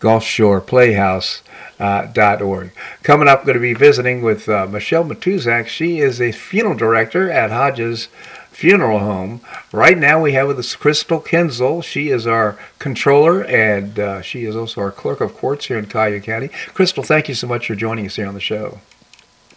Gulf 0.00 0.24
Shore 0.24 0.60
Playhouse 0.60 1.42
uh. 1.80 2.70
Coming 3.02 3.28
up, 3.28 3.44
going 3.44 3.54
to 3.54 3.60
be 3.60 3.74
visiting 3.74 4.22
with 4.22 4.48
uh, 4.48 4.66
Michelle 4.66 5.04
Matuzak. 5.04 5.66
She 5.66 6.00
is 6.00 6.20
a 6.20 6.32
funeral 6.32 6.76
director 6.76 7.30
at 7.30 7.50
Hodges 7.50 8.08
Funeral 8.50 8.98
Home. 8.98 9.40
Right 9.70 9.96
now, 9.96 10.20
we 10.20 10.32
have 10.32 10.48
with 10.48 10.58
us 10.58 10.74
Crystal 10.74 11.20
Kinzel. 11.20 11.82
She 11.84 12.08
is 12.08 12.26
our 12.26 12.58
controller, 12.78 13.44
and 13.44 13.98
uh, 13.98 14.22
she 14.22 14.44
is 14.44 14.56
also 14.56 14.80
our 14.80 14.90
clerk 14.90 15.20
of 15.20 15.36
courts 15.36 15.66
here 15.66 15.78
in 15.78 15.86
Cuyahoga 15.86 16.20
County. 16.20 16.48
Crystal, 16.74 17.04
thank 17.04 17.28
you 17.28 17.34
so 17.34 17.46
much 17.46 17.68
for 17.68 17.76
joining 17.76 18.06
us 18.06 18.16
here 18.16 18.26
on 18.26 18.34
the 18.34 18.40
show. 18.40 18.80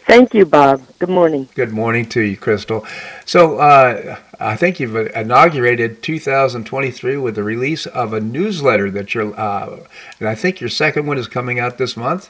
Thank 0.05 0.33
you, 0.33 0.45
Bob. 0.45 0.83
Good 0.99 1.09
morning. 1.09 1.47
Good 1.55 1.71
morning 1.71 2.05
to 2.09 2.21
you, 2.21 2.35
Crystal. 2.35 2.85
So, 3.25 3.59
uh, 3.59 4.17
I 4.39 4.55
think 4.55 4.79
you've 4.79 4.95
inaugurated 4.95 6.01
2023 6.01 7.17
with 7.17 7.35
the 7.35 7.43
release 7.43 7.85
of 7.85 8.11
a 8.11 8.19
newsletter 8.19 8.89
that 8.91 9.13
you're, 9.13 9.39
uh, 9.39 9.79
and 10.19 10.27
I 10.27 10.35
think 10.35 10.59
your 10.59 10.69
second 10.69 11.05
one 11.05 11.17
is 11.17 11.27
coming 11.27 11.59
out 11.59 11.77
this 11.77 11.95
month. 11.95 12.29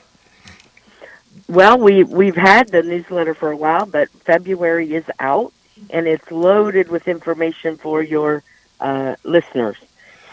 Well, 1.47 1.77
we 1.77 2.03
we've 2.03 2.36
had 2.36 2.69
the 2.69 2.84
newsletter 2.84 3.34
for 3.34 3.51
a 3.51 3.57
while, 3.57 3.86
but 3.86 4.10
February 4.10 4.93
is 4.93 5.05
out, 5.19 5.53
and 5.89 6.07
it's 6.07 6.29
loaded 6.29 6.89
with 6.89 7.07
information 7.07 7.77
for 7.77 8.03
your 8.03 8.43
uh, 8.79 9.15
listeners. 9.23 9.77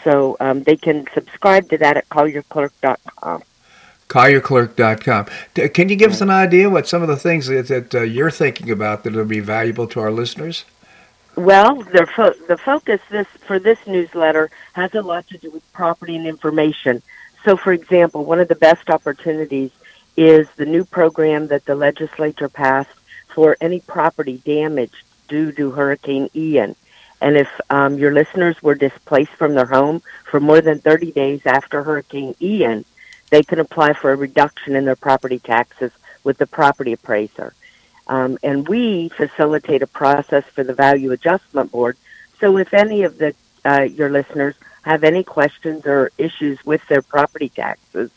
So 0.03 0.37
um, 0.39 0.63
they 0.63 0.77
can 0.77 1.07
subscribe 1.13 1.69
to 1.69 1.77
that 1.77 1.97
at 1.97 2.09
collierclerk.com 2.09 3.43
collierclerk.com. 4.09 5.27
Can 5.69 5.89
you 5.89 5.95
give 5.95 6.11
us 6.11 6.21
an 6.21 6.31
idea 6.31 6.69
what 6.69 6.87
some 6.87 7.01
of 7.01 7.07
the 7.07 7.15
things 7.15 7.47
that, 7.47 7.67
that 7.67 7.95
uh, 7.95 8.01
you're 8.01 8.31
thinking 8.31 8.69
about 8.71 9.03
that 9.03 9.13
will 9.13 9.23
be 9.23 9.39
valuable 9.39 9.87
to 9.87 9.99
our 9.99 10.11
listeners? 10.11 10.65
Well, 11.35 11.75
the 11.83 12.05
fo- 12.05 12.33
the 12.47 12.57
focus 12.57 12.99
this 13.09 13.27
for 13.47 13.59
this 13.59 13.79
newsletter 13.87 14.49
has 14.73 14.93
a 14.93 15.01
lot 15.01 15.27
to 15.27 15.37
do 15.37 15.49
with 15.51 15.71
property 15.71 16.17
and 16.17 16.27
information. 16.27 17.01
So, 17.45 17.55
for 17.55 17.71
example, 17.71 18.25
one 18.25 18.39
of 18.39 18.49
the 18.49 18.55
best 18.55 18.89
opportunities 18.89 19.71
is 20.17 20.49
the 20.57 20.65
new 20.65 20.83
program 20.83 21.47
that 21.47 21.63
the 21.63 21.75
legislature 21.75 22.49
passed 22.49 22.89
for 23.29 23.55
any 23.61 23.79
property 23.79 24.41
damaged 24.43 25.03
due 25.29 25.53
to 25.53 25.71
Hurricane 25.71 26.29
Ian. 26.35 26.75
And 27.21 27.37
if 27.37 27.49
um, 27.69 27.97
your 27.97 28.11
listeners 28.11 28.61
were 28.61 28.75
displaced 28.75 29.31
from 29.31 29.53
their 29.53 29.65
home 29.65 30.01
for 30.25 30.39
more 30.39 30.61
than 30.61 30.79
30 30.79 31.11
days 31.11 31.41
after 31.45 31.83
Hurricane 31.83 32.35
Ian, 32.41 32.83
they 33.29 33.43
can 33.43 33.59
apply 33.59 33.93
for 33.93 34.11
a 34.11 34.15
reduction 34.15 34.75
in 34.75 34.85
their 34.85 34.95
property 34.95 35.39
taxes 35.39 35.91
with 36.23 36.37
the 36.37 36.47
property 36.47 36.93
appraiser. 36.93 37.53
Um, 38.07 38.37
and 38.41 38.67
we 38.67 39.09
facilitate 39.09 39.83
a 39.83 39.87
process 39.87 40.43
for 40.45 40.63
the 40.63 40.73
Value 40.73 41.11
Adjustment 41.11 41.71
Board. 41.71 41.95
So 42.39 42.57
if 42.57 42.73
any 42.73 43.03
of 43.03 43.17
the 43.17 43.35
uh, 43.65 43.81
your 43.81 44.09
listeners 44.09 44.55
have 44.83 45.03
any 45.03 45.23
questions 45.23 45.85
or 45.85 46.11
issues 46.17 46.63
with 46.65 46.85
their 46.87 47.01
property 47.01 47.49
taxes, 47.49 48.09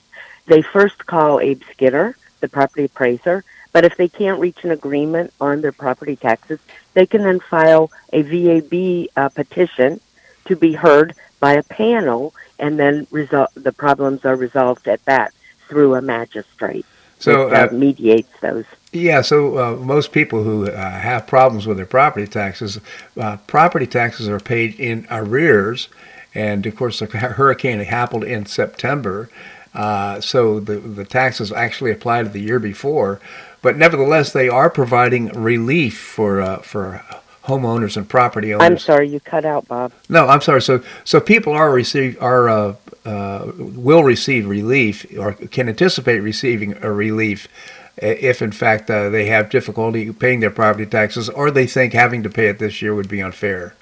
they 0.47 0.63
first 0.63 1.07
call 1.07 1.41
Abe 1.41 1.63
Skinner, 1.73 2.17
the 2.41 2.49
property 2.49 2.85
appraiser. 2.85 3.45
But 3.73 3.85
if 3.85 3.97
they 3.97 4.09
can't 4.09 4.41
reach 4.41 4.65
an 4.65 4.71
agreement 4.71 5.33
on 5.41 5.63
their 5.63 5.73
property 5.73 6.17
taxes, 6.17 6.61
they 6.95 7.07
can 7.07 7.23
then 7.23 7.41
file 7.41 7.91
a 8.13 8.23
VAB 8.23 9.09
uh, 9.17 9.29
petition 9.31 10.01
to 10.45 10.57
be 10.57 10.75
heard 10.75 11.15
by 11.41 11.55
a 11.55 11.63
panel, 11.63 12.35
and 12.63 12.79
then 12.79 13.05
resol- 13.07 13.53
the 13.55 13.73
problems 13.73 14.25
are 14.25 14.37
resolved 14.37 14.89
at 14.89 15.05
that 15.05 15.35
through 15.69 15.97
a 15.97 16.01
magistrate. 16.01 16.87
So 17.19 17.51
uh, 17.51 17.69
mediates 17.73 18.33
those. 18.41 18.65
Yeah, 18.93 19.21
so 19.23 19.59
uh, 19.59 19.77
most 19.77 20.13
people 20.13 20.43
who 20.43 20.69
uh, 20.69 20.91
have 20.91 21.27
problems 21.27 21.67
with 21.67 21.77
their 21.77 21.87
property 21.87 22.27
taxes, 22.27 22.81
uh, 23.21 23.37
property 23.47 23.87
taxes 23.87 24.29
are 24.29 24.41
paid 24.41 24.79
in 24.79 25.07
arrears, 25.11 25.89
and 26.35 26.65
of 26.67 26.77
course 26.77 27.01
the 27.01 27.07
hurricane 27.39 27.81
happened 27.81 28.25
in 28.25 28.47
September, 28.47 29.29
uh, 29.75 30.21
so 30.21 30.61
the 30.61 30.77
the 30.77 31.05
taxes 31.05 31.53
actually 31.53 31.91
apply 31.91 32.23
to 32.23 32.29
the 32.29 32.41
year 32.41 32.59
before, 32.59 33.21
but 33.63 33.77
nevertheless 33.77 34.33
they 34.33 34.49
are 34.49 34.69
providing 34.69 35.29
relief 35.29 35.99
for 35.99 36.41
uh, 36.41 36.59
for 36.59 37.03
homeowners 37.45 37.97
and 37.97 38.09
property 38.09 38.55
owners. 38.55 38.65
I'm 38.65 38.79
sorry, 38.79 39.09
you 39.09 39.21
cut 39.21 39.45
out, 39.45 39.67
Bob. 39.69 39.93
No, 40.09 40.27
I'm 40.29 40.41
sorry. 40.41 40.63
So 40.63 40.83
so 41.05 41.21
people 41.21 41.53
are 41.53 41.71
receive 41.73 42.21
are 42.23 42.49
uh, 42.49 42.75
uh, 43.05 43.53
will 43.57 44.05
receive 44.05 44.47
relief 44.47 45.07
or 45.19 45.33
can 45.33 45.69
anticipate 45.69 46.21
receiving 46.21 46.83
a 46.83 46.93
relief 46.93 47.49
if 47.97 48.41
in 48.41 48.53
fact 48.53 48.91
uh, 48.91 49.11
they 49.11 49.27
have 49.27 49.51
difficulty 49.51 50.13
paying 50.13 50.41
their 50.41 50.51
property 50.51 50.87
taxes 50.87 51.29
or 51.29 51.51
they 51.51 51.67
think 51.67 51.93
having 51.93 52.23
to 52.23 52.31
pay 52.31 52.47
it 52.47 52.59
this 52.59 52.81
year 52.81 52.95
would 52.95 53.09
be 53.09 53.21
unfair. 53.21 53.75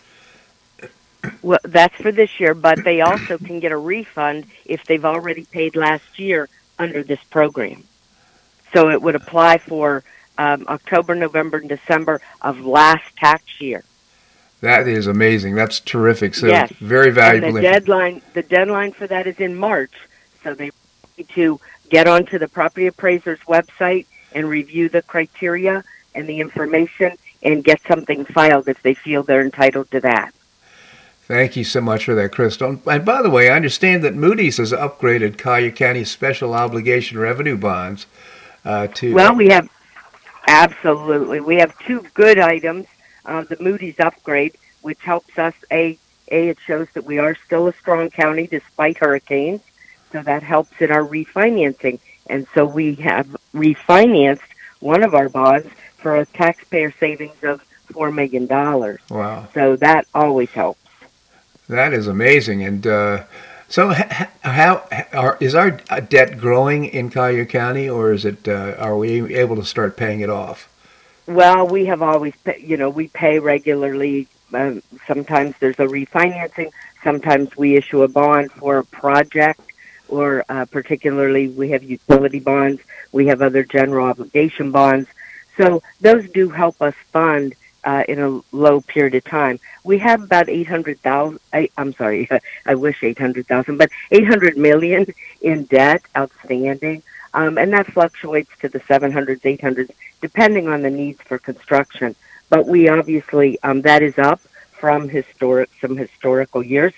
Well, 1.43 1.59
that's 1.65 1.95
for 1.97 2.13
this 2.13 2.41
year, 2.41 2.55
but 2.55 2.83
they 2.83 3.03
also 3.03 3.37
can 3.37 3.61
get 3.61 3.73
a 3.73 3.77
refund 3.77 4.47
if 4.65 4.85
they've 4.85 5.05
already 5.05 5.45
paid 5.45 5.77
last 5.77 6.19
year 6.19 6.49
under 6.79 7.03
this 7.03 7.23
program. 7.25 7.85
So 8.73 8.89
it 8.89 9.03
would 9.03 9.15
apply 9.15 9.59
for 9.59 10.03
um, 10.41 10.65
October, 10.69 11.15
November, 11.15 11.59
and 11.59 11.69
December 11.69 12.19
of 12.41 12.65
last 12.65 13.05
tax 13.17 13.61
year. 13.61 13.85
That 14.63 14.89
is 14.89 15.07
amazing. 15.07 15.55
That's 15.55 15.81
terrific. 15.81 16.35
So 16.35 16.47
yes. 16.47 16.73
very 16.81 17.11
valuable. 17.11 17.49
And 17.49 17.57
the 17.59 17.63
deadline 17.63 18.23
the 18.33 18.43
deadline 18.43 18.93
for 18.93 19.07
that 19.07 19.27
is 19.27 19.39
in 19.39 19.55
March. 19.55 19.93
So 20.43 20.55
they 20.55 20.71
need 21.19 21.29
to 21.31 21.61
get 21.91 22.09
onto 22.09 22.39
the 22.39 22.49
property 22.49 22.87
appraiser's 22.87 23.39
website 23.41 24.07
and 24.33 24.49
review 24.49 24.89
the 24.89 25.03
criteria 25.03 25.85
and 26.15 26.27
the 26.27 26.41
information 26.41 27.13
and 27.43 27.63
get 27.63 27.81
something 27.87 28.25
filed 28.25 28.69
if 28.69 28.83
they 28.83 28.95
feel 28.95 29.23
they're 29.23 29.43
entitled 29.43 29.91
to 29.91 30.01
that. 30.01 30.33
Thank 31.23 31.55
you 31.57 31.65
so 31.65 31.81
much 31.81 32.07
for 32.07 32.15
that, 32.15 32.33
Crystal. 32.33 32.81
And 32.87 33.05
by 33.05 33.23
the 33.23 33.31
way, 33.31 33.51
I 33.51 33.57
understand 33.57 34.03
that 34.05 34.15
Moody's 34.15 34.57
has 34.57 34.73
upgraded 34.73 35.39
Collier 35.39 35.71
County 35.71 36.05
special 36.05 36.55
obligation 36.55 37.19
revenue 37.19 37.57
bonds 37.57 38.07
uh, 38.65 38.89
to. 38.89 39.15
Well, 39.15 39.37
we 39.37 39.49
have 39.49 39.69
absolutely 40.47 41.41
we 41.41 41.57
have 41.57 41.77
two 41.81 42.05
good 42.15 42.39
items 42.39 42.87
uh, 43.25 43.45
the 43.45 43.57
Moody's 43.61 43.99
upgrade, 44.01 44.57
which 44.83 45.01
helps 45.01 45.39
us 45.39 45.55
a 45.71 45.99
a 46.33 46.49
it 46.49 46.59
shows 46.65 46.87
that 46.95 47.05
we 47.05 47.19
are 47.19 47.37
still 47.47 47.67
a 47.67 47.73
strong 47.75 48.09
county 48.09 48.47
despite 48.47 48.99
hurricanes, 48.99 49.61
so 50.13 50.23
that 50.23 50.43
helps 50.43 50.81
in 50.81 50.91
our 50.91 51.03
refinancing, 51.03 51.99
and 52.29 52.47
so 52.55 52.65
we 52.65 52.95
have 52.97 53.27
refinanced 53.53 54.41
one 54.79 55.03
of 55.03 55.15
our 55.15 55.29
bonds 55.29 55.69
for 55.99 56.17
a 56.17 56.27
taxpayer 56.27 56.93
savings 56.93 57.43
of 57.43 57.63
four 57.93 58.11
million 58.11 58.47
dollars. 58.47 59.01
Wow! 59.11 59.49
So 59.55 59.77
that 59.77 60.07
always 60.15 60.51
helps. 60.51 60.81
That 61.69 61.93
is 61.93 62.07
amazing, 62.07 62.65
and. 62.65 62.87
Uh, 62.87 63.25
so, 63.71 63.95
how 64.41 64.85
are, 65.13 65.39
is 65.41 65.55
our 65.55 65.71
debt 65.71 66.39
growing 66.39 66.87
in 66.87 67.09
Collier 67.09 67.45
County, 67.45 67.89
or 67.89 68.13
is 68.13 68.25
it? 68.25 68.49
Uh, 68.49 68.75
are 68.79 68.97
we 68.97 69.35
able 69.37 69.55
to 69.55 69.65
start 69.65 69.97
paying 69.97 70.21
it 70.21 70.29
off? 70.29 70.69
Well, 71.27 71.69
we 71.69 71.87
have 71.87 72.03
always, 72.03 72.35
you 72.59 72.77
know, 72.77 72.91
we 72.91 73.07
pay 73.07 73.39
regularly. 73.39 74.27
Um, 74.53 74.83
sometimes 75.07 75.55
there's 75.61 75.79
a 75.79 75.87
refinancing. 75.87 76.73
Sometimes 77.05 77.57
we 77.57 77.77
issue 77.77 78.03
a 78.03 78.09
bond 78.09 78.51
for 78.51 78.79
a 78.79 78.85
project, 78.85 79.61
or 80.09 80.45
uh, 80.49 80.65
particularly 80.65 81.47
we 81.47 81.71
have 81.71 81.85
utility 81.85 82.41
bonds. 82.41 82.83
We 83.13 83.29
have 83.29 83.41
other 83.41 83.63
general 83.63 84.09
obligation 84.09 84.73
bonds. 84.73 85.09
So 85.57 85.81
those 86.01 86.29
do 86.31 86.49
help 86.49 86.83
us 86.83 86.95
fund 87.13 87.55
uh, 87.85 88.05
in 88.09 88.21
a 88.21 88.41
low 88.53 88.81
period 88.81 89.15
of 89.15 89.25
time. 89.25 89.59
We 89.85 89.99
have 89.99 90.23
about 90.23 90.49
800,000, 90.49 91.41
I'm 91.77 91.93
sorry, 91.95 92.29
I 92.67 92.75
wish 92.75 93.03
800,000, 93.03 93.77
but 93.77 93.91
800 94.11 94.57
million 94.57 95.07
in 95.41 95.65
debt 95.65 96.03
outstanding. 96.17 97.03
Um, 97.33 97.59
and 97.59 97.73
that 97.73 97.87
fluctuates 97.87 98.51
to 98.61 98.69
the 98.69 98.81
700s, 98.81 99.41
800s, 99.43 99.91
depending 100.21 100.69
on 100.69 100.83
the 100.83 100.91
needs 100.91 101.21
for 101.23 101.39
construction. 101.39 102.17
But 102.49 102.67
we 102.67 102.89
obviously, 102.89 103.61
um, 103.63 103.83
that 103.83 104.03
is 104.03 104.19
up 104.19 104.41
from 104.73 105.09
historic, 105.09 105.71
some 105.81 105.97
historical 105.97 106.63
years 106.63 106.93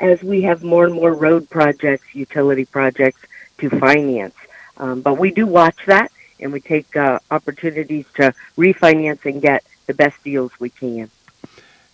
as 0.00 0.22
we 0.22 0.42
have 0.42 0.62
more 0.62 0.84
and 0.84 0.94
more 0.94 1.12
road 1.12 1.48
projects, 1.50 2.14
utility 2.14 2.64
projects 2.64 3.20
to 3.58 3.68
finance. 3.68 4.34
Um, 4.76 5.00
but 5.00 5.18
we 5.18 5.30
do 5.30 5.46
watch 5.46 5.76
that 5.86 6.12
and 6.40 6.52
we 6.52 6.60
take 6.60 6.96
uh, 6.96 7.18
opportunities 7.30 8.06
to 8.14 8.32
refinance 8.56 9.24
and 9.24 9.42
get 9.42 9.64
the 9.88 9.94
best 9.94 10.22
deals 10.22 10.52
we 10.60 10.70
can. 10.70 11.10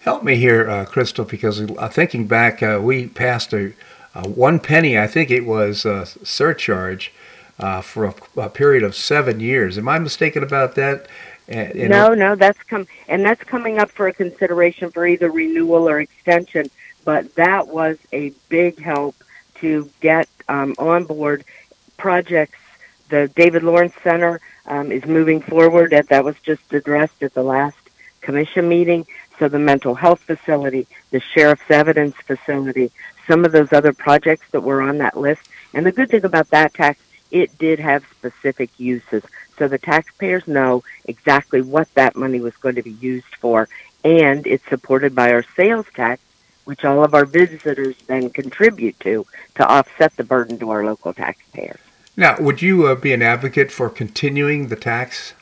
Help 0.00 0.22
me 0.22 0.36
here, 0.36 0.68
uh, 0.68 0.84
Crystal, 0.84 1.24
because 1.24 1.62
uh, 1.62 1.88
thinking 1.88 2.26
back, 2.26 2.62
uh, 2.62 2.78
we 2.82 3.06
passed 3.06 3.54
a, 3.54 3.72
a, 4.14 4.28
one 4.28 4.60
penny, 4.60 4.98
I 4.98 5.06
think 5.06 5.30
it 5.30 5.46
was 5.46 5.86
a 5.86 6.04
surcharge 6.04 7.10
uh, 7.58 7.80
for 7.80 8.04
a, 8.04 8.14
a, 8.36 8.50
period 8.50 8.82
of 8.82 8.94
seven 8.94 9.40
years. 9.40 9.78
Am 9.78 9.88
I 9.88 9.98
mistaken 9.98 10.42
about 10.42 10.74
that? 10.74 11.06
no, 11.48 12.14
no, 12.14 12.34
that's 12.34 12.62
come 12.64 12.86
and 13.08 13.24
that's 13.24 13.44
coming 13.44 13.78
up 13.78 13.90
for 13.90 14.08
a 14.08 14.12
consideration 14.12 14.90
for 14.90 15.06
either 15.06 15.30
renewal 15.30 15.88
or 15.88 16.00
extension. 16.00 16.70
But 17.04 17.34
that 17.34 17.68
was 17.68 17.98
a 18.12 18.30
big 18.48 18.80
help 18.80 19.14
to 19.56 19.90
get 20.00 20.28
um, 20.48 20.74
on 20.78 21.04
board 21.04 21.44
projects. 21.98 22.58
The 23.10 23.28
David 23.28 23.62
Lawrence 23.62 23.94
Center 24.02 24.40
um, 24.66 24.90
is 24.90 25.04
moving 25.04 25.40
forward. 25.40 25.90
That 25.90 26.08
that 26.08 26.24
was 26.24 26.36
just 26.42 26.72
addressed 26.72 27.22
at 27.22 27.34
the 27.34 27.42
last 27.42 27.76
commission 28.24 28.68
meeting. 28.68 29.06
So 29.38 29.48
the 29.48 29.58
mental 29.58 29.94
health 29.94 30.20
facility, 30.20 30.86
the 31.10 31.20
sheriff's 31.20 31.70
evidence 31.70 32.16
facility, 32.16 32.90
some 33.28 33.44
of 33.44 33.52
those 33.52 33.72
other 33.72 33.92
projects 33.92 34.46
that 34.52 34.62
were 34.62 34.80
on 34.82 34.98
that 34.98 35.16
list. 35.16 35.42
And 35.72 35.84
the 35.84 35.92
good 35.92 36.10
thing 36.10 36.24
about 36.24 36.50
that 36.50 36.74
tax, 36.74 37.00
it 37.30 37.56
did 37.58 37.78
have 37.80 38.04
specific 38.18 38.70
uses. 38.78 39.22
So 39.58 39.68
the 39.68 39.78
taxpayers 39.78 40.46
know 40.46 40.82
exactly 41.04 41.60
what 41.60 41.92
that 41.94 42.16
money 42.16 42.40
was 42.40 42.56
going 42.56 42.74
to 42.76 42.82
be 42.82 42.92
used 42.92 43.34
for. 43.40 43.68
And 44.04 44.46
it's 44.46 44.68
supported 44.68 45.14
by 45.14 45.32
our 45.32 45.44
sales 45.56 45.86
tax, 45.94 46.22
which 46.64 46.84
all 46.84 47.04
of 47.04 47.14
our 47.14 47.24
visitors 47.24 47.96
then 48.06 48.30
contribute 48.30 48.98
to 49.00 49.26
to 49.56 49.66
offset 49.66 50.16
the 50.16 50.24
burden 50.24 50.58
to 50.58 50.70
our 50.70 50.84
local 50.84 51.12
taxpayers. 51.12 51.80
Now, 52.16 52.36
would 52.38 52.62
you 52.62 52.86
uh, 52.86 52.94
be 52.94 53.12
an 53.12 53.22
advocate 53.22 53.72
for 53.72 53.90
continuing 53.90 54.68
the 54.68 54.76
tax? 54.76 55.34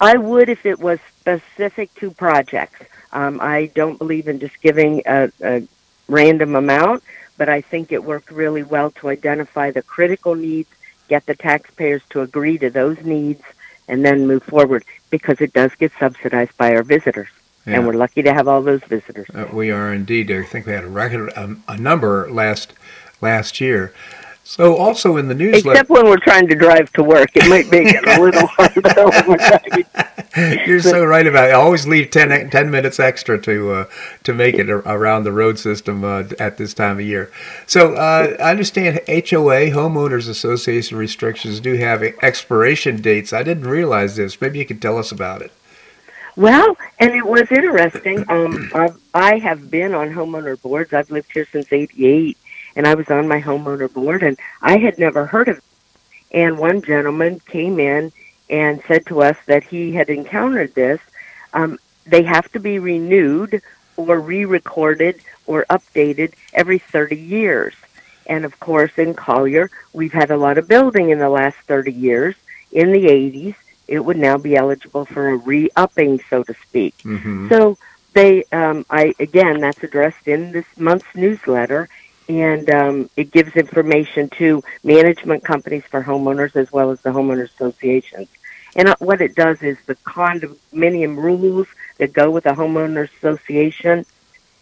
I 0.00 0.16
would 0.16 0.48
if 0.48 0.66
it 0.66 0.78
was 0.78 0.98
specific 1.26 1.92
to 1.96 2.10
projects. 2.10 2.86
Um, 3.12 3.40
I 3.40 3.66
don't 3.74 3.98
believe 3.98 4.28
in 4.28 4.38
just 4.38 4.60
giving 4.60 5.02
a, 5.06 5.30
a 5.42 5.66
random 6.08 6.54
amount, 6.54 7.02
but 7.36 7.48
I 7.48 7.60
think 7.60 7.92
it 7.92 8.04
worked 8.04 8.30
really 8.30 8.62
well 8.62 8.90
to 8.92 9.08
identify 9.08 9.70
the 9.70 9.82
critical 9.82 10.34
needs, 10.34 10.68
get 11.08 11.26
the 11.26 11.34
taxpayers 11.34 12.02
to 12.10 12.20
agree 12.20 12.58
to 12.58 12.70
those 12.70 12.98
needs, 13.04 13.42
and 13.88 14.04
then 14.04 14.26
move 14.26 14.42
forward 14.42 14.84
because 15.10 15.40
it 15.40 15.52
does 15.52 15.74
get 15.74 15.92
subsidized 15.98 16.56
by 16.56 16.74
our 16.74 16.82
visitors. 16.82 17.28
Yeah. 17.64 17.74
And 17.74 17.86
we're 17.86 17.94
lucky 17.94 18.22
to 18.22 18.32
have 18.32 18.46
all 18.46 18.62
those 18.62 18.84
visitors. 18.84 19.26
Uh, 19.34 19.48
we 19.52 19.72
are 19.72 19.92
indeed. 19.92 20.30
I 20.30 20.44
think 20.44 20.66
we 20.66 20.72
had 20.72 20.84
a 20.84 20.88
record 20.88 21.32
um, 21.34 21.64
a 21.66 21.76
number 21.76 22.30
last 22.30 22.72
last 23.20 23.60
year. 23.60 23.92
So 24.48 24.76
also 24.76 25.16
in 25.16 25.26
the 25.26 25.34
newsletter, 25.34 25.72
except 25.72 25.90
when 25.90 26.04
we're 26.06 26.18
trying 26.18 26.46
to 26.46 26.54
drive 26.54 26.92
to 26.92 27.02
work, 27.02 27.30
it 27.34 27.48
might 27.50 27.68
make 27.68 27.88
it 27.88 28.06
a 28.06 28.22
little 28.22 28.46
hard. 28.46 28.76
You're 30.68 30.80
so 30.80 31.04
right 31.04 31.26
about 31.26 31.48
it. 31.48 31.50
I 31.50 31.54
always 31.54 31.84
leave 31.88 32.12
10, 32.12 32.50
10 32.50 32.70
minutes 32.70 33.00
extra 33.00 33.42
to 33.42 33.72
uh, 33.72 33.84
to 34.22 34.32
make 34.32 34.54
it 34.54 34.70
around 34.70 35.24
the 35.24 35.32
road 35.32 35.58
system 35.58 36.04
uh, 36.04 36.22
at 36.38 36.58
this 36.58 36.74
time 36.74 37.00
of 37.00 37.04
year. 37.04 37.32
So 37.66 37.96
uh, 37.96 38.36
I 38.38 38.52
understand 38.52 39.00
HOA 39.08 39.72
homeowners 39.72 40.28
association 40.28 40.96
restrictions 40.96 41.58
do 41.58 41.74
have 41.78 42.04
expiration 42.22 43.02
dates. 43.02 43.32
I 43.32 43.42
didn't 43.42 43.66
realize 43.66 44.14
this. 44.14 44.40
Maybe 44.40 44.60
you 44.60 44.64
could 44.64 44.80
tell 44.80 44.96
us 44.96 45.10
about 45.10 45.42
it. 45.42 45.50
Well, 46.36 46.78
and 47.00 47.10
it 47.14 47.26
was 47.26 47.50
interesting. 47.50 48.24
Um, 48.28 48.70
I've, 48.72 48.96
I 49.12 49.38
have 49.38 49.72
been 49.72 49.92
on 49.92 50.10
homeowner 50.10 50.60
boards. 50.62 50.92
I've 50.92 51.10
lived 51.10 51.32
here 51.32 51.48
since 51.50 51.72
'88 51.72 52.38
and 52.76 52.86
I 52.86 52.94
was 52.94 53.10
on 53.10 53.26
my 53.26 53.40
homeowner 53.40 53.92
board, 53.92 54.22
and 54.22 54.38
I 54.62 54.76
had 54.76 54.98
never 54.98 55.26
heard 55.26 55.48
of. 55.48 55.58
It. 55.58 55.64
And 56.32 56.58
one 56.58 56.82
gentleman 56.82 57.40
came 57.40 57.80
in 57.80 58.12
and 58.50 58.82
said 58.86 59.06
to 59.06 59.22
us 59.22 59.36
that 59.46 59.64
he 59.64 59.92
had 59.92 60.10
encountered 60.10 60.74
this. 60.74 61.00
Um, 61.52 61.78
they 62.06 62.22
have 62.22 62.50
to 62.52 62.60
be 62.60 62.78
renewed 62.78 63.62
or 63.96 64.20
re-recorded 64.20 65.20
or 65.46 65.64
updated 65.70 66.34
every 66.52 66.78
30 66.78 67.16
years. 67.16 67.74
And 68.26 68.44
of 68.44 68.58
course, 68.60 68.92
in 68.98 69.14
Collier, 69.14 69.70
we've 69.92 70.12
had 70.12 70.30
a 70.30 70.36
lot 70.36 70.58
of 70.58 70.68
building 70.68 71.10
in 71.10 71.18
the 71.18 71.30
last 71.30 71.56
30 71.66 71.92
years. 71.92 72.34
In 72.72 72.92
the 72.92 73.06
80s, 73.06 73.54
it 73.88 74.00
would 74.00 74.16
now 74.16 74.36
be 74.36 74.56
eligible 74.56 75.04
for 75.06 75.28
a 75.28 75.36
re-upping, 75.36 76.20
so 76.28 76.42
to 76.42 76.54
speak. 76.54 76.96
Mm-hmm. 76.98 77.48
So 77.48 77.78
they, 78.12 78.44
um, 78.50 78.84
I 78.90 79.14
again, 79.20 79.60
that's 79.60 79.82
addressed 79.82 80.26
in 80.26 80.52
this 80.52 80.66
month's 80.76 81.14
newsletter, 81.14 81.88
and 82.28 82.68
um, 82.70 83.10
it 83.16 83.30
gives 83.30 83.54
information 83.56 84.28
to 84.30 84.62
management 84.82 85.44
companies 85.44 85.84
for 85.84 86.02
homeowners 86.02 86.56
as 86.56 86.72
well 86.72 86.90
as 86.90 87.00
the 87.02 87.10
homeowner 87.10 87.44
associations. 87.44 88.28
And 88.74 88.88
uh, 88.88 88.96
what 88.98 89.20
it 89.20 89.34
does 89.34 89.62
is 89.62 89.78
the 89.86 89.94
condominium 89.96 91.16
rules 91.16 91.66
that 91.98 92.12
go 92.12 92.30
with 92.30 92.46
a 92.46 92.52
homeowner 92.52 93.08
association, 93.16 94.04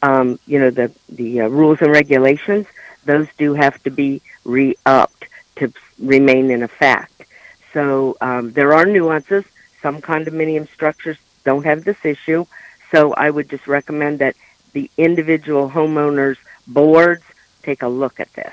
um, 0.03 0.38
you 0.46 0.59
know, 0.59 0.70
the 0.70 0.92
the 1.09 1.42
uh, 1.42 1.48
rules 1.48 1.81
and 1.81 1.90
regulations, 1.90 2.66
those 3.05 3.27
do 3.38 3.55
have 3.55 3.83
to 3.85 3.90
be 3.90 4.22
re-upped 4.44 5.24
to 5.57 5.72
remain 5.98 6.50
in 6.50 6.62
effect. 6.62 7.24
So 7.72 8.16
um, 8.20 8.53
there 8.53 8.72
are 8.72 8.85
nuances. 8.85 9.44
Some 9.83 10.00
condominium 10.00 10.68
structures 10.72 11.18
don't 11.44 11.64
have 11.64 11.85
this 11.85 12.03
issue. 12.05 12.46
So 12.90 13.12
I 13.14 13.31
would 13.31 13.50
just 13.50 13.66
recommend 13.66 14.20
that 14.20 14.37
the 14.72 14.90
individual 14.96 15.68
homeowners 15.70 16.37
boards 16.66 17.24
take 17.64 17.83
a 17.83 17.88
look 17.88 18.20
at 18.20 18.33
this. 18.35 18.53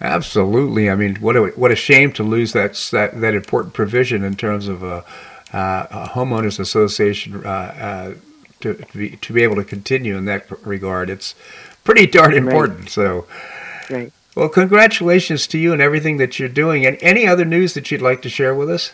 Absolutely. 0.00 0.90
I 0.90 0.96
mean, 0.96 1.16
what 1.16 1.36
a 1.36 1.46
what 1.56 1.70
a 1.70 1.76
shame 1.76 2.12
to 2.14 2.22
lose 2.22 2.52
that 2.52 2.74
that, 2.92 3.20
that 3.20 3.34
important 3.34 3.74
provision 3.74 4.24
in 4.24 4.34
terms 4.34 4.68
of 4.68 4.82
a, 4.82 5.04
uh, 5.52 5.86
a 5.90 6.08
homeowners 6.08 6.58
association 6.58 7.44
uh, 7.44 7.48
uh, 7.48 8.14
to 8.60 8.74
to 8.74 8.98
be, 8.98 9.16
to 9.16 9.32
be 9.32 9.42
able 9.42 9.56
to 9.56 9.64
continue 9.64 10.16
in 10.16 10.24
that 10.26 10.50
regard. 10.66 11.10
It's 11.10 11.34
pretty 11.84 12.06
darn 12.06 12.34
important. 12.34 12.80
Right. 12.80 12.90
So, 12.90 13.26
right. 13.88 14.12
Well, 14.34 14.48
congratulations 14.48 15.46
to 15.48 15.58
you 15.58 15.72
and 15.72 15.80
everything 15.80 16.16
that 16.16 16.38
you're 16.40 16.48
doing. 16.48 16.84
And 16.84 16.98
any 17.00 17.26
other 17.26 17.44
news 17.44 17.74
that 17.74 17.90
you'd 17.90 18.02
like 18.02 18.20
to 18.22 18.28
share 18.28 18.54
with 18.54 18.68
us? 18.68 18.92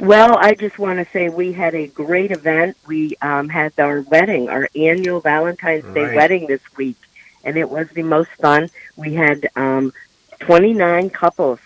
Well, 0.00 0.36
I 0.38 0.54
just 0.54 0.78
want 0.80 0.98
to 0.98 1.10
say 1.12 1.28
we 1.28 1.52
had 1.52 1.76
a 1.76 1.86
great 1.86 2.32
event. 2.32 2.76
We 2.84 3.16
um, 3.22 3.48
had 3.48 3.72
our 3.78 4.00
wedding, 4.00 4.48
our 4.48 4.68
annual 4.74 5.20
Valentine's 5.20 5.84
right. 5.84 5.94
Day 5.94 6.16
wedding 6.16 6.46
this 6.48 6.60
week 6.76 6.96
and 7.44 7.56
it 7.56 7.68
was 7.68 7.88
the 7.90 8.02
most 8.02 8.30
fun. 8.30 8.70
We 8.96 9.14
had 9.14 9.48
um, 9.56 9.92
29 10.40 11.10
couples. 11.10 11.60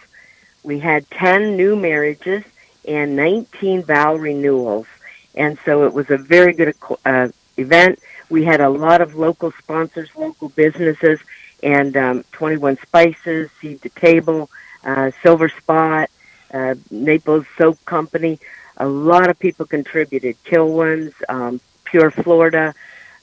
We 0.62 0.78
had 0.78 1.08
10 1.10 1.56
new 1.56 1.76
marriages 1.76 2.44
and 2.86 3.16
19 3.16 3.84
vow 3.84 4.16
renewals. 4.16 4.86
And 5.34 5.58
so 5.64 5.84
it 5.84 5.92
was 5.92 6.10
a 6.10 6.18
very 6.18 6.52
good 6.52 6.74
uh, 7.04 7.28
event. 7.56 8.00
We 8.28 8.44
had 8.44 8.60
a 8.60 8.68
lot 8.68 9.00
of 9.00 9.14
local 9.14 9.52
sponsors, 9.52 10.10
local 10.16 10.48
businesses, 10.50 11.20
and 11.62 11.96
um, 11.96 12.24
21 12.32 12.78
Spices, 12.78 13.50
Seed 13.60 13.82
to 13.82 13.88
Table, 13.90 14.50
uh, 14.84 15.10
Silver 15.22 15.48
Spot, 15.48 16.10
uh, 16.52 16.74
Naples 16.90 17.46
Soap 17.56 17.84
Company. 17.84 18.38
A 18.76 18.86
lot 18.86 19.28
of 19.30 19.38
people 19.38 19.66
contributed. 19.66 20.36
Kilwins, 20.44 21.12
um, 21.28 21.60
Pure 21.84 22.10
Florida, 22.10 22.74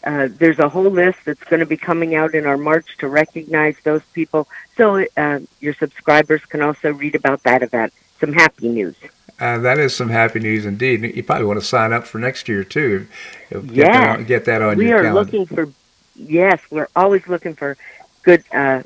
uh, 0.06 0.30
there's 0.32 0.60
a 0.60 0.70
whole 0.70 0.89
list 0.89 1.20
that's 1.26 1.44
going 1.46 1.60
to 1.60 1.65
be 1.65 1.78
coming 1.78 2.15
out 2.15 2.36
in 2.36 2.46
our 2.46 2.58
March 2.58 2.98
to 3.00 3.08
recognize 3.08 3.76
those 3.84 4.04
people. 4.13 4.48
So 4.78 5.06
uh, 5.18 5.39
your 5.60 5.74
subscribers 5.74 6.46
can 6.46 6.62
also 6.62 6.94
read 6.94 7.15
about 7.15 7.44
that 7.44 7.63
event. 7.63 7.91
Some 8.20 8.34
happy 8.34 8.70
news. 8.70 8.96
Uh, 9.39 9.58
that 9.58 9.80
is 9.80 9.96
some 9.96 10.10
happy 10.10 10.39
news 10.39 10.65
indeed. 10.65 11.15
You 11.15 11.24
probably 11.24 11.46
want 11.46 11.60
to 11.60 11.65
sign 11.65 11.91
up 11.91 12.06
for 12.06 12.20
next 12.20 12.48
year 12.48 12.63
too. 12.63 13.08
Get 13.50 13.63
yes. 13.65 13.88
that 13.88 14.10
on, 14.10 14.26
get 14.26 14.46
that 14.46 14.62
on 14.62 14.78
we 14.78 14.88
your 14.88 15.02
calendar. 15.02 15.20
Are 15.20 15.24
looking 15.24 15.46
for. 15.46 15.72
Yes, 16.15 16.62
we're 16.70 16.88
always 16.96 17.28
looking 17.28 17.56
for 17.56 17.76
good 18.24 18.45
uh, 18.53 18.84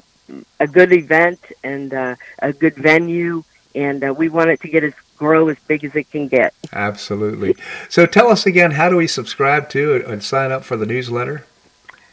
a 0.60 0.68
good 0.68 0.92
event 0.92 1.40
and 1.64 1.94
uh, 1.94 2.16
a 2.40 2.52
good 2.52 2.76
venue, 2.76 3.44
and 3.76 4.04
uh, 4.04 4.14
we 4.14 4.30
want 4.30 4.50
it 4.50 4.60
to 4.62 4.68
get 4.68 4.84
as 4.84 4.94
grow 5.20 5.50
as 5.50 5.58
big 5.68 5.84
as 5.84 5.96
it 5.96 6.10
can 6.10 6.28
get. 6.28 6.56
Absolutely. 6.74 7.56
So 7.90 8.08
tell 8.08 8.30
us 8.30 8.48
again, 8.48 8.72
how 8.72 8.90
do 8.90 8.96
we 8.96 9.06
subscribe 9.06 9.70
to 9.70 10.04
and 10.08 10.24
sign 10.24 10.52
up 10.52 10.64
for 10.64 10.76
the 10.78 10.88
newsletter? 10.88 11.46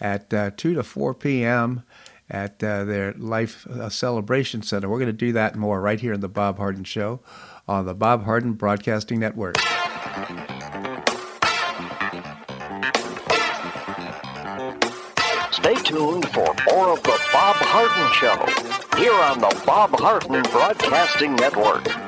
at 0.00 0.32
uh, 0.32 0.52
2 0.56 0.74
to 0.74 0.84
4 0.84 1.14
p.m 1.14 1.82
at 2.30 2.62
uh, 2.62 2.84
their 2.84 3.12
Life 3.14 3.66
uh, 3.66 3.88
Celebration 3.88 4.62
Center. 4.62 4.88
We're 4.88 4.98
going 4.98 5.06
to 5.06 5.12
do 5.12 5.32
that 5.32 5.56
more 5.56 5.80
right 5.80 6.00
here 6.00 6.12
in 6.12 6.20
the 6.20 6.28
Bob 6.28 6.58
Harden 6.58 6.84
Show 6.84 7.20
on 7.66 7.86
the 7.86 7.94
Bob 7.94 8.24
Harden 8.24 8.52
Broadcasting 8.54 9.20
Network. 9.20 9.56
Stay 15.52 15.74
tuned 15.82 16.28
for 16.30 16.54
more 16.70 16.92
of 16.92 17.02
the 17.02 17.18
Bob 17.32 17.56
Harden 17.56 18.12
Show 18.14 18.98
here 18.98 19.12
on 19.12 19.40
the 19.40 19.62
Bob 19.66 19.90
Harden 19.98 20.42
Broadcasting 20.42 21.34
Network. 21.36 22.07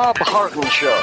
Bob 0.00 0.16
Harden 0.16 0.64
Show. 0.70 0.98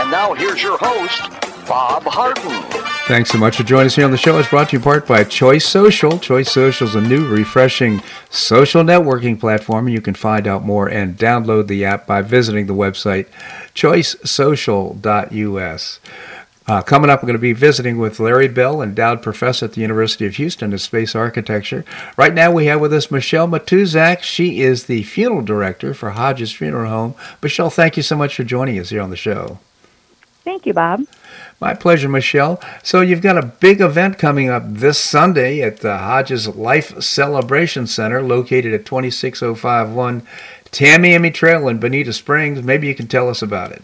And 0.00 0.10
now 0.10 0.34
here's 0.34 0.60
your 0.60 0.76
host, 0.76 1.20
Bob 1.68 2.02
Harden. 2.02 2.64
Thanks 3.06 3.30
so 3.30 3.38
much 3.38 3.58
for 3.58 3.62
joining 3.62 3.86
us 3.86 3.94
here 3.94 4.04
on 4.04 4.10
the 4.10 4.16
show. 4.16 4.36
It's 4.40 4.48
brought 4.48 4.70
to 4.70 4.72
you 4.72 4.80
in 4.80 4.82
part 4.82 5.06
by 5.06 5.22
Choice 5.22 5.64
Social. 5.64 6.18
Choice 6.18 6.50
Social 6.50 6.88
is 6.88 6.96
a 6.96 7.00
new, 7.00 7.28
refreshing 7.28 8.02
social 8.30 8.82
networking 8.82 9.38
platform. 9.38 9.88
You 9.88 10.00
can 10.00 10.14
find 10.14 10.48
out 10.48 10.64
more 10.64 10.88
and 10.88 11.16
download 11.16 11.68
the 11.68 11.84
app 11.84 12.08
by 12.08 12.22
visiting 12.22 12.66
the 12.66 12.74
website 12.74 13.28
choicesocial.us. 13.76 16.00
Uh, 16.66 16.80
coming 16.80 17.10
up, 17.10 17.22
we're 17.22 17.26
going 17.26 17.34
to 17.34 17.38
be 17.38 17.52
visiting 17.52 17.98
with 17.98 18.18
Larry 18.18 18.48
Bell, 18.48 18.80
endowed 18.80 19.22
professor 19.22 19.66
at 19.66 19.74
the 19.74 19.82
University 19.82 20.24
of 20.24 20.36
Houston 20.36 20.72
in 20.72 20.78
space 20.78 21.14
architecture. 21.14 21.84
Right 22.16 22.32
now, 22.32 22.50
we 22.50 22.66
have 22.66 22.80
with 22.80 22.94
us 22.94 23.10
Michelle 23.10 23.46
Matuzak. 23.46 24.22
She 24.22 24.62
is 24.62 24.84
the 24.84 25.02
funeral 25.02 25.42
director 25.42 25.92
for 25.92 26.10
Hodges 26.10 26.52
Funeral 26.52 26.88
Home. 26.88 27.14
Michelle, 27.42 27.68
thank 27.68 27.98
you 27.98 28.02
so 28.02 28.16
much 28.16 28.34
for 28.34 28.44
joining 28.44 28.78
us 28.78 28.88
here 28.88 29.02
on 29.02 29.10
the 29.10 29.16
show. 29.16 29.58
Thank 30.42 30.64
you, 30.64 30.72
Bob. 30.72 31.06
My 31.60 31.74
pleasure, 31.74 32.08
Michelle. 32.08 32.58
So, 32.82 33.02
you've 33.02 33.20
got 33.20 33.36
a 33.36 33.42
big 33.42 33.82
event 33.82 34.18
coming 34.18 34.48
up 34.48 34.62
this 34.66 34.98
Sunday 34.98 35.60
at 35.60 35.80
the 35.80 35.98
Hodges 35.98 36.48
Life 36.48 37.02
Celebration 37.02 37.86
Center 37.86 38.22
located 38.22 38.72
at 38.72 38.86
26051 38.86 40.26
Tamiami 40.70 41.32
Trail 41.32 41.68
in 41.68 41.78
Bonita 41.78 42.14
Springs. 42.14 42.62
Maybe 42.62 42.86
you 42.86 42.94
can 42.94 43.06
tell 43.06 43.28
us 43.28 43.42
about 43.42 43.70
it. 43.70 43.82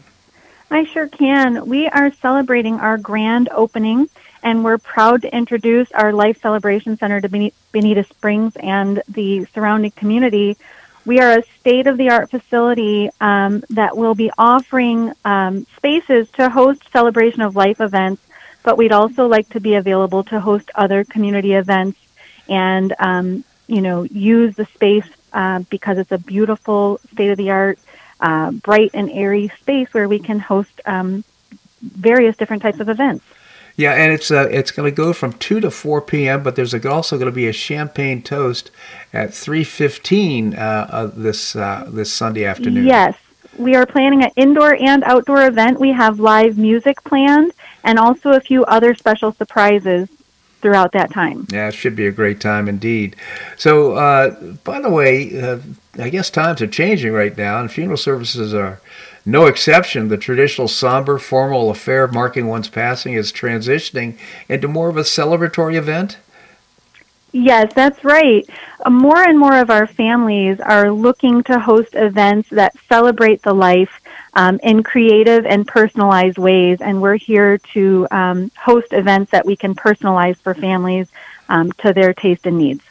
I 0.73 0.85
sure 0.85 1.09
can. 1.09 1.67
We 1.67 1.89
are 1.89 2.13
celebrating 2.13 2.75
our 2.75 2.97
grand 2.97 3.49
opening, 3.51 4.09
and 4.41 4.63
we're 4.63 4.79
proud 4.79 5.23
to 5.23 5.35
introduce 5.35 5.91
our 5.91 6.13
Life 6.13 6.41
Celebration 6.41 6.97
Center 6.97 7.21
to 7.21 7.51
Bonita 7.73 8.05
Springs 8.05 8.55
and 8.55 9.03
the 9.09 9.47
surrounding 9.47 9.91
community. 9.91 10.57
We 11.05 11.19
are 11.19 11.39
a 11.39 11.43
state 11.59 11.89
of 11.89 11.97
the 11.99 12.11
art 12.11 12.31
facility 12.31 13.11
um, 13.21 13.65
that 13.71 13.97
will 13.97 14.15
be 14.15 14.31
offering 14.39 15.13
um, 15.25 15.67
spaces 15.77 16.31
to 16.33 16.49
host 16.49 16.83
celebration 16.93 17.41
of 17.41 17.57
life 17.57 17.81
events, 17.81 18.23
but 18.63 18.79
we'd 18.79 18.93
also 18.93 19.27
like 19.27 19.49
to 19.49 19.61
be 19.61 19.75
available 19.75 20.23
to 20.25 20.39
host 20.39 20.71
other 20.77 21.03
community 21.03 21.55
events 21.55 21.99
and, 22.49 22.95
um, 23.01 23.43
you 23.67 23.81
know, 23.81 24.05
use 24.05 24.55
the 24.55 24.67
space 24.67 25.09
uh, 25.33 25.61
because 25.69 25.99
it's 25.99 26.13
a 26.13 26.19
beautiful 26.19 27.01
state 27.13 27.31
of 27.31 27.39
the 27.39 27.51
art 27.51 27.81
uh, 28.21 28.51
bright 28.51 28.91
and 28.95 29.11
airy 29.11 29.51
space 29.61 29.93
where 29.93 30.09
we 30.09 30.19
can 30.19 30.39
host 30.39 30.81
um, 30.87 31.25
various 31.81 32.37
different 32.37 32.63
types 32.63 32.81
of 32.81 32.89
events. 32.89 33.25
Yeah, 33.77 33.93
and 33.93 34.13
it's 34.13 34.31
uh, 34.31 34.49
it's 34.51 34.73
going 34.73 34.91
to 34.91 34.95
go 34.95 35.13
from 35.13 35.33
two 35.35 35.61
to 35.61 35.71
four 35.71 36.03
p.m. 36.03 36.43
But 36.43 36.55
there's 36.55 36.75
also 36.85 37.17
going 37.17 37.31
to 37.31 37.35
be 37.35 37.49
a 37.49 37.53
champagne 37.53 38.21
toast 38.21 38.71
at 39.13 39.33
three 39.33 39.65
fifteen 39.65 40.55
uh, 40.55 41.11
this 41.15 41.57
uh, 41.57 41.89
this 41.89 42.13
Sunday 42.13 42.45
afternoon. 42.45 42.85
Yes, 42.85 43.17
we 43.57 43.77
are 43.77 43.87
planning 43.87 44.23
an 44.23 44.33
indoor 44.37 44.75
and 44.75 45.03
outdoor 45.05 45.47
event. 45.47 45.81
We 45.81 45.93
have 45.93 46.21
live 46.21 46.59
music 46.59 47.03
planned, 47.05 47.53
and 47.83 47.99
also 47.99 48.33
a 48.33 48.41
few 48.41 48.65
other 48.65 48.95
special 48.95 49.33
surprises 49.33 50.09
throughout 50.61 50.93
that 50.93 51.13
time. 51.13 51.47
Yeah, 51.51 51.69
it 51.69 51.75
should 51.75 51.97
be 51.97 52.07
a 52.07 52.13
great 52.13 52.41
time 52.41 52.69
indeed. 52.69 53.17
So, 53.57 53.93
uh, 53.93 54.31
by 54.65 54.81
the 54.81 54.91
way, 54.91 55.41
uh, 55.41 55.59
I 55.99 56.09
guess 56.11 56.31
times 56.31 56.63
are 56.63 56.67
changing 56.67 57.13
right 57.13 57.37
now, 57.37 57.61
and 57.61 57.71
funeral 57.71 57.97
services 57.97 58.55
are 58.55 58.81
no 59.25 59.47
exception. 59.47 60.09
The 60.09 60.17
traditional 60.17 60.69
somber, 60.69 61.19
formal 61.19 61.71
affair 61.71 62.07
marking 62.09 62.47
one's 62.47 62.69
passing 62.69 63.15
is 63.15 63.33
transitioning 63.33 64.19
into 64.49 64.69
more 64.69 64.89
of 64.89 64.97
a 64.97 65.03
celebratory 65.03 65.75
event. 65.75 66.19
Yes, 67.33 67.73
that's 67.75 68.03
right. 68.03 68.49
Uh, 68.85 68.91
more 68.91 69.23
and 69.23 69.39
more 69.39 69.59
of 69.59 69.71
our 69.71 69.87
families 69.87 70.59
are 70.59 70.91
looking 70.91 71.45
to 71.45 71.61
host 71.61 71.91
events 71.95 72.49
that 72.51 72.75
celebrate 72.89 73.43
the 73.43 73.55
life 73.55 74.01
um, 74.35 74.61
in 74.63 74.83
creative 74.83 75.47
and 75.47 75.67
personalized 75.67 76.39
ways, 76.39 76.81
and 76.81 77.03
we're 77.03 77.17
here 77.17 77.59
to 77.75 78.07
um, 78.11 78.51
host 78.57 78.93
events 78.93 79.31
that 79.33 79.45
we 79.47 79.57
can 79.57 79.75
personalize 79.75 80.37
for 80.37 80.55
families 80.55 81.09
um, 81.49 81.73
to 81.73 81.93
their 81.93 82.15
taste 82.15 82.47
and 82.47 82.59
needs. 82.59 82.83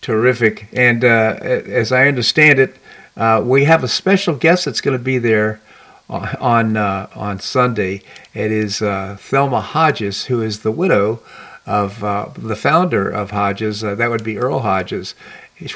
Terrific. 0.00 0.68
And 0.72 1.04
uh, 1.04 1.38
as 1.40 1.92
I 1.92 2.08
understand 2.08 2.58
it, 2.58 2.76
uh, 3.16 3.42
we 3.44 3.64
have 3.64 3.84
a 3.84 3.88
special 3.88 4.34
guest 4.34 4.64
that's 4.64 4.80
going 4.80 4.96
to 4.96 5.02
be 5.02 5.18
there 5.18 5.60
on 6.08 6.76
uh, 6.76 7.08
on 7.14 7.38
Sunday. 7.38 8.02
It 8.34 8.50
is 8.50 8.82
uh, 8.82 9.16
Thelma 9.18 9.60
Hodges, 9.60 10.24
who 10.26 10.42
is 10.42 10.60
the 10.60 10.72
widow 10.72 11.20
of 11.64 12.02
uh, 12.02 12.30
the 12.36 12.56
founder 12.56 13.08
of 13.08 13.30
Hodges. 13.30 13.84
Uh, 13.84 13.94
that 13.94 14.10
would 14.10 14.24
be 14.24 14.38
Earl 14.38 14.60
Hodges. 14.60 15.14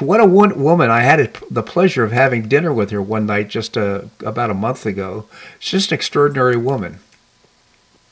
What 0.00 0.20
a 0.20 0.26
woman! 0.26 0.90
I 0.90 1.00
had 1.00 1.34
the 1.50 1.62
pleasure 1.62 2.04
of 2.04 2.12
having 2.12 2.48
dinner 2.48 2.72
with 2.72 2.90
her 2.90 3.02
one 3.02 3.26
night 3.26 3.48
just 3.48 3.76
about 3.76 4.50
a 4.50 4.54
month 4.54 4.86
ago. 4.86 5.26
She's 5.58 5.82
just 5.82 5.92
an 5.92 5.96
extraordinary 5.96 6.56
woman. 6.56 7.00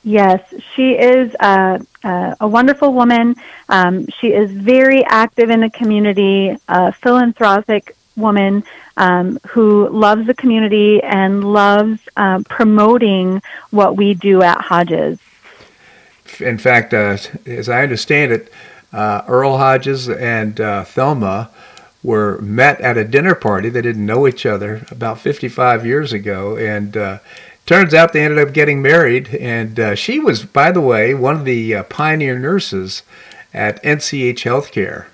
Yes, 0.05 0.43
she 0.75 0.93
is 0.93 1.35
a, 1.41 1.85
a, 2.03 2.37
a 2.41 2.49
wonderful 2.49 2.93
woman. 2.93 3.37
Um, 3.70 4.07
she 4.20 4.35
is 4.35 4.51
very 4.51 5.03
active 5.05 5.49
in 5.49 5.61
the 5.61 5.70
community, 5.70 6.57
a 6.68 6.93
philanthropic 6.93 7.97
woman 8.16 8.64
um, 8.99 9.39
who 9.49 9.89
loves 9.89 10.27
the 10.27 10.35
community 10.35 11.03
and 11.03 11.53
loves 11.53 12.01
uh, 12.16 12.43
promoting 12.49 13.43
what 13.70 13.97
we 13.97 14.14
do 14.14 14.43
at 14.43 14.61
Hodges. 14.61 15.18
In 16.39 16.59
fact, 16.59 16.93
uh, 16.93 17.16
as 17.47 17.68
I 17.68 17.83
understand 17.83 18.33
it, 18.33 18.53
uh, 18.95 19.24
Earl 19.26 19.59
Hodges 19.59 20.09
and 20.09 20.61
uh, 20.61 20.84
Thelma 20.84 21.51
were 22.03 22.38
met 22.40 22.80
at 22.80 22.97
a 22.97 23.05
dinner 23.05 23.34
party. 23.34 23.68
They 23.68 23.82
didn't 23.82 24.07
know 24.07 24.28
each 24.28 24.47
other 24.47 24.86
about 24.90 25.18
55 25.18 25.84
years 25.84 26.12
ago, 26.12 26.57
and 26.57 26.97
uh, 26.97 27.18
turns 27.66 27.92
out 27.92 28.12
they 28.12 28.22
ended 28.22 28.47
up 28.47 28.55
getting 28.55 28.80
married, 28.80 29.34
and 29.34 29.80
uh, 29.80 29.95
she 29.95 30.20
was, 30.20 30.45
by 30.45 30.70
the 30.70 30.80
way, 30.80 31.14
one 31.14 31.34
of 31.34 31.45
the 31.45 31.74
uh, 31.74 31.82
pioneer 31.84 32.38
nurses 32.38 33.03
at 33.53 33.82
NCH 33.82 34.42
Healthcare. 34.45 35.07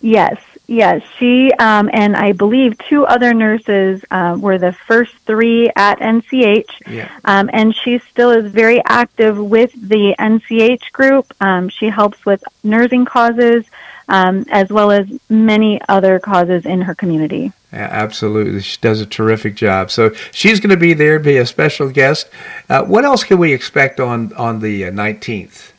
Yes, 0.00 0.40
yes. 0.66 1.02
She 1.18 1.52
um, 1.52 1.90
and 1.92 2.16
I 2.16 2.32
believe 2.32 2.78
two 2.78 3.06
other 3.06 3.34
nurses 3.34 4.04
uh, 4.10 4.36
were 4.38 4.58
the 4.58 4.72
first 4.72 5.14
three 5.26 5.70
at 5.76 5.98
NCH. 5.98 6.88
Yeah. 6.88 7.10
Um, 7.24 7.50
and 7.52 7.74
she 7.74 7.98
still 8.10 8.30
is 8.30 8.50
very 8.50 8.82
active 8.84 9.38
with 9.38 9.72
the 9.74 10.14
NCH 10.18 10.92
group. 10.92 11.32
Um, 11.40 11.68
she 11.68 11.86
helps 11.86 12.24
with 12.24 12.42
nursing 12.62 13.04
causes 13.04 13.64
um, 14.08 14.44
as 14.50 14.70
well 14.70 14.90
as 14.90 15.06
many 15.28 15.80
other 15.88 16.18
causes 16.18 16.64
in 16.64 16.82
her 16.82 16.94
community. 16.94 17.52
Yeah, 17.72 17.88
absolutely. 17.90 18.60
She 18.60 18.78
does 18.80 19.00
a 19.00 19.06
terrific 19.06 19.56
job. 19.56 19.90
So 19.90 20.14
she's 20.32 20.60
going 20.60 20.70
to 20.70 20.76
be 20.76 20.94
there, 20.94 21.18
be 21.18 21.36
a 21.38 21.46
special 21.46 21.90
guest. 21.90 22.28
Uh, 22.68 22.84
what 22.84 23.04
else 23.04 23.24
can 23.24 23.38
we 23.38 23.52
expect 23.52 24.00
on, 24.00 24.32
on 24.34 24.60
the 24.60 24.82
19th? 24.82 25.72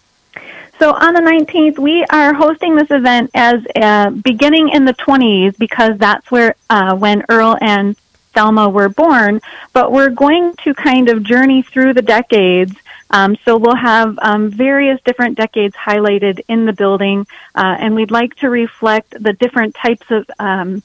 So 0.79 0.93
on 0.93 1.13
the 1.13 1.21
19th, 1.21 1.79
we 1.79 2.03
are 2.05 2.33
hosting 2.33 2.75
this 2.75 2.91
event 2.91 3.31
as 3.33 3.65
uh, 3.75 4.11
beginning 4.11 4.69
in 4.69 4.85
the 4.85 4.93
20s 4.93 5.57
because 5.57 5.97
that's 5.97 6.29
where 6.29 6.55
uh, 6.69 6.95
when 6.95 7.23
Earl 7.29 7.57
and 7.61 7.97
Thelma 8.33 8.69
were 8.69 8.89
born. 8.89 9.41
But 9.73 9.91
we're 9.91 10.09
going 10.09 10.53
to 10.63 10.73
kind 10.75 11.09
of 11.09 11.23
journey 11.23 11.63
through 11.63 11.93
the 11.93 12.03
decades 12.03 12.75
um, 13.09 13.37
so 13.45 13.57
we'll 13.57 13.75
have 13.75 14.17
um, 14.21 14.49
various 14.49 14.99
different 15.05 15.37
decades 15.37 15.75
highlighted 15.75 16.41
in 16.47 16.65
the 16.65 16.73
building, 16.73 17.25
uh, 17.55 17.75
and 17.79 17.95
we'd 17.95 18.11
like 18.11 18.35
to 18.37 18.49
reflect 18.49 19.11
the 19.11 19.33
different 19.33 19.75
types 19.75 20.05
of 20.11 20.29
um, 20.39 20.83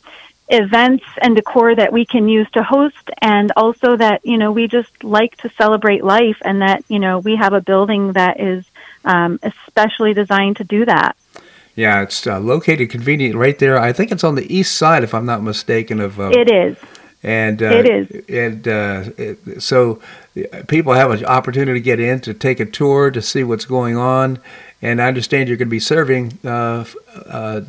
events 0.48 1.04
and 1.20 1.34
decor 1.34 1.74
that 1.74 1.92
we 1.92 2.04
can 2.04 2.28
use 2.28 2.48
to 2.52 2.62
host, 2.62 3.10
and 3.20 3.52
also 3.56 3.96
that 3.96 4.24
you 4.24 4.38
know 4.38 4.52
we 4.52 4.68
just 4.68 5.02
like 5.02 5.36
to 5.38 5.50
celebrate 5.50 6.04
life, 6.04 6.36
and 6.42 6.62
that 6.62 6.84
you 6.88 7.00
know 7.00 7.18
we 7.18 7.36
have 7.36 7.54
a 7.54 7.60
building 7.60 8.12
that 8.12 8.38
is 8.38 8.64
um, 9.04 9.38
especially 9.42 10.14
designed 10.14 10.56
to 10.56 10.64
do 10.64 10.84
that. 10.84 11.16
Yeah, 11.74 12.02
it's 12.02 12.26
uh, 12.26 12.38
located 12.38 12.90
convenient 12.90 13.34
right 13.34 13.58
there. 13.58 13.78
I 13.78 13.92
think 13.92 14.12
it's 14.12 14.24
on 14.24 14.34
the 14.34 14.54
east 14.54 14.76
side, 14.76 15.02
if 15.02 15.14
I'm 15.14 15.24
not 15.24 15.42
mistaken. 15.42 16.00
Of 16.00 16.20
uh, 16.20 16.30
it 16.34 16.50
is 16.50 16.76
and 17.22 17.62
uh, 17.62 17.66
it 17.66 17.88
is 17.88 18.24
and 18.28 18.68
uh, 18.68 19.04
it, 19.16 19.62
so 19.62 20.00
people 20.66 20.92
have 20.92 21.10
an 21.10 21.24
opportunity 21.24 21.78
to 21.78 21.84
get 21.84 22.00
in 22.00 22.20
to 22.20 22.34
take 22.34 22.58
a 22.58 22.64
tour 22.64 23.10
to 23.10 23.22
see 23.22 23.44
what's 23.44 23.64
going 23.64 23.96
on 23.96 24.40
and 24.80 25.00
i 25.00 25.06
understand 25.06 25.48
you're 25.48 25.56
going 25.56 25.68
to 25.68 25.70
be 25.70 25.78
serving 25.78 26.38
uh, 26.44 26.84
uh, 27.26 27.60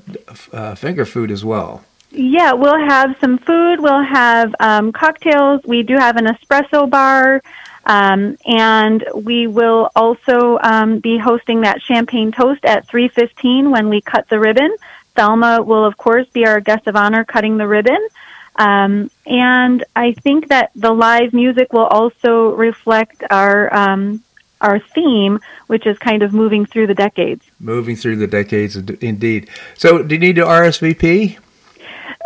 uh, 0.51 0.75
finger 0.75 1.05
food 1.05 1.29
as 1.29 1.45
well 1.45 1.83
yeah 2.09 2.53
we'll 2.53 2.79
have 2.79 3.15
some 3.21 3.37
food 3.37 3.79
we'll 3.79 4.03
have 4.03 4.55
um, 4.59 4.91
cocktails 4.91 5.61
we 5.65 5.83
do 5.83 5.95
have 5.95 6.17
an 6.17 6.25
espresso 6.25 6.89
bar 6.89 7.41
um, 7.85 8.37
and 8.45 9.05
we 9.15 9.47
will 9.47 9.89
also 9.95 10.57
um, 10.61 10.99
be 10.99 11.17
hosting 11.17 11.61
that 11.61 11.81
champagne 11.81 12.31
toast 12.31 12.63
at 12.65 12.87
3.15 12.87 13.71
when 13.71 13.89
we 13.89 14.01
cut 14.01 14.27
the 14.29 14.39
ribbon 14.39 14.75
thelma 15.15 15.61
will 15.61 15.85
of 15.85 15.97
course 15.97 16.27
be 16.29 16.45
our 16.45 16.59
guest 16.59 16.87
of 16.87 16.95
honor 16.95 17.23
cutting 17.23 17.57
the 17.57 17.67
ribbon 17.67 18.07
um, 18.55 19.09
and 19.25 19.83
I 19.95 20.13
think 20.13 20.49
that 20.49 20.71
the 20.75 20.91
live 20.91 21.33
music 21.33 21.73
will 21.73 21.85
also 21.85 22.53
reflect 22.55 23.23
our 23.29 23.73
um, 23.73 24.23
our 24.61 24.79
theme, 24.79 25.39
which 25.67 25.85
is 25.85 25.97
kind 25.99 26.23
of 26.23 26.33
moving 26.33 26.65
through 26.65 26.87
the 26.87 26.95
decades. 26.95 27.45
Moving 27.59 27.95
through 27.95 28.15
the 28.15 28.27
decades, 28.27 28.75
indeed. 28.75 29.49
So, 29.75 30.01
do 30.01 30.15
you 30.15 30.19
need 30.19 30.37
to 30.37 30.43
RSVP? 30.43 31.37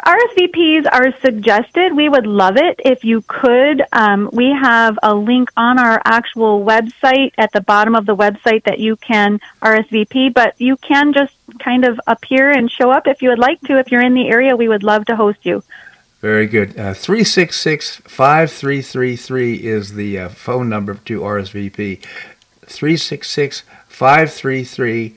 RSVPs 0.05 0.85
are 0.91 1.13
suggested. 1.19 1.95
We 1.95 2.09
would 2.09 2.25
love 2.25 2.57
it 2.57 2.79
if 2.85 3.03
you 3.03 3.23
could. 3.27 3.83
Um, 3.91 4.29
we 4.31 4.51
have 4.51 4.97
a 5.03 5.13
link 5.13 5.49
on 5.57 5.79
our 5.79 6.01
actual 6.05 6.63
website 6.63 7.33
at 7.37 7.51
the 7.51 7.61
bottom 7.61 7.95
of 7.95 8.05
the 8.05 8.15
website 8.15 8.63
that 8.63 8.79
you 8.79 8.95
can 8.95 9.39
RSVP, 9.61 10.33
but 10.33 10.59
you 10.59 10.77
can 10.77 11.13
just 11.13 11.33
kind 11.59 11.85
of 11.85 11.99
appear 12.07 12.51
and 12.51 12.71
show 12.71 12.89
up 12.91 13.07
if 13.07 13.21
you 13.21 13.29
would 13.29 13.39
like 13.39 13.59
to. 13.61 13.77
If 13.77 13.91
you're 13.91 14.01
in 14.01 14.13
the 14.13 14.29
area, 14.29 14.55
we 14.55 14.67
would 14.67 14.83
love 14.83 15.05
to 15.05 15.15
host 15.15 15.39
you. 15.43 15.63
Very 16.21 16.47
good. 16.47 16.71
Uh, 16.71 16.93
366 16.93 17.97
5333 17.97 19.55
is 19.55 19.93
the 19.93 20.19
uh, 20.19 20.29
phone 20.29 20.69
number 20.69 20.95
to 20.95 21.21
RSVP. 21.21 22.01
366 22.65 23.63
533 23.87 25.15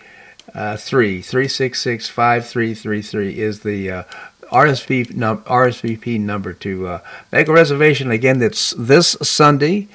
uh, 0.54 0.76
3. 0.76 1.22
366 1.22 2.08
5333 2.08 3.40
is 3.40 3.61
the 3.61 3.90
uh, 3.90 4.02
RSVP, 4.51 5.14
num- 5.14 5.42
RSVP 5.42 6.20
number 6.20 6.53
to 6.55 6.86
uh, 6.86 7.01
make 7.32 7.48
a 7.48 7.53
reservation. 7.53 8.11
Again, 8.11 8.38
that's 8.38 8.74
this 8.76 9.16
Sunday, 9.22 9.88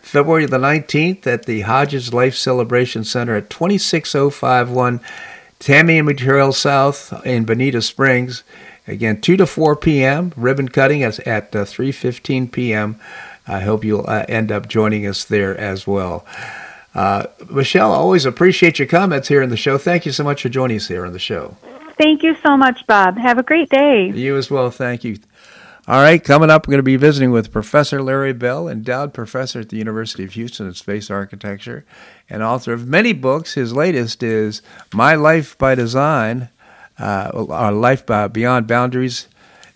February 0.00 0.46
the 0.46 0.58
19th, 0.58 1.26
at 1.26 1.46
the 1.46 1.62
Hodges 1.62 2.12
Life 2.12 2.34
Celebration 2.34 3.04
Center 3.04 3.36
at 3.36 3.50
26051 3.50 5.00
Tamiami 5.60 6.16
Trail 6.16 6.52
South 6.52 7.24
in 7.24 7.44
Bonita 7.44 7.82
Springs. 7.82 8.42
Again, 8.86 9.20
2 9.20 9.36
to 9.36 9.46
4 9.46 9.76
p.m. 9.76 10.32
Ribbon 10.36 10.68
cutting 10.68 11.02
is 11.02 11.20
at 11.20 11.54
uh, 11.54 11.64
3:15 11.64 12.50
p.m. 12.50 12.98
I 13.46 13.60
hope 13.60 13.84
you'll 13.84 14.08
uh, 14.08 14.24
end 14.28 14.50
up 14.50 14.68
joining 14.68 15.06
us 15.06 15.24
there 15.24 15.56
as 15.56 15.86
well. 15.86 16.24
Uh, 16.94 17.26
Michelle, 17.48 17.92
always 17.92 18.24
appreciate 18.24 18.78
your 18.78 18.88
comments 18.88 19.28
here 19.28 19.42
in 19.42 19.50
the 19.50 19.56
show. 19.56 19.78
Thank 19.78 20.06
you 20.06 20.12
so 20.12 20.24
much 20.24 20.42
for 20.42 20.48
joining 20.48 20.78
us 20.78 20.88
here 20.88 21.06
on 21.06 21.12
the 21.12 21.18
show. 21.18 21.56
Thank 22.00 22.22
you 22.22 22.34
so 22.44 22.56
much, 22.56 22.86
Bob. 22.86 23.18
Have 23.18 23.38
a 23.38 23.42
great 23.42 23.68
day. 23.68 24.10
You 24.14 24.36
as 24.36 24.50
well. 24.50 24.70
Thank 24.70 25.04
you. 25.04 25.18
All 25.86 26.02
right, 26.02 26.22
coming 26.22 26.50
up, 26.50 26.66
we're 26.66 26.72
going 26.72 26.78
to 26.78 26.82
be 26.84 26.96
visiting 26.96 27.30
with 27.30 27.52
Professor 27.52 28.00
Larry 28.00 28.32
Bell, 28.32 28.68
endowed 28.68 29.12
professor 29.12 29.60
at 29.60 29.70
the 29.70 29.76
University 29.76 30.24
of 30.24 30.32
Houston 30.32 30.66
in 30.66 30.74
space 30.74 31.10
architecture 31.10 31.84
and 32.28 32.42
author 32.42 32.72
of 32.72 32.86
many 32.86 33.12
books. 33.12 33.54
His 33.54 33.72
latest 33.72 34.22
is 34.22 34.62
My 34.94 35.14
Life 35.14 35.58
by 35.58 35.74
Design 35.74 36.48
uh, 37.00 37.46
our 37.48 37.72
life 37.72 38.04
by 38.04 38.28
beyond 38.28 38.66
boundaries 38.66 39.26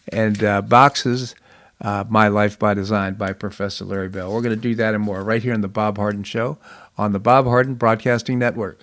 and 0.09 0.43
uh, 0.45 0.62
boxes. 0.62 1.35
Uh, 1.81 2.05
My 2.09 2.29
Life 2.29 2.59
by 2.59 2.72
Design 2.72 3.14
by 3.14 3.33
Professor 3.33 3.85
Larry 3.85 4.09
Bell. 4.09 4.33
We're 4.33 4.43
going 4.43 4.55
to 4.55 4.61
do 4.61 4.75
that 4.77 4.95
and 4.95 5.03
more 5.03 5.22
right 5.22 5.43
here 5.43 5.53
in 5.53 5.61
the 5.61 5.68
Bob 5.68 5.99
Harden 5.99 6.22
Show 6.22 6.57
on 6.97 7.12
the 7.12 7.18
Bob 7.18 7.47
Harden 7.47 7.75
Broadcasting 7.75 8.39
Network. 8.39 8.83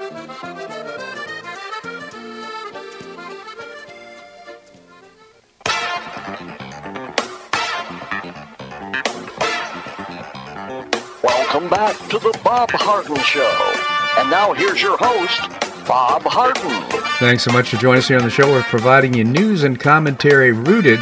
Welcome 11.51 11.69
back 11.69 11.97
to 12.07 12.17
the 12.17 12.39
Bob 12.45 12.71
Harden 12.71 13.17
Show. 13.17 13.73
And 14.17 14.31
now 14.31 14.53
here's 14.53 14.81
your 14.81 14.95
host, 14.97 15.41
Bob 15.85 16.21
Harden. 16.23 16.89
Thanks 17.19 17.43
so 17.43 17.51
much 17.51 17.71
for 17.71 17.75
joining 17.75 17.97
us 17.97 18.07
here 18.07 18.17
on 18.17 18.23
the 18.23 18.29
show. 18.29 18.49
We're 18.49 18.63
providing 18.63 19.13
you 19.13 19.25
news 19.25 19.63
and 19.63 19.77
commentary 19.77 20.53
rooted 20.53 21.01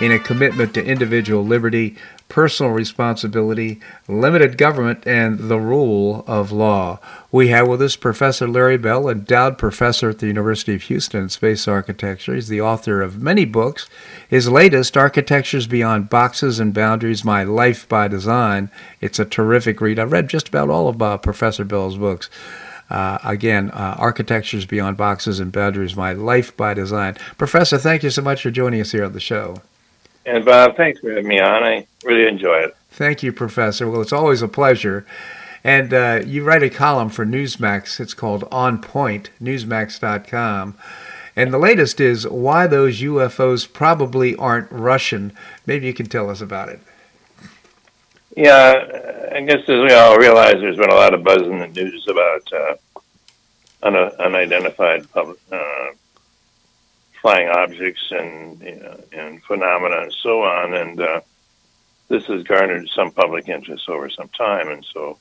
in 0.00 0.10
a 0.10 0.18
commitment 0.18 0.74
to 0.74 0.84
individual 0.84 1.44
liberty, 1.44 1.96
personal 2.28 2.72
responsibility, 2.72 3.80
limited 4.08 4.58
government, 4.58 5.06
and 5.06 5.38
the 5.38 5.60
rule 5.60 6.24
of 6.26 6.50
law. 6.50 6.98
We 7.30 7.48
have 7.48 7.68
with 7.68 7.82
us 7.82 7.96
Professor 7.96 8.48
Larry 8.48 8.76
Bell, 8.76 9.08
endowed 9.08 9.58
professor 9.58 10.10
at 10.10 10.18
the 10.18 10.26
University 10.26 10.74
of 10.74 10.82
Houston 10.82 11.24
in 11.24 11.28
space 11.28 11.68
architecture. 11.68 12.34
He's 12.34 12.48
the 12.48 12.60
author 12.60 13.02
of 13.02 13.22
many 13.22 13.44
books. 13.44 13.88
His 14.28 14.48
latest, 14.48 14.96
Architectures 14.96 15.66
Beyond 15.66 16.10
Boxes 16.10 16.58
and 16.58 16.74
Boundaries 16.74 17.24
My 17.24 17.44
Life 17.44 17.88
by 17.88 18.08
Design, 18.08 18.70
it's 19.00 19.18
a 19.18 19.24
terrific 19.24 19.80
read. 19.80 19.98
I've 19.98 20.12
read 20.12 20.28
just 20.28 20.48
about 20.48 20.70
all 20.70 20.88
of 20.88 21.00
uh, 21.00 21.18
Professor 21.18 21.64
Bell's 21.64 21.98
books. 21.98 22.30
Uh, 22.90 23.18
again, 23.24 23.70
uh, 23.70 23.96
Architectures 23.98 24.66
Beyond 24.66 24.96
Boxes 24.96 25.40
and 25.40 25.50
Boundaries 25.50 25.96
My 25.96 26.12
Life 26.12 26.56
by 26.56 26.74
Design. 26.74 27.16
Professor, 27.38 27.78
thank 27.78 28.02
you 28.02 28.10
so 28.10 28.22
much 28.22 28.42
for 28.42 28.50
joining 28.50 28.80
us 28.80 28.92
here 28.92 29.04
on 29.04 29.12
the 29.12 29.20
show. 29.20 29.56
And 30.26 30.44
Bob, 30.44 30.76
thanks 30.76 31.00
for 31.00 31.10
having 31.10 31.28
me 31.28 31.38
on. 31.38 31.62
I 31.62 31.86
really 32.04 32.26
enjoy 32.26 32.60
it. 32.60 32.76
Thank 32.90 33.22
you, 33.22 33.32
Professor. 33.32 33.88
Well, 33.88 34.00
it's 34.00 34.12
always 34.12 34.42
a 34.42 34.48
pleasure. 34.48 35.06
And 35.62 35.94
uh, 35.94 36.22
you 36.26 36.44
write 36.44 36.62
a 36.62 36.70
column 36.70 37.08
for 37.08 37.24
Newsmax. 37.24 37.98
It's 37.98 38.14
called 38.14 38.46
On 38.52 38.80
Point, 38.80 39.30
newsmax.com. 39.42 40.76
And 41.36 41.52
the 41.52 41.58
latest 41.58 42.00
is 42.00 42.28
why 42.28 42.66
those 42.66 43.00
UFOs 43.00 43.70
probably 43.70 44.36
aren't 44.36 44.70
Russian. 44.70 45.32
Maybe 45.66 45.86
you 45.86 45.94
can 45.94 46.06
tell 46.06 46.30
us 46.30 46.40
about 46.40 46.68
it. 46.68 46.80
Yeah, 48.36 49.30
I 49.32 49.40
guess 49.42 49.60
as 49.60 49.68
we 49.68 49.92
all 49.92 50.18
realize, 50.18 50.54
there's 50.54 50.76
been 50.76 50.90
a 50.90 50.94
lot 50.94 51.14
of 51.14 51.24
buzz 51.24 51.42
in 51.42 51.58
the 51.58 51.68
news 51.68 52.06
about 52.08 52.52
uh, 52.52 52.74
un- 53.84 54.12
unidentified 54.18 55.10
public, 55.12 55.38
uh, 55.50 55.90
flying 57.24 57.48
objects 57.48 58.04
and 58.10 58.60
you 58.60 58.76
know, 58.76 59.00
and 59.12 59.42
phenomena 59.44 60.02
and 60.02 60.12
so 60.12 60.42
on. 60.42 60.74
And 60.74 61.00
uh, 61.00 61.22
this 62.08 62.26
has 62.26 62.42
garnered 62.42 62.86
some 62.90 63.12
public 63.12 63.48
interest 63.48 63.88
over 63.88 64.10
some 64.10 64.28
time. 64.28 64.68
And 64.68 64.84
so, 64.84 65.16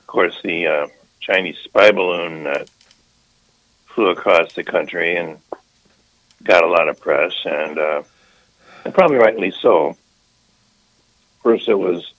of 0.00 0.06
course, 0.06 0.38
the 0.44 0.66
uh, 0.66 0.88
Chinese 1.18 1.56
spy 1.64 1.92
balloon 1.92 2.44
that 2.44 2.68
flew 3.86 4.10
across 4.10 4.52
the 4.52 4.62
country 4.62 5.16
and 5.16 5.38
got 6.44 6.62
a 6.62 6.68
lot 6.68 6.90
of 6.90 7.00
press, 7.00 7.32
and, 7.46 7.78
uh, 7.78 8.02
and 8.84 8.92
probably 8.92 9.16
rightly 9.16 9.50
so. 9.62 9.96
First, 11.42 11.70
it 11.70 11.74
was 11.74 12.12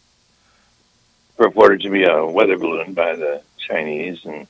reported 1.37 1.81
to 1.81 1.91
be 1.91 2.05
a 2.05 2.25
weather 2.25 2.57
balloon 2.57 2.95
by 2.95 3.15
the 3.15 3.43
Chinese, 3.59 4.25
and 4.25 4.47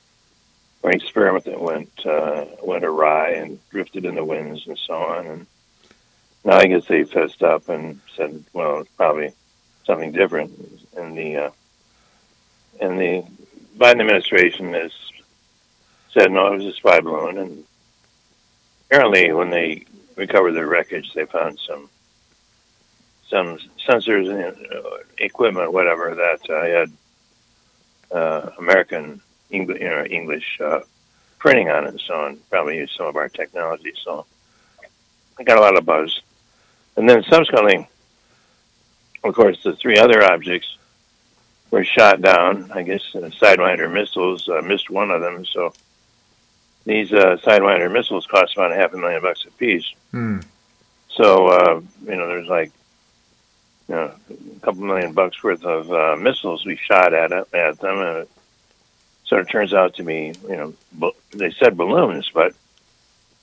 an 0.82 0.94
experiment 0.94 1.44
that 1.44 1.60
went 1.60 2.06
uh, 2.06 2.46
went 2.62 2.84
awry 2.84 3.32
and 3.32 3.58
drifted 3.70 4.04
in 4.04 4.14
the 4.14 4.24
winds 4.24 4.66
and 4.66 4.78
so 4.78 4.94
on. 4.94 5.26
And 5.26 5.46
now 6.44 6.56
I 6.56 6.66
guess 6.66 6.86
they 6.86 7.04
fessed 7.04 7.42
up 7.42 7.68
and 7.68 8.00
said, 8.16 8.44
well, 8.52 8.80
it's 8.80 8.90
probably 8.96 9.32
something 9.84 10.12
different. 10.12 10.52
And 10.96 11.16
the 11.16 11.36
uh, 11.36 11.50
and 12.80 12.98
the 12.98 13.24
Biden 13.76 14.00
administration 14.00 14.72
has 14.72 14.92
said 16.12 16.32
no, 16.32 16.52
it 16.52 16.58
was 16.58 16.66
a 16.66 16.72
spy 16.72 17.00
balloon. 17.00 17.38
And 17.38 17.64
apparently, 18.86 19.32
when 19.32 19.50
they 19.50 19.84
recovered 20.16 20.52
the 20.52 20.66
wreckage, 20.66 21.12
they 21.14 21.26
found 21.26 21.58
some 21.58 21.88
some 23.28 23.58
sensors 23.86 24.28
and 24.28 24.66
uh, 24.72 24.98
equipment, 25.18 25.72
whatever, 25.72 26.14
that 26.14 26.50
uh, 26.50 26.64
had 26.66 28.18
uh, 28.18 28.50
American 28.58 29.20
English, 29.50 29.80
you 29.80 29.88
know, 29.88 30.04
English 30.04 30.60
uh, 30.60 30.80
printing 31.38 31.70
on 31.70 31.84
it 31.84 31.90
and 31.90 32.00
so 32.00 32.14
on. 32.14 32.38
Probably 32.50 32.76
use 32.76 32.92
some 32.96 33.06
of 33.06 33.16
our 33.16 33.28
technology. 33.28 33.92
So 34.04 34.26
I 35.38 35.42
got 35.42 35.58
a 35.58 35.60
lot 35.60 35.76
of 35.76 35.86
buzz. 35.86 36.20
And 36.96 37.08
then 37.08 37.22
subsequently, 37.24 37.88
of 39.24 39.34
course, 39.34 39.62
the 39.62 39.74
three 39.74 39.98
other 39.98 40.22
objects 40.22 40.76
were 41.70 41.84
shot 41.84 42.20
down. 42.20 42.70
I 42.72 42.82
guess 42.82 43.02
uh, 43.14 43.30
Sidewinder 43.40 43.90
missiles 43.92 44.48
uh, 44.48 44.60
missed 44.62 44.90
one 44.90 45.10
of 45.10 45.20
them. 45.20 45.44
So 45.44 45.72
these 46.84 47.12
uh, 47.12 47.36
Sidewinder 47.42 47.90
missiles 47.92 48.26
cost 48.26 48.56
about 48.56 48.72
a 48.72 48.76
half 48.76 48.92
a 48.92 48.96
million 48.96 49.22
bucks 49.22 49.44
a 49.46 49.50
piece. 49.52 49.86
Hmm. 50.10 50.40
So 51.08 51.48
uh, 51.48 51.80
you 52.04 52.16
know, 52.16 52.26
there's 52.26 52.48
like 52.48 52.72
you 53.88 53.94
know, 53.94 54.14
a 54.30 54.60
couple 54.60 54.82
million 54.82 55.12
bucks 55.12 55.42
worth 55.42 55.64
of 55.64 55.90
uh, 55.90 56.16
missiles 56.16 56.64
we 56.64 56.76
shot 56.76 57.12
at 57.12 57.32
at 57.32 57.80
them, 57.80 57.98
and 57.98 58.18
it 58.18 58.30
sort 59.30 59.42
of 59.42 59.48
turns 59.48 59.72
out 59.72 59.94
to 59.94 60.02
be, 60.02 60.34
you 60.48 60.74
know, 61.00 61.12
they 61.30 61.52
said 61.52 61.76
balloons, 61.76 62.28
but 62.34 62.52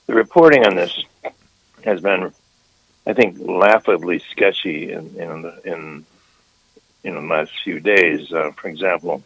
the 0.06 0.14
reporting 0.14 0.66
on 0.66 0.76
this 0.76 1.02
has 1.82 2.00
been, 2.02 2.30
I 3.06 3.14
think, 3.14 3.38
laughably 3.40 4.18
sketchy 4.30 4.92
in 4.92 5.18
in 5.18 5.42
the, 5.42 5.60
in 5.64 6.04
you 7.02 7.10
know 7.10 7.22
the 7.22 7.26
last 7.26 7.52
few 7.64 7.80
days. 7.80 8.30
Uh, 8.30 8.50
for 8.52 8.68
example, 8.68 9.22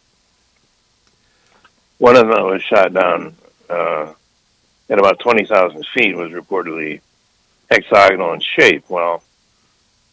one 1.99 2.15
of 2.15 2.29
them 2.29 2.45
was 2.45 2.63
shot 2.63 2.95
down 2.95 3.35
uh, 3.69 4.13
at 4.89 4.99
about 5.01 5.19
twenty 5.19 5.45
thousand 5.45 5.85
feet. 5.93 6.17
Was 6.17 6.31
reportedly 6.31 7.01
hexagonal 7.73 8.35
in 8.35 8.41
shape. 8.41 8.89
Well, 8.89 9.25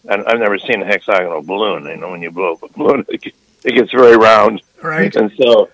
I've 0.09 0.39
never 0.39 0.57
seen 0.57 0.81
a 0.81 0.85
hexagonal 0.85 1.43
balloon. 1.43 1.85
You 1.85 1.97
know, 1.97 2.09
when 2.09 2.23
you 2.23 2.31
blow 2.31 2.53
up 2.53 2.63
a 2.63 2.67
balloon, 2.75 3.05
it 3.07 3.33
gets 3.63 3.91
very 3.91 4.17
round. 4.17 4.63
Right. 4.81 5.15
And 5.15 5.31
so, 5.37 5.69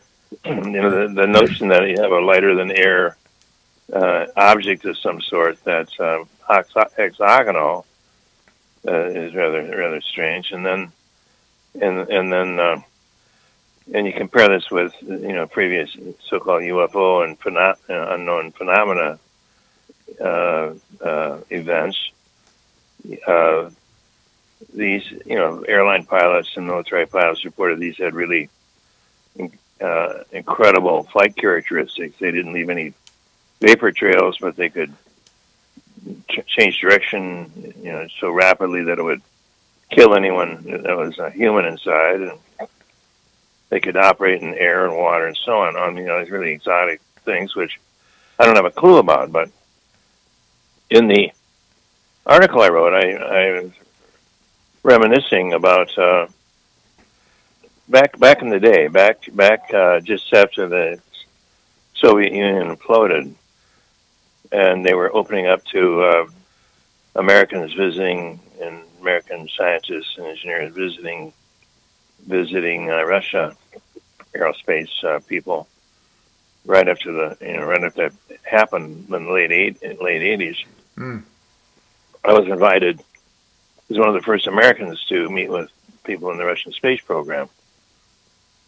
you 0.46 0.82
know, 0.82 1.08
the, 1.08 1.14
the 1.14 1.28
notion 1.28 1.70
that 1.70 1.88
you 1.88 2.02
have 2.02 2.12
a 2.12 2.20
lighter 2.20 2.56
than 2.56 2.72
air 2.72 3.18
uh, 3.94 4.26
object 4.36 4.86
of 4.86 4.98
some 4.98 5.22
sort 5.22 5.64
that's 5.64 6.00
um, 6.00 6.28
hexa- 6.50 6.94
hexagonal 6.96 7.86
uh, 8.88 9.06
is 9.06 9.36
rather 9.36 9.62
rather 9.64 10.02
strange. 10.02 10.52
And 10.52 10.66
then, 10.66 10.92
and 11.80 12.10
and 12.10 12.34
then, 12.34 12.60
uh, 12.60 12.82
and 13.94 14.08
you 14.08 14.14
compare 14.14 14.50
this 14.50 14.70
with 14.72 14.94
you 15.02 15.34
know 15.34 15.48
previous 15.48 15.96
so-called 16.28 16.64
UFO 16.64 17.24
and 17.24 17.40
pheno- 17.40 17.78
uh, 17.90 18.14
unknown 18.14 18.52
phenomena 18.52 19.20
uh, 20.20 20.74
events. 21.50 22.12
These, 24.74 25.10
you 25.26 25.36
know, 25.36 25.62
airline 25.62 26.06
pilots 26.06 26.50
and 26.56 26.66
military 26.66 27.06
pilots 27.06 27.46
reported 27.46 27.80
these 27.80 27.98
had 27.98 28.14
really 28.16 28.50
uh, 29.82 30.24
incredible 30.32 31.04
flight 31.04 31.36
characteristics. 31.36 32.18
They 32.20 32.32
didn't 32.32 32.54
leave 32.54 32.70
any 32.70 32.94
vapor 33.62 33.92
trails, 33.92 34.38
but 34.40 34.56
they 34.56 34.70
could 34.70 34.94
ch- 36.30 36.46
change 36.46 36.80
direction, 36.80 37.74
you 37.82 37.92
know, 37.92 38.08
so 38.20 38.32
rapidly 38.32 38.84
that 38.84 39.00
it 39.00 39.04
would 39.04 39.22
kill 39.90 40.16
anyone 40.16 40.64
that 40.84 40.98
was 40.98 41.18
a 41.20 41.30
human 41.30 41.66
inside, 41.66 42.22
and 42.22 42.40
they 43.70 43.80
could 43.80 43.98
operate 43.98 44.42
in 44.42 44.54
air 44.54 44.86
and 44.86 44.96
water 44.96 45.28
and 45.28 45.38
so 45.38 45.60
on. 45.60 45.76
On 45.76 45.98
you 45.98 46.06
know, 46.06 46.20
these 46.20 46.32
really 46.32 46.52
exotic 46.52 47.02
things, 47.24 47.56
which 47.56 47.80
I 48.40 48.46
don't 48.46 48.56
have 48.56 48.66
a 48.66 48.72
clue 48.72 48.98
about. 48.98 49.32
But 49.32 49.50
in 50.90 51.08
the 51.08 51.32
article 52.26 52.62
I 52.62 52.70
wrote, 52.70 52.94
I, 52.94 53.12
I 53.14 53.62
was 53.62 53.72
reminiscing 54.84 55.54
about 55.54 55.98
uh, 55.98 56.28
back 57.88 58.18
back 58.20 58.42
in 58.42 58.50
the 58.50 58.60
day, 58.60 58.88
back 58.88 59.24
back 59.34 59.74
uh, 59.74 60.00
just 60.00 60.34
after 60.34 60.68
the 60.68 61.00
Soviet 61.96 62.34
Union 62.34 62.76
imploded, 62.76 63.34
and 64.52 64.86
they 64.86 64.94
were 64.94 65.16
opening 65.16 65.48
up 65.48 65.64
to 65.66 66.02
uh, 66.02 66.28
Americans 67.16 67.74
visiting 67.74 68.40
and 68.62 68.84
American 69.02 69.48
scientists 69.56 70.16
and 70.18 70.26
engineers 70.28 70.74
visiting 70.74 71.34
visiting 72.26 72.90
uh, 72.90 73.04
Russia, 73.04 73.56
aerospace 74.36 75.04
uh, 75.04 75.20
people. 75.28 75.68
Right 76.66 76.88
after 76.88 77.12
the 77.12 77.38
you 77.42 77.58
know 77.58 77.66
right 77.66 77.84
after 77.84 78.10
that 78.10 78.40
happened 78.42 79.06
in 79.14 79.26
the 79.26 79.32
late 79.32 79.52
eight 79.52 80.02
late 80.02 80.24
eighties, 80.24 80.58
mm. 80.98 81.22
I 82.24 82.34
was 82.34 82.48
invited 82.48 83.00
as 83.92 84.00
one 84.00 84.08
of 84.08 84.16
the 84.16 84.22
first 84.22 84.48
Americans 84.48 85.04
to 85.10 85.30
meet 85.30 85.50
with 85.50 85.70
people 86.06 86.32
in 86.32 86.40
the 86.40 86.46
Russian 86.46 86.72
space 86.72 87.02
program, 87.02 87.50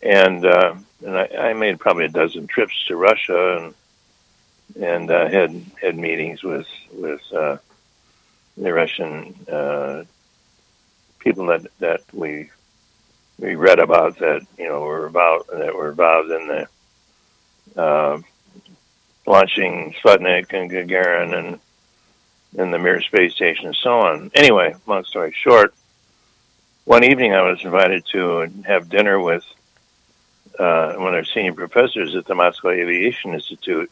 and 0.02 0.46
uh, 0.46 0.76
and 1.06 1.18
I, 1.18 1.28
I 1.38 1.54
made 1.54 1.80
probably 1.80 2.06
a 2.06 2.10
dozen 2.10 2.48
trips 2.48 2.86
to 2.88 2.96
Russia 2.96 3.58
and 3.58 3.74
and 4.82 5.12
uh, 5.12 5.28
had 5.28 5.64
had 5.82 5.98
meetings 5.98 6.44
with 6.44 6.68
with 6.94 7.22
uh, 7.34 7.58
the 8.58 8.74
Russian 8.74 9.36
uh, 9.52 10.04
people 11.20 11.48
that 11.48 11.68
that 11.80 12.02
we 12.14 12.50
we 13.40 13.56
read 13.56 13.80
about 13.80 14.18
that 14.20 14.46
you 14.58 14.68
know 14.68 14.82
were 14.82 15.06
about 15.06 15.48
that 15.48 15.76
were 15.76 15.90
involved 15.90 16.32
in 16.32 16.48
the 16.48 17.82
uh, 17.82 18.22
launching 19.26 19.94
Sputnik 20.02 20.54
and 20.54 20.72
Gagarin 20.72 21.38
and 21.38 21.60
and 22.58 22.74
the 22.74 22.80
Mir 22.80 23.02
space 23.02 23.34
station 23.34 23.68
and 23.68 23.76
so 23.76 24.00
on. 24.00 24.32
Anyway, 24.34 24.76
long 24.88 25.04
story 25.04 25.34
short, 25.34 25.74
one 26.86 27.04
evening 27.04 27.34
I 27.34 27.42
was 27.42 27.64
invited 27.64 28.06
to 28.14 28.50
have 28.66 28.90
dinner 28.90 29.20
with 29.20 29.44
uh, 30.60 30.94
one 30.94 31.10
of 31.10 31.14
our 31.14 31.26
senior 31.26 31.54
professors 31.54 32.16
at 32.16 32.26
the 32.26 32.36
Moscow 32.36 32.70
Aviation 32.70 33.34
Institute, 33.34 33.92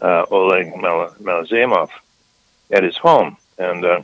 uh, 0.00 0.24
Oleg 0.30 0.72
Malazemov, 0.74 1.90
at 2.70 2.82
his 2.82 2.96
home, 2.96 3.36
and 3.58 3.84
uh, 3.84 4.02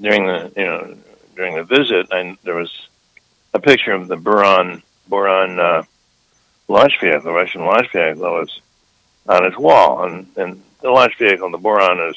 during 0.00 0.26
the 0.26 0.52
you 0.56 0.64
know 0.64 0.96
during 1.36 1.54
the 1.56 1.64
visit, 1.64 2.08
I, 2.12 2.36
there 2.44 2.54
was 2.54 2.88
a 3.54 3.60
picture 3.60 3.92
of 3.92 4.08
the 4.08 4.16
Buran 4.16 4.82
Buran 5.10 5.58
uh, 5.58 5.82
launch 6.68 7.00
vehicle, 7.00 7.22
the 7.22 7.32
Russian 7.32 7.64
launch 7.64 7.90
vehicle, 7.92 8.22
that 8.22 8.30
was 8.30 8.60
on 9.28 9.44
his 9.44 9.56
wall, 9.56 10.04
and 10.04 10.26
and 10.36 10.62
the 10.80 10.90
launch 10.90 11.16
vehicle, 11.18 11.50
the 11.50 11.58
Buran, 11.58 12.10
is 12.10 12.16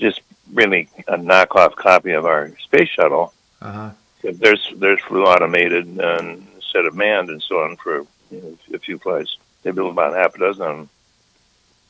just 0.00 0.20
really 0.52 0.88
a 1.06 1.16
knockoff 1.16 1.74
copy 1.74 2.12
of 2.12 2.24
our 2.24 2.50
space 2.58 2.88
shuttle. 2.88 3.32
Uh-huh. 3.60 3.90
There's 4.22 4.72
there's 4.76 5.00
flew 5.02 5.24
automated 5.24 5.86
and 5.86 6.46
instead 6.56 6.86
of 6.86 6.94
manned 6.94 7.30
and 7.30 7.42
so 7.42 7.60
on 7.60 7.76
for 7.76 8.06
you 8.30 8.40
know, 8.42 8.58
a 8.74 8.78
few 8.78 8.98
flights. 8.98 9.36
They 9.62 9.70
built 9.70 9.92
about 9.92 10.14
half 10.14 10.34
a 10.34 10.38
dozen 10.38 10.66
of 10.66 10.76
them. 10.76 10.90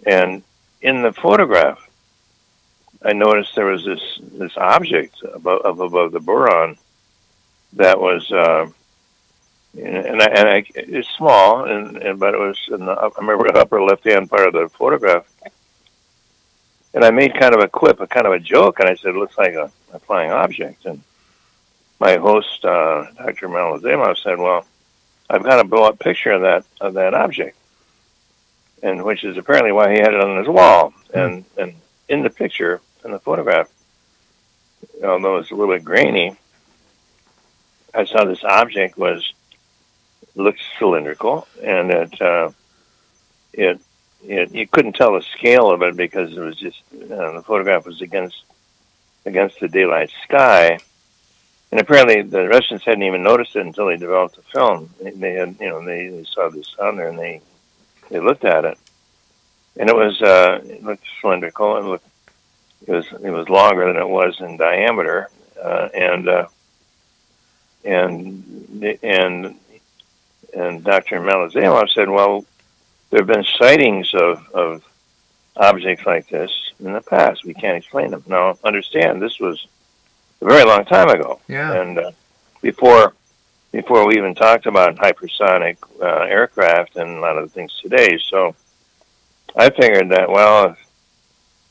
And 0.07 0.43
in 0.81 1.03
the 1.03 1.12
photograph, 1.12 1.89
I 3.05 3.12
noticed 3.12 3.55
there 3.55 3.66
was 3.66 3.85
this 3.85 4.20
this 4.33 4.57
object 4.57 5.16
above 5.35 5.81
above 5.81 6.12
the 6.12 6.20
Buran 6.20 6.76
that 7.74 8.01
was, 8.01 8.31
uh, 8.33 8.66
and 9.76 10.22
I, 10.22 10.26
and 10.26 10.49
I, 10.49 10.64
it's 10.74 11.09
small, 11.16 11.64
and, 11.64 11.97
and 11.99 12.18
but 12.18 12.35
it 12.35 12.41
was 12.41 12.59
in 12.68 12.87
the 12.87 12.93
I 12.93 13.11
remember 13.18 13.49
the 13.49 13.61
upper 13.61 13.83
left 13.83 14.05
hand 14.05 14.31
part 14.31 14.49
of 14.49 14.53
the 14.55 14.68
photograph, 14.76 15.26
and 16.95 17.05
I 17.05 17.11
made 17.11 17.39
kind 17.39 17.55
of 17.55 17.62
a 17.62 17.68
quip, 17.68 18.01
a 18.01 18.07
kind 18.07 18.26
of 18.26 18.33
a 18.33 18.41
joke, 18.41 18.81
and 18.81 18.89
I 18.89 18.97
said, 18.97 19.11
"It 19.11 19.18
looks 19.18 19.39
like 19.39 19.55
a, 19.55 19.70
a 19.93 19.99
flying 20.01 20.31
object." 20.31 20.87
And 20.87 21.03
my 21.99 22.16
host, 22.16 22.64
uh, 22.64 23.07
Dr. 23.16 23.49
Malazemov, 23.49 24.18
said, 24.18 24.38
"Well, 24.38 24.64
I've 25.28 25.42
got 25.42 25.61
a 25.61 25.64
blow 25.64 25.84
up 25.84 25.99
picture 25.99 26.32
of 26.32 26.42
that 26.42 26.64
of 26.80 26.94
that 26.94 27.14
object." 27.14 27.57
And 28.82 29.05
which 29.05 29.24
is 29.24 29.36
apparently 29.36 29.72
why 29.72 29.92
he 29.92 29.99
had 29.99 30.14
it 30.14 30.20
on 30.20 30.38
his 30.38 30.49
wall. 30.49 30.90
Hmm. 31.12 31.18
And 31.18 31.44
and 31.57 31.74
in 32.09 32.22
the 32.22 32.30
picture, 32.30 32.80
in 33.05 33.12
the 33.12 33.18
photograph, 33.18 33.68
although 35.03 35.38
it's 35.38 35.51
a 35.51 35.55
little 35.55 35.74
bit 35.74 35.84
grainy, 35.84 36.36
I 37.94 38.05
saw 38.05 38.24
this 38.24 38.44
object 38.44 38.96
was 38.96 39.32
looked 40.34 40.61
cylindrical, 40.78 41.46
and 41.62 41.90
it 41.90 42.22
uh, 42.22 42.51
it 43.53 43.80
it 44.24 44.55
you 44.55 44.66
couldn't 44.66 44.94
tell 44.94 45.14
the 45.14 45.22
scale 45.22 45.70
of 45.70 45.82
it 45.82 45.96
because 45.96 46.36
it 46.36 46.40
was 46.40 46.57
just 46.57 46.80
uh, 46.94 47.32
the 47.32 47.42
photograph 47.44 47.86
was 47.86 48.01
against 48.01 48.44
against 49.26 49.61
the 49.61 49.68
daylight 49.68 50.11
sky, 50.24 50.78
and 51.71 51.81
apparently 51.81 52.23
the 52.23 52.49
Russians 52.49 52.83
hadn't 52.85 53.03
even 53.03 53.23
noticed 53.23 53.57
it 53.57 53.66
until 53.66 53.87
they 53.87 53.97
developed 53.97 54.37
the 54.37 54.43
film. 54.43 54.91
They, 55.03 55.11
they 55.11 55.33
had 55.35 55.57
you 55.61 55.69
know 55.69 55.85
they, 55.85 56.09
they 56.09 56.25
saw 56.25 56.49
this 56.49 56.75
on 56.81 56.97
there 56.97 57.09
and 57.09 57.19
they 57.19 57.41
they 58.11 58.21
looked 58.21 58.45
at 58.45 58.64
it, 58.64 58.79
and 59.77 59.89
it 59.89 59.97
was 59.97 60.21
uh, 60.23 60.61
it 60.64 60.83
looked 60.83 61.05
cylindrical. 61.21 61.77
It 61.77 61.85
looked 61.85 62.09
it 62.87 62.93
was 62.93 63.07
it 63.23 63.31
was 63.31 63.49
longer 63.49 63.87
than 63.87 64.01
it 64.01 64.09
was 64.09 64.41
in 64.41 64.57
diameter, 64.57 65.29
uh, 65.62 65.89
and 65.95 66.29
uh, 66.29 66.47
and 67.85 68.99
and 69.03 69.55
and 70.55 70.85
Dr. 70.85 71.21
Malazemov 71.21 71.91
said, 71.91 72.09
well, 72.09 72.45
there 73.11 73.21
have 73.21 73.27
been 73.27 73.45
sightings 73.45 74.12
of 74.14 74.49
of 74.55 74.85
objects 75.57 76.07
like 76.07 76.29
this 76.29 76.51
in 76.81 76.93
the 76.93 77.01
past. 77.01 77.45
We 77.45 77.55
can't 77.55 77.77
explain 77.77 78.12
them. 78.12 78.23
Now, 78.27 78.57
understand 78.64 79.21
this 79.21 79.39
was 79.41 79.66
a 80.41 80.45
very 80.45 80.64
long 80.64 80.84
time 80.84 81.09
ago, 81.09 81.41
yeah, 81.49 81.80
and 81.80 81.99
uh, 81.99 82.11
before 82.62 83.14
before 83.72 84.07
we 84.07 84.16
even 84.16 84.34
talked 84.34 84.66
about 84.66 84.97
hypersonic 84.97 85.76
uh, 86.01 86.24
aircraft 86.24 86.97
and 86.97 87.18
a 87.18 87.20
lot 87.20 87.39
of 87.39 87.49
the 87.49 87.55
things 87.55 87.78
today. 87.82 88.18
So 88.30 88.55
I 89.55 89.70
figured 89.70 90.09
that 90.11 90.28
well, 90.30 90.70
if, 90.70 90.78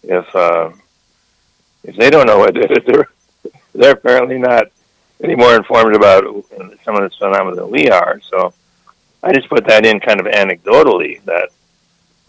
if 0.03 0.35
uh, 0.35 0.71
if 1.83 1.95
they 1.95 2.09
don't 2.09 2.27
know 2.27 2.39
what 2.39 2.53
did 2.53 2.83
they're 2.85 3.09
they're 3.73 3.93
apparently 3.93 4.37
not 4.37 4.67
any 5.23 5.35
more 5.35 5.55
informed 5.55 5.95
about 5.95 6.23
some 6.83 6.95
of 6.95 7.01
this 7.01 7.17
phenomena 7.17 7.55
than 7.55 7.71
we 7.71 7.89
are. 7.89 8.19
So 8.21 8.53
I 9.23 9.33
just 9.33 9.49
put 9.49 9.65
that 9.65 9.85
in 9.85 9.99
kind 9.99 10.19
of 10.19 10.27
anecdotally 10.27 11.23
that 11.25 11.49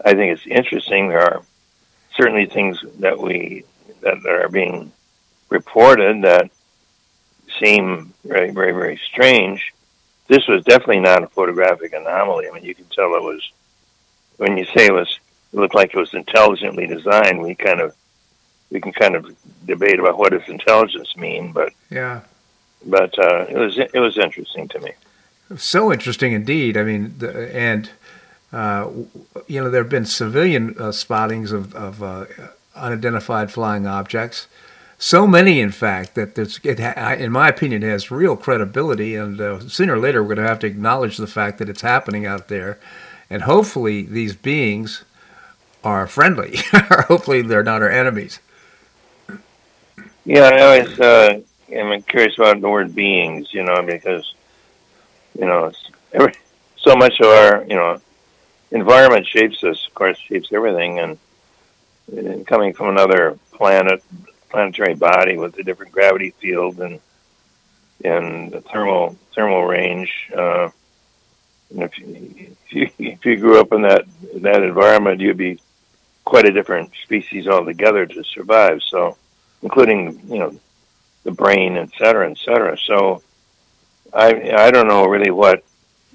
I 0.03 0.13
think 0.13 0.37
it's 0.37 0.47
interesting. 0.47 1.09
There 1.09 1.21
are 1.21 1.43
certainly 2.15 2.45
things 2.45 2.83
that 2.99 3.19
we 3.19 3.63
that 4.01 4.25
are 4.25 4.49
being 4.49 4.91
reported 5.49 6.23
that 6.23 6.49
seem 7.59 8.13
very, 8.23 8.51
very, 8.51 8.71
very 8.71 8.99
strange. 9.11 9.73
This 10.27 10.47
was 10.47 10.63
definitely 10.63 10.99
not 10.99 11.23
a 11.23 11.27
photographic 11.27 11.93
anomaly. 11.93 12.47
I 12.47 12.51
mean, 12.53 12.63
you 12.63 12.75
can 12.75 12.85
tell 12.85 13.15
it 13.15 13.23
was 13.23 13.51
when 14.37 14.57
you 14.57 14.65
say 14.65 14.85
it 14.87 14.93
was 14.93 15.19
it 15.51 15.57
looked 15.59 15.75
like 15.75 15.93
it 15.93 15.97
was 15.97 16.13
intelligently 16.13 16.85
designed. 16.85 17.41
We 17.41 17.55
kind 17.55 17.81
of 17.81 17.95
we 18.69 18.79
can 18.79 18.91
kind 18.91 19.15
of 19.15 19.35
debate 19.65 19.99
about 19.99 20.17
what 20.17 20.31
does 20.31 20.47
intelligence 20.47 21.15
mean, 21.17 21.51
but 21.51 21.73
yeah, 21.89 22.21
but 22.85 23.17
uh, 23.17 23.45
it 23.49 23.57
was 23.57 23.77
it 23.77 23.99
was 23.99 24.17
interesting 24.17 24.67
to 24.69 24.79
me. 24.79 24.91
So 25.57 25.91
interesting 25.91 26.33
indeed. 26.33 26.77
I 26.77 26.83
mean, 26.83 27.15
the, 27.17 27.55
and 27.55 27.89
uh, 28.53 28.89
you 29.47 29.61
know 29.61 29.69
there 29.69 29.81
have 29.81 29.89
been 29.89 30.05
civilian 30.05 30.75
uh, 30.79 30.91
spottings 30.91 31.51
of, 31.51 31.73
of 31.73 32.03
uh, 32.03 32.25
unidentified 32.75 33.51
flying 33.51 33.87
objects. 33.87 34.47
So 35.01 35.25
many, 35.25 35.61
in 35.61 35.71
fact, 35.71 36.15
that 36.15 36.37
it, 36.37 36.79
in 37.21 37.31
my 37.31 37.47
opinion, 37.47 37.83
has 37.83 38.11
real 38.11 38.35
credibility. 38.35 39.15
And 39.15 39.39
uh, 39.39 39.61
sooner 39.61 39.93
or 39.93 39.97
later, 39.97 40.21
we're 40.21 40.35
going 40.35 40.45
to 40.45 40.49
have 40.49 40.59
to 40.59 40.67
acknowledge 40.67 41.15
the 41.15 41.25
fact 41.25 41.57
that 41.59 41.69
it's 41.69 41.81
happening 41.81 42.25
out 42.25 42.49
there, 42.49 42.77
and 43.29 43.43
hopefully, 43.43 44.01
these 44.01 44.35
beings 44.35 45.05
are 45.85 46.05
friendly, 46.05 46.57
hopefully, 47.07 47.41
they're 47.41 47.63
not 47.63 47.81
our 47.81 47.89
enemies. 47.89 48.39
Yeah, 50.25 50.41
I 50.41 50.61
always 50.61 50.99
uh, 50.99 51.41
am 51.71 52.01
curious 52.01 52.37
about 52.37 52.59
the 52.59 52.69
word 52.69 52.93
beings, 52.93 53.53
you 53.53 53.63
know, 53.63 53.81
because 53.81 54.33
you 55.39 55.45
know, 55.45 55.71
every, 56.11 56.33
so 56.75 56.95
much 56.97 57.21
of 57.21 57.27
our 57.27 57.63
you 57.63 57.75
know 57.75 58.01
environment 58.71 59.25
shapes 59.25 59.63
us. 59.63 59.87
Of 59.87 59.93
course, 59.93 60.17
shapes 60.17 60.49
everything, 60.51 60.99
and, 60.99 61.17
and 62.11 62.45
coming 62.45 62.73
from 62.73 62.89
another 62.89 63.39
planet, 63.53 64.03
planetary 64.49 64.95
body 64.95 65.37
with 65.37 65.57
a 65.57 65.63
different 65.63 65.91
gravity 65.91 66.31
field 66.41 66.79
and 66.79 66.99
and 68.03 68.51
the 68.51 68.61
thermal 68.61 69.15
thermal 69.35 69.63
range, 69.65 70.31
uh, 70.35 70.69
And 71.71 71.83
if 71.83 71.97
you, 71.99 72.55
if 72.65 72.73
you 72.73 72.89
if 73.13 73.25
you 73.25 73.37
grew 73.37 73.59
up 73.59 73.71
in 73.73 73.81
that 73.83 74.05
in 74.33 74.41
that 74.43 74.63
environment, 74.63 75.21
you'd 75.21 75.37
be 75.37 75.59
quite 76.25 76.45
a 76.45 76.51
different 76.51 76.91
species 77.03 77.47
altogether 77.47 78.05
to 78.05 78.23
survive. 78.23 78.81
So, 78.83 79.17
including 79.61 80.19
you 80.27 80.39
know 80.39 80.59
the 81.23 81.31
brain, 81.31 81.77
et 81.77 81.91
cetera, 81.97 82.29
et 82.31 82.37
cetera. 82.37 82.77
So, 82.77 83.21
I 84.13 84.29
I 84.67 84.71
don't 84.71 84.87
know 84.87 85.05
really 85.05 85.31
what 85.31 85.63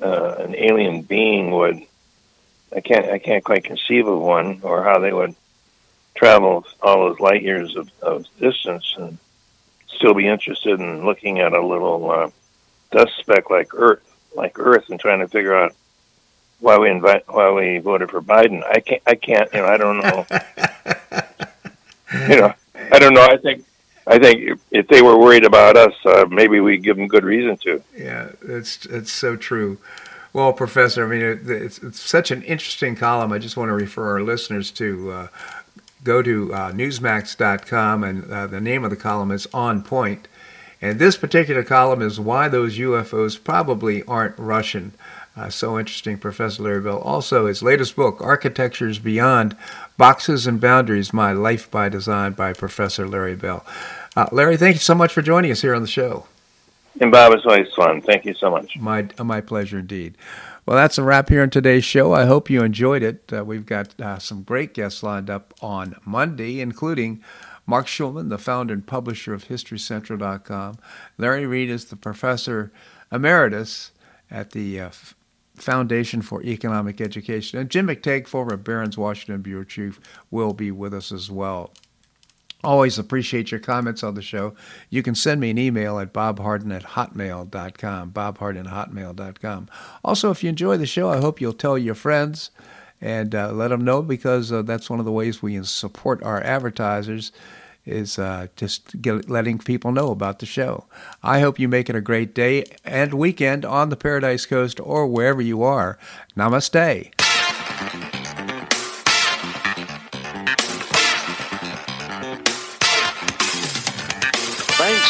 uh, 0.03 0.35
an 0.39 0.55
alien 0.57 1.03
being 1.03 1.51
would. 1.53 1.83
I 2.75 2.81
can't 2.81 3.07
I 3.07 3.19
can't 3.19 3.45
quite 3.45 3.65
conceive 3.65 4.09
of 4.09 4.21
one 4.21 4.61
or 4.63 4.83
how 4.83 4.99
they 4.99 5.13
would 5.13 5.35
travel 6.15 6.65
all 6.81 7.09
those 7.09 7.21
light 7.21 7.43
years 7.43 7.77
of, 7.77 7.91
of 8.03 8.27
distance 8.39 8.95
and 8.99 9.19
still 9.89 10.15
be 10.15 10.27
interested 10.27 10.81
in 10.81 11.05
looking 11.05 11.41
at 11.41 11.53
a 11.53 11.67
little 11.67 12.11
uh, 12.11 12.31
dust 12.91 13.13
speck 13.19 13.51
like 13.51 13.75
Earth, 13.75 14.03
like 14.35 14.59
Earth, 14.59 14.89
and 14.91 14.99
trying 14.99 15.21
to 15.21 15.29
figure 15.29 15.55
out 15.55 15.75
why 16.61 16.79
we 16.79 16.91
invite 16.91 17.25
why 17.29 17.51
we 17.51 17.79
voted 17.79 18.11
for 18.11 18.23
Biden. 18.23 18.65
I 18.65 18.81
can't. 18.81 19.03
I 19.07 19.15
can't. 19.15 19.53
You 19.53 19.61
know. 19.61 19.67
I 19.67 19.77
don't 19.77 19.99
know. 19.99 20.27
you 22.29 22.41
know. 22.41 22.55
I 22.93 22.99
don't 22.99 23.15
know. 23.15 23.23
I 23.23 23.37
think. 23.37 23.65
I 24.07 24.19
think 24.19 24.61
if, 24.71 24.87
they 24.89 25.01
were 25.01 25.19
worried 25.19 25.47
about 25.47 25.79
us, 25.79 25.95
uh, 26.05 26.27
maybe 26.29 26.61
we 26.61 26.77
give 26.77 26.99
them 26.99 27.09
good 27.09 27.25
reason 27.25 27.57
to. 27.65 27.83
Yeah, 27.97 28.33
it's 28.43 28.85
it's 28.87 29.11
so 29.11 29.35
true. 29.35 29.79
Well, 30.35 30.53
Professor, 30.53 31.05
I 31.05 31.09
mean, 31.09 31.23
it's, 31.23 31.79
it's 31.79 32.01
such 32.01 32.31
an 32.31 32.43
interesting 32.43 32.97
column. 32.97 33.33
I 33.33 33.39
just 33.39 33.57
want 33.57 33.69
to 33.69 33.73
refer 33.73 34.11
our 34.11 34.21
listeners 34.21 34.71
to 34.73 35.11
uh, 35.11 35.29
go 36.05 36.23
to 36.23 36.55
uh, 36.55 36.73
Newsmax.com, 36.73 38.05
and 38.05 38.31
uh, 38.31 38.47
the 38.47 38.61
name 38.61 38.85
of 38.85 38.91
the 38.91 38.97
column 38.97 39.31
is 39.31 39.49
On 39.53 39.83
Point. 39.83 40.29
And 40.81 40.99
this 40.99 41.17
particular 41.17 41.63
column 41.63 42.03
is 42.03 42.21
why 42.21 42.49
those 42.49 42.79
UFOs 42.79 43.43
probably 43.43 44.03
aren't 44.05 44.39
Russian. 44.39 44.93
Uh, 45.37 45.49
so 45.49 45.79
interesting, 45.79 46.19
Professor 46.19 46.63
Larry 46.63 46.83
Bell. 46.83 46.99
Also, 46.99 47.47
his 47.47 47.63
latest 47.63 47.97
book, 47.97 48.21
Architectures 48.21 48.99
Beyond 48.99 49.57
Boxes 49.97 50.47
and 50.47 50.61
Boundaries 50.61 51.13
My 51.13 51.33
Life 51.33 51.71
by 51.71 51.89
Design 51.89 52.33
by 52.33 52.53
Professor 52.53 53.09
Larry 53.09 53.35
Bell. 53.35 53.65
Uh, 54.15 54.27
Larry, 54.31 54.57
thank 54.57 54.75
you 54.75 54.81
so 54.81 54.95
much 54.95 55.13
for 55.13 55.23
joining 55.23 55.51
us 55.51 55.63
here 55.63 55.75
on 55.75 55.83
the 55.83 55.89
show. 55.89 56.27
And 57.01 57.11
Bob, 57.11 57.33
it's 57.33 57.45
always 57.45 57.73
fun. 57.73 58.01
Thank 58.03 58.25
you 58.25 58.35
so 58.35 58.51
much. 58.51 58.77
My, 58.77 59.09
my 59.19 59.41
pleasure 59.41 59.81
indeed. 59.81 60.15
Well, 60.67 60.79
that's 60.79 60.97
a 60.97 61.03
wrap 61.03 61.29
here 61.29 61.43
on 61.43 61.51
today's 61.51 61.85
show. 61.85 62.15
I 62.15 62.25
hope 62.25 62.49
you 62.49 62.63
enjoyed 62.63 63.03
it. 63.03 63.31
Uh, 63.31 63.45
we've 63.45 63.67
got 63.67 64.01
uh, 64.01 64.19
some 64.19 64.43
great 64.43 64.73
guests 64.73 65.03
lined 65.03 65.29
up 65.29 65.53
on 65.61 65.97
Monday, 66.07 66.61
including 66.61 67.23
Marc 67.67 67.87
Schulman, 67.87 68.31
the 68.31 68.39
founder 68.39 68.73
and 68.73 68.87
publisher 68.87 69.35
of 69.35 69.49
HistoryCentral.com. 69.49 70.79
Larry 71.19 71.45
Reed 71.45 71.69
is 71.69 71.85
the 71.87 71.97
professor 71.97 72.73
emeritus 73.13 73.93
at 74.31 74.53
the 74.53 74.81
uh, 74.81 74.91
Foundation 75.55 76.23
for 76.23 76.43
Economic 76.43 76.99
Education. 76.99 77.59
And 77.59 77.71
Jim 77.71 77.87
McTague, 77.87 78.27
former 78.27 78.57
Barron's 78.57 78.97
Washington 78.97 79.43
Bureau 79.43 79.65
Chief, 79.65 80.01
will 80.31 80.55
be 80.55 80.71
with 80.71 80.95
us 80.95 81.13
as 81.13 81.31
well. 81.31 81.73
Always 82.65 82.99
appreciate 82.99 83.51
your 83.51 83.61
comments 83.61 84.03
on 84.03 84.15
the 84.15 84.23
show. 84.23 84.55
You 84.89 85.03
can 85.03 85.15
send 85.15 85.41
me 85.41 85.51
an 85.51 85.59
email 85.59 85.99
at 85.99 86.13
bobharden 86.13 86.75
at 86.75 86.83
hotmail.com, 86.83 88.13
bobharden 88.13 88.67
at 88.67 88.91
hotmail.com. 88.91 89.69
Also, 90.03 90.31
if 90.31 90.43
you 90.43 90.49
enjoy 90.49 90.77
the 90.77 90.87
show, 90.87 91.11
I 91.11 91.19
hope 91.19 91.41
you'll 91.41 91.53
tell 91.53 91.77
your 91.77 91.95
friends 91.95 92.51
and 93.01 93.35
uh, 93.35 93.53
let 93.53 93.69
them 93.69 93.85
know 93.85 94.03
because 94.03 94.51
uh, 94.51 94.63
that's 94.63 94.89
one 94.89 94.99
of 94.99 95.05
the 95.05 95.13
ways 95.13 95.43
we 95.43 95.63
support 95.63 96.23
our 96.23 96.43
advertisers 96.43 97.33
is 97.85 98.19
uh, 98.19 98.47
just 98.57 99.01
get, 99.03 99.29
letting 99.29 99.59
people 99.59 99.93
know 99.93 100.11
about 100.11 100.39
the 100.39 100.47
show. 100.47 100.87
I 101.23 101.41
hope 101.41 101.59
you 101.59 101.69
make 101.69 101.91
it 101.91 101.97
a 101.97 102.01
great 102.01 102.35
day 102.35 102.65
and 102.85 103.15
weekend 103.15 103.65
on 103.65 103.91
the 103.91 103.97
Paradise 103.97 104.47
Coast 104.47 104.81
or 104.81 105.07
wherever 105.07 105.43
you 105.43 105.63
are. 105.63 105.99
Namaste. 106.37 107.14